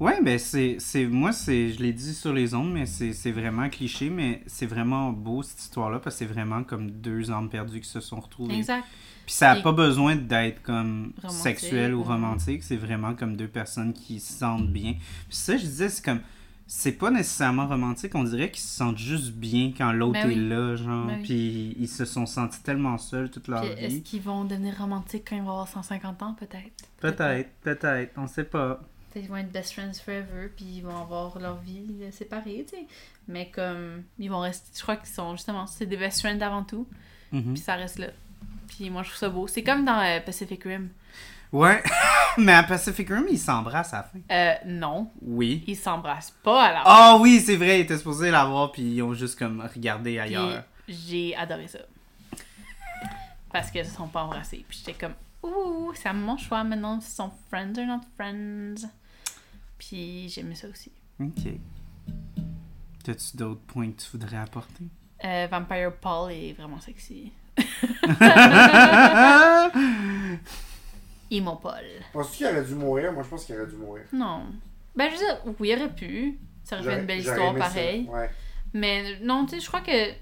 [0.00, 3.32] Ouais, ben c'est, c'est moi c'est, je l'ai dit sur les ondes, mais c'est, c'est
[3.32, 7.50] vraiment cliché, mais c'est vraiment beau cette histoire-là parce que c'est vraiment comme deux âmes
[7.50, 8.56] perdues qui se sont retrouvées.
[8.56, 8.86] Exact.
[9.30, 13.36] Puis ça a Puis- pas besoin d'être comme Romantique, sexuel ou romantique, c'est vraiment comme
[13.36, 14.94] deux personnes qui se sentent bien.
[15.28, 16.18] Puis ça, je disais, c'est comme
[16.66, 20.34] c'est pas nécessairement romantique, on dirait qu'ils se sentent juste bien quand l'autre Ben est
[20.34, 20.48] oui.
[20.48, 21.06] là, genre.
[21.06, 21.22] Ben oui.
[21.22, 24.02] Puis ils se sont sentis tellement seuls toute leur Puis est-ce vie.
[24.02, 26.88] qu'ils vont devenir romantiques quand ils vont avoir 150 ans, peut-être?
[26.98, 28.80] Peut-être, peut-être, on sait pas.
[29.12, 32.64] Peut-être qu'ils vont être best friends forever, puis ils vont avoir leur vie euh, séparée,
[32.68, 32.86] tu sais.
[33.28, 36.64] Mais comme, ils vont rester, je crois qu'ils sont justement, c'est des best friends avant
[36.64, 36.88] tout,
[37.30, 37.54] Mhm.
[37.54, 38.08] puis ça reste là.
[38.76, 39.46] Puis moi, je trouve ça beau.
[39.48, 40.90] C'est comme dans euh, Pacific Rim.
[41.52, 41.82] Ouais,
[42.38, 44.18] mais à Pacific Rim, ils s'embrassent à la fin.
[44.30, 45.64] Euh, non, Oui.
[45.66, 49.02] ils s'embrassent pas à la Ah oui, c'est vrai, ils étaient supposés l'avoir, puis ils
[49.02, 50.62] ont juste comme regardé ailleurs.
[50.88, 51.80] j'ai adoré ça.
[53.52, 54.64] Parce qu'ils se sont pas embrassés.
[54.68, 58.88] Puis j'étais comme, ouh, c'est à mon choix maintenant si sont friends or not friends.
[59.76, 60.92] Puis j'aimais ça aussi.
[61.18, 61.48] Ok.
[63.02, 64.84] T'as-tu d'autres points que tu voudrais apporter?
[65.24, 67.32] Euh, Vampire Paul est vraiment sexy.
[71.30, 71.84] Emo Paul.
[72.12, 73.12] Penses-tu qu'il aurait dû mourir?
[73.12, 74.02] Moi, je pense qu'il aurait dû mourir.
[74.12, 74.42] Non.
[74.96, 76.38] Ben, je veux dire, oui, il aurait pu.
[76.64, 77.78] Ça aurait fait une belle histoire ça.
[77.80, 78.30] Ouais.
[78.74, 80.12] Mais non, tu sais, je crois que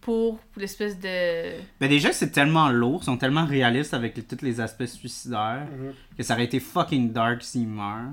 [0.00, 1.60] pour l'espèce de.
[1.80, 5.66] Ben déjà, c'est tellement lourd, ils sont tellement réalistes avec les- tous les aspects suicidaires
[5.70, 5.92] Mhm.
[6.16, 8.12] que ça aurait été fucking dark s'ils meurent.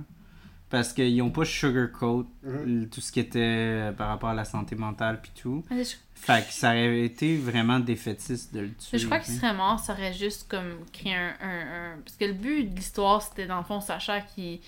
[0.70, 2.90] Parce qu'ils ont pas sugarcoat Mhm.
[2.90, 5.64] tout ce qui était euh, par rapport à la santé mentale puis tout.
[5.72, 8.98] Je, Fait que ça aurait été vraiment défaitiste de le tuer.
[8.98, 12.26] je crois qu'il serait mort, ça aurait juste comme créé un, un, un- Parce que
[12.26, 14.60] le but de l'histoire, c'était dans le fond Sacha qui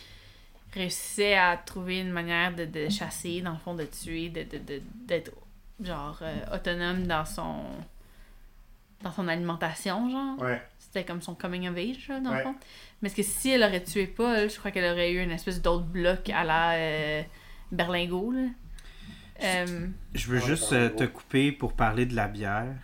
[0.73, 4.57] réussissait à trouver une manière de, de chasser, dans le fond, de tuer, de, de,
[4.63, 5.31] de- d'être
[5.81, 7.55] genre euh, autonome dans son
[9.01, 10.39] dans son alimentation, genre.
[10.39, 10.61] Ouais.
[10.91, 12.55] C'était comme son coming of age, là, dans le fond.
[13.01, 15.85] Mais que si elle aurait tué Paul, je crois qu'elle aurait eu une espèce d'autre
[15.85, 17.21] bloc à la euh,
[17.71, 18.47] Berlingo, là.
[19.41, 22.75] Euh, Je veux Ouais, juste euh, te couper pour parler de la bière.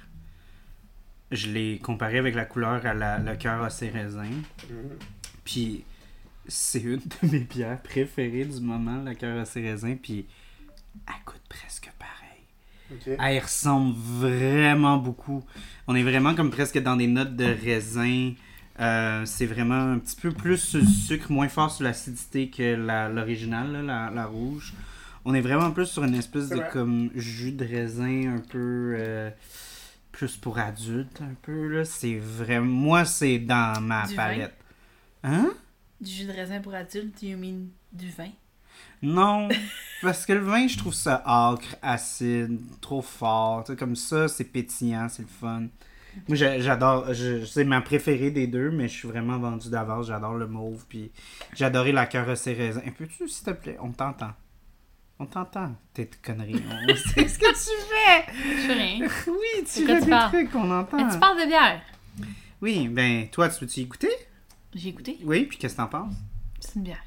[1.32, 4.44] Je l'ai comparé avec la couleur à la, le cœur à ses raisins.
[4.69, 4.98] Mhm.
[5.44, 5.84] Puis
[6.48, 9.98] c'est une de mes bières préférées du moment, la cœur à ses raisins.
[9.98, 10.27] Puis
[11.07, 11.90] elle coûte presque
[12.90, 13.16] pareil.
[13.16, 13.18] Ok.
[13.20, 15.44] Elle ressemble vraiment beaucoup.
[15.88, 18.34] On est vraiment comme presque dans des notes de raisin.
[18.80, 22.76] Euh, c'est vraiment un petit peu plus sur le sucre, moins fort sur l'acidité que
[22.76, 23.26] la- là,
[23.82, 24.74] la, la rouge.
[25.24, 29.30] On est vraiment plus sur une espèce de comme jus de raisin un peu euh,
[30.12, 31.86] plus pour adultes un peu là.
[31.86, 34.16] C'est vraiment moi c'est dans ma Du vin?
[34.16, 34.56] palette.
[35.24, 35.52] Hein?
[36.02, 38.32] du jus de raisin pour adultes, you mean du vin?
[39.06, 39.48] Non,
[40.02, 43.64] parce que le vin, je trouve ça acre, acide, trop fort.
[43.64, 45.64] Tu sais, comme ça, c'est pétillant, c'est le fun.
[46.27, 47.07] Moi, j'a- j'adore,
[47.45, 50.07] c'est ma préférée des deux, mais je suis vraiment vendu d'avance.
[50.07, 51.11] J'adore le mauve, puis
[51.53, 52.06] j'ai adoré la
[52.36, 52.82] ses raisins.
[52.98, 54.32] Peux-tu, s'il te plaît, on t'entend.
[55.19, 56.56] On t'entend, tes conneries.
[56.90, 58.34] On sait ce que tu fais.
[58.44, 59.07] Je fais rien.
[59.27, 60.30] Oui, De tu fais des parles?
[60.30, 60.98] trucs qu'on entend.
[60.98, 61.82] Mais tu parles de bière?
[62.61, 64.10] Oui, ben, toi, tu veux-tu y goûter?
[64.73, 65.18] J'ai écouté.
[65.23, 66.15] Oui, puis qu'est-ce que t'en penses?
[66.60, 67.03] C'est une bière.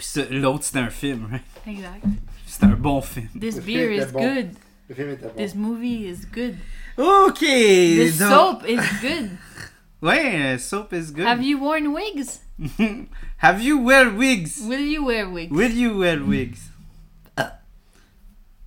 [0.00, 1.42] Puis l'autre, c'était un film, right?
[1.66, 2.04] Exact.
[2.46, 3.28] C'était un bon film.
[3.38, 4.34] This Le beer film is bon.
[4.34, 4.50] good.
[4.88, 5.34] Le film était bon.
[5.36, 6.56] This movie is good.
[6.96, 7.38] Ok!
[7.40, 9.30] This donc- soap is good.
[10.02, 11.26] Ouais, uh, soap is good.
[11.26, 12.40] Have you worn wigs?
[13.36, 14.58] Have you wear wigs?
[14.66, 15.52] Will you wear wigs?
[15.52, 16.70] Will you wear wigs?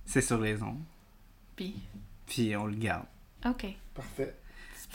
[0.06, 0.84] C'est sur les ondes.
[1.56, 1.74] Puis,
[2.26, 3.06] Puis on le garde.
[3.44, 3.66] ok.
[3.94, 4.34] Parfait.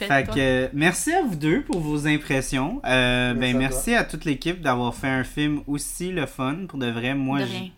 [0.08, 2.80] Fait que euh, merci à vous deux pour vos impressions.
[2.84, 6.66] Euh, Merci ben à merci à toute l'équipe d'avoir fait un film aussi le fun.
[6.68, 7.68] Pour de vrai, moi de rien.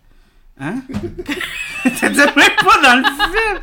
[0.61, 0.83] Hein?
[1.83, 3.61] T'étais même pas dans le film!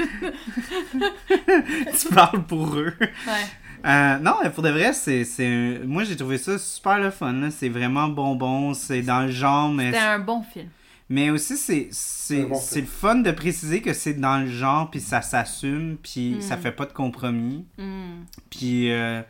[1.98, 2.94] tu parles pour eux.
[3.00, 3.46] Ouais.
[3.86, 7.32] Euh, non, mais pour de vrai, c'est, c'est moi j'ai trouvé ça super le fun.
[7.32, 7.50] là.
[7.50, 10.68] C'est vraiment bonbon, c'est dans le genre, mais, C'était un bon film.
[11.10, 15.00] Mais aussi c'est, C'est bon le fun de préciser que c'est dans le genre, puis
[15.00, 16.40] ça s'assume, puis Mm.
[16.40, 17.66] ça fait pas de compromis.
[17.76, 18.22] Hmm.
[18.48, 19.20] Puis, euh,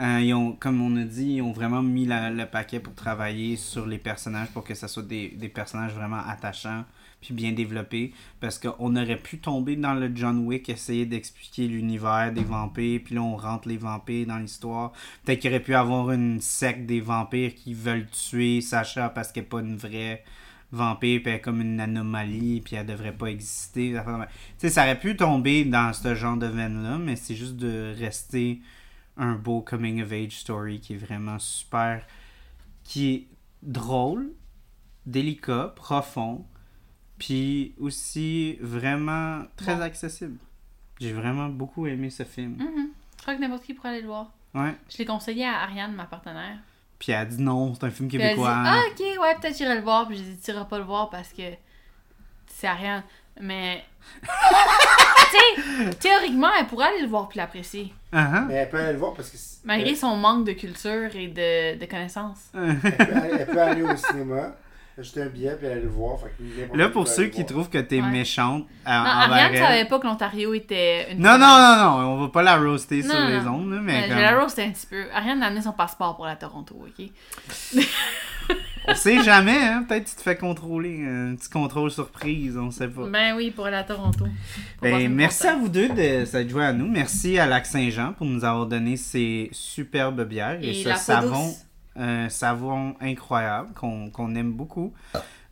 [0.00, 2.94] euh, ils ont, comme on a dit, ils ont vraiment mis la- le paquet pour
[2.94, 6.84] travailler sur les personnages pour que ça soit des, des personnages vraiment attachants
[7.20, 8.12] puis bien développés.
[8.38, 13.14] Parce qu'on aurait pu tomber dans le John Wick, essayer d'expliquer l'univers des vampires, puis
[13.14, 14.92] là on rentre les vampires dans l'histoire.
[15.24, 19.44] Peut-être qu'il aurait pu avoir une secte des vampires qui veulent tuer Sacha parce qu'elle
[19.44, 20.22] n'est pas une vraie
[20.74, 23.92] vampire, puis elle est comme une anomalie, puis elle devrait pas exister.
[23.94, 27.94] Tu sais, ça aurait pu tomber dans ce genre de veine-là, mais c'est juste de
[27.98, 28.60] rester
[29.16, 32.04] un beau coming of age story qui est vraiment super,
[32.82, 33.26] qui est
[33.62, 34.32] drôle,
[35.06, 36.44] délicat, profond,
[37.18, 39.82] puis aussi vraiment très Bon.
[39.82, 40.38] accessible.
[41.00, 42.56] J'ai vraiment beaucoup aimé ce film.
[42.56, 42.88] Mhm.
[43.16, 44.32] Je crois que n'importe qui pourrait aller le voir.
[44.54, 44.74] Ouais.
[44.90, 46.58] Je l'ai conseillé à Ariane, ma partenaire.
[47.04, 48.54] Puis elle a dit non, c'est un film Puis elle a dit québécois.
[48.64, 50.08] Ah, ok, ouais, peut-être j'irai le voir.
[50.08, 51.42] Puis j'ai dit Tu iras pas le voir parce que
[52.46, 53.02] c'est Ariane.
[53.38, 53.84] Mais.
[54.22, 54.28] tu
[55.84, 57.92] sais, théoriquement, elle pourrait aller le voir puis l'apprécier.
[58.10, 58.40] Ah, ah.
[58.48, 59.36] Mais elle peut aller le voir parce que.
[59.36, 62.38] c'est- Malgré son manque de culture et de, de connaissances.
[62.54, 64.54] Elle, peut aller, elle peut aller au cinéma,
[65.00, 66.18] acheter un billet puis aller le voir.
[66.20, 67.46] Fait que n'importe Là, pour ceux qui voir.
[67.48, 68.10] trouvent que t'es Ouais.
[68.10, 71.18] méchante euh, Non, envers Ariane elle- savait pas que l'Ontario était une.
[71.20, 74.08] Non, non, non, non, on va pas la roaster Non, sur non, les ondes, mais
[74.08, 75.04] comme- Je la roast un petit peu.
[75.14, 77.06] Ariane a amené son passeport pour la Toronto, ok?
[78.86, 82.88] on sait jamais, hein, peut-être tu te fais contrôler, un petit contrôle surprise, on sait
[82.88, 83.06] pas.
[83.08, 84.24] Ben oui, pour à Toronto.
[84.26, 84.28] Pour
[84.82, 86.86] Ben, merci à vous deux de s'être joués à nous.
[86.86, 90.96] Merci à Lac Saint-Jean pour nous avoir donné ces superbes bières et, Et ce la
[90.96, 91.64] savon, douce.
[91.96, 94.92] Un savon incroyable qu'on qu'on aime beaucoup.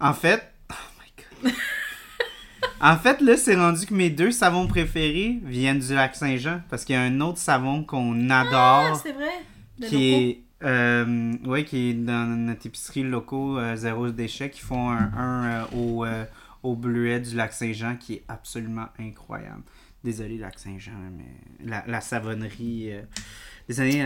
[0.01, 1.53] En fait, oh my God.
[2.81, 6.85] en fait, là, c'est rendu que mes deux savons préférés viennent du Lac Saint-Jean parce
[6.85, 9.31] qu'il y a un autre savon qu'on Ah, adore c'est vrai?
[9.79, 10.23] De qui locaux.
[10.23, 15.13] est euh, ouais, qui est dans notre épicerie locaux euh, zéro déchet qui font un,
[15.17, 16.25] un, euh, au, euh,
[16.63, 19.63] au bleuet du lac Saint-Jean qui est absolument incroyable.
[20.05, 22.93] Désolé lac Saint-Jean mais la, la savonnerie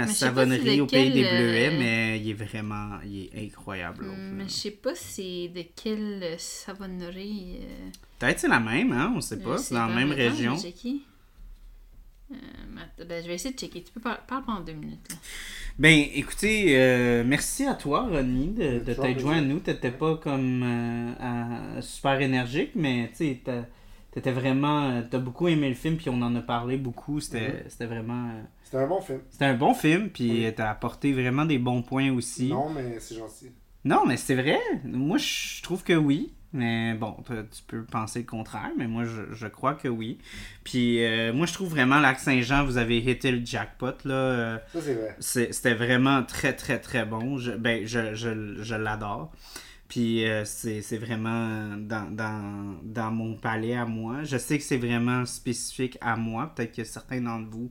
[0.07, 3.47] je sais pas savonnerie au pays des bleuets euh, mais il est vraiment il est
[3.47, 4.07] incroyable.
[4.07, 4.13] là.
[4.17, 7.59] Mais je sais pas c'est de quelle savonnerie.
[7.63, 7.89] euh,
[8.19, 10.57] Peut-être c'est la même hein, on sait pas, c'est dans la même région.
[12.33, 12.35] Euh,
[13.09, 13.83] ben, je vais essayer de checker.
[13.85, 15.09] Tu peux parler parle pendant deux minutes.
[15.11, 15.17] Là.
[15.79, 19.61] Ben, écoutez, euh, merci à toi, Ronnie, de, t'être joint à nous.
[19.61, 23.39] T'étais pas comme euh, à- super énergique, mais tu
[24.11, 25.03] t'étais vraiment.
[25.09, 27.21] T'as beaucoup aimé le film, puis on en a parlé beaucoup.
[27.21, 28.31] C'était c'était vraiment.
[28.67, 29.21] C'était un bon film.
[29.31, 30.53] C'était un bon film, puis Oui.
[30.57, 32.49] t'as apporté vraiment des bons points aussi.
[32.49, 33.53] Non, mais c'est gentil.
[33.85, 34.59] Non, mais c'est vrai.
[34.85, 36.33] Moi, je trouve que oui.
[36.53, 40.19] Mais bon, tu peux penser le contraire, mais moi, je, je crois que oui.
[40.65, 44.15] Puis euh, moi, je trouve vraiment, Lac Saint-Jean, vous avez hité le jackpot, là.
[44.15, 45.17] euh, Ça, c'est vrai.
[45.53, 47.37] C'était vraiment très, très, très bon.
[47.39, 49.33] Je, ben, je, je, je l'adore.
[49.89, 54.25] Puis euh, c'est vraiment dans, dans, dans mon palais à moi.
[54.25, 56.53] Je sais que c'est vraiment spécifique à moi.
[56.57, 57.71] Peut-être a certains d'entre vous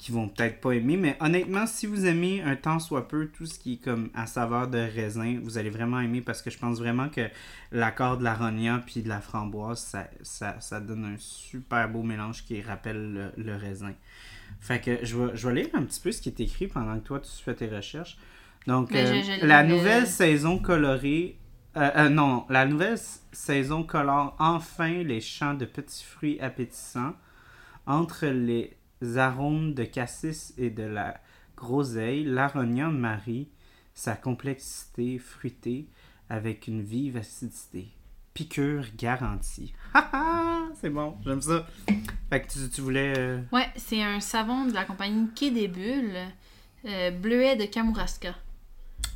[0.00, 0.96] qui vont peut-être pas aimer.
[0.96, 4.26] Mais honnêtement, si vous aimez un tant soit peu tout ce qui est comme à
[4.26, 7.28] saveur de raisin, vous allez vraiment aimer parce que je pense vraiment que
[7.70, 12.02] l'accord de la rogna puis de la framboise, ça, ça, ça donne un super beau
[12.02, 13.92] mélange qui rappelle le, le raisin.
[14.58, 16.98] Fait que je vais, je vais lire un petit peu ce qui est écrit pendant
[16.98, 18.16] que toi tu fais tes recherches.
[18.66, 21.36] Donc, euh, Ben, je- je la nouvelle saison colorée.
[21.76, 22.98] euh, euh, non, la nouvelle
[23.32, 27.14] saison colore enfin les champs de petits fruits appétissants
[27.86, 28.76] entre les
[29.16, 31.20] arômes de cassis et de la
[31.56, 32.24] groseille.
[32.24, 33.48] L'aronia marie
[33.94, 35.86] sa complexité fruitée
[36.28, 37.88] avec une vive acidité.
[38.34, 39.74] Piqûre garantie.
[40.80, 41.66] C'est bon, j'aime ça.
[42.30, 43.12] Fait que tu, tu voulais.
[43.18, 46.16] euh, Ouais, c'est un savon de la compagnie Quai des Bulles,
[46.84, 48.34] euh, bleuet de Kamouraska.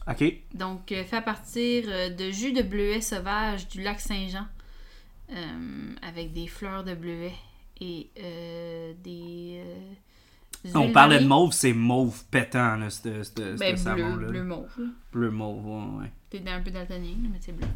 [0.08, 0.24] Ok.
[0.52, 1.84] Donc, euh, fait à partir
[2.14, 4.46] de jus de bleuet sauvage du lac Saint-Jean,
[6.02, 7.32] avec des fleurs de bleuet
[7.80, 9.62] et euh, des.
[10.66, 14.28] euh, On parlait de mauve, c'est mauve pétant, là, ce Ben, savon-là.
[14.28, 14.78] bleu mauve.
[15.12, 16.12] Bleu mauve, ouais, ouais.
[16.30, 17.66] T'es un peu daltonien, mais c'est bleu.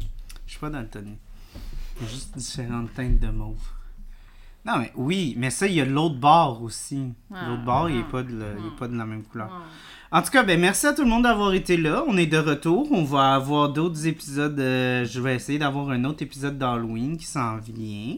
[0.45, 1.15] Je suis pas daltonien.
[2.01, 3.61] Juste différentes teintes de mauve.
[4.69, 7.01] Non, mais oui, mais ça, il y a l'autre bord aussi.
[7.33, 8.71] Ah, l'autre bord, il est ah, pas ah.
[8.77, 9.47] pas de la même couleur.
[9.47, 9.65] Ouais.
[10.11, 12.03] En tout cas, ben merci à tout le monde d'avoir été là.
[12.07, 12.91] On est de retour.
[12.91, 14.59] On va avoir d'autres épisodes.
[14.59, 18.17] euh, je vais essayer d'avoir un autre épisode d'Halloween qui s'en vient.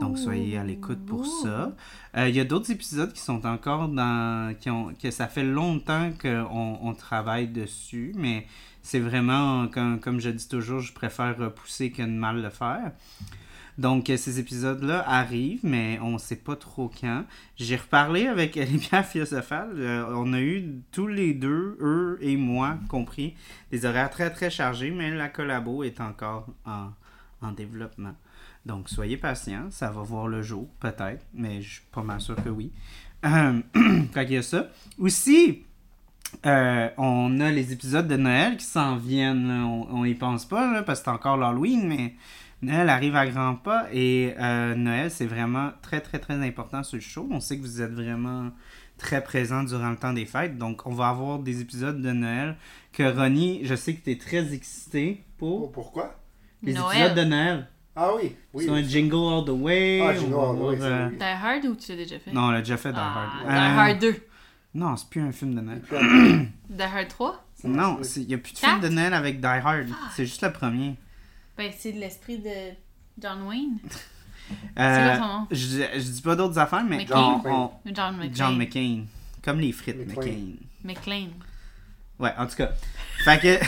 [0.00, 1.72] Donc soyez à l'écoute pour ça.
[2.16, 4.52] Euh, Il y a d'autres épisodes qui sont encore dans.
[4.58, 8.46] qui ont que ça fait longtemps qu'on on travaille dessus, mais
[8.82, 12.92] c'est vraiment, comme, comme je dis toujours, je préfère repousser que de mal le faire.
[13.78, 17.24] Donc, euh, ces épisodes-là arrivent, mais on ne sait pas trop quand.
[17.56, 19.70] J'ai reparlé avec les bières philosophales.
[19.76, 23.34] Euh, on a eu tous les deux, eux et moi, compris,
[23.70, 26.88] des horaires très très chargés, mais la collabo est encore en,
[27.40, 28.14] en développement.
[28.66, 32.34] Donc, soyez patients, ça va voir le jour, peut-être, mais je suis pas mal sûr
[32.34, 32.72] que oui.
[33.24, 33.60] Euh,
[34.12, 34.68] fait qu'il y a ça.
[34.98, 35.62] Aussi,
[36.44, 39.50] on a les épisodes de Noël qui s'en viennent.
[39.50, 42.14] On, on y pense pas, parce que c'est encore l'Halloween, mais
[42.62, 46.96] Noël arrive à grands pas et euh, Noël, c'est vraiment très, très, très important sur
[46.96, 47.26] le show.
[47.30, 48.50] On sait que vous êtes vraiment
[48.96, 50.58] très présents durant le temps des fêtes.
[50.58, 52.56] Donc, on va avoir des épisodes de Noël
[52.92, 55.70] que Ronnie, je sais que tu es très excité pour.
[55.70, 56.16] pourquoi?
[56.62, 56.98] Les Noël.
[56.98, 57.68] épisodes de Noël.
[57.94, 58.64] Ah oui, oui.
[58.64, 60.00] C'est un Jingle All the Way.
[60.02, 61.08] Ah, Jingle All the Way, euh.
[61.10, 62.32] Die Hard ou tu l'as déjà fait?
[62.32, 63.30] Non, on l'a déjà fait Die Ah, Hard.
[63.40, 64.16] Die Euh, Hard 2.
[64.74, 65.82] Non, c'est plus un film de Noël.
[66.70, 67.44] Die Hard 3?
[67.54, 69.86] Ça Non, il n'y a plus de film de Noël avec Die Hard.
[70.14, 70.96] C'est juste le premier.
[71.58, 72.70] Ben, c'est de l'esprit de
[73.20, 73.78] John Wayne.
[74.78, 75.46] Euh, quoi son nom?
[75.50, 77.42] je, je dis pas d'autres affaires, mais McCain?
[77.44, 78.34] on- on- John McClane.
[78.34, 79.04] John McCain.
[79.42, 80.06] Comme les frites.
[80.08, 80.54] McCain.
[80.84, 81.32] McClane.
[82.18, 82.70] Ouais, en tout cas.
[83.24, 83.58] Fait que,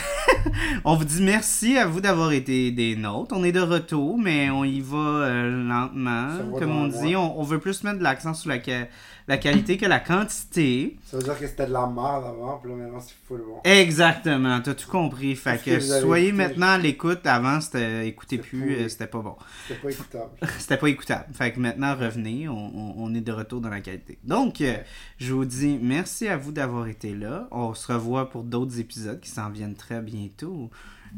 [0.85, 3.35] on vous dit merci à vous d'avoir été des nôtres.
[3.37, 6.27] On est de retour, mais on y va euh, lentement.
[6.53, 9.85] Va Comme on dit, on, on veut plus mettre de l'accent sur la, qualité que
[9.85, 10.97] la quantité.
[11.05, 13.59] Ça veut dire que c'était de la merde avant, puis là maintenant c'est full bon.
[13.63, 15.35] Exactement, t'as tout compris.
[15.35, 16.43] Fait que, soyez écouté?
[16.47, 17.19] maintenant à l'écoute.
[17.25, 19.35] Avant, c'était écoutez plus, euh, c'était pas bon.
[19.67, 20.29] C'était pas écoutable.
[20.59, 21.25] C'était pas écoutable.
[21.33, 24.17] Fait que maintenant, revenez, on, on- on est de retour dans la qualité.
[24.23, 24.75] Donc, euh,
[25.17, 27.47] je vous dis merci à vous d'avoir été là.
[27.51, 30.69] On se revoit pour d'autres épisodes qui viennent très bientôt.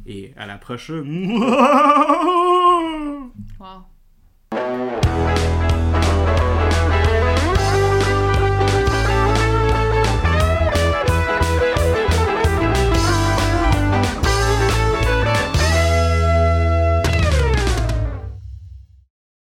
[0.06, 1.40] Et à la prochaine.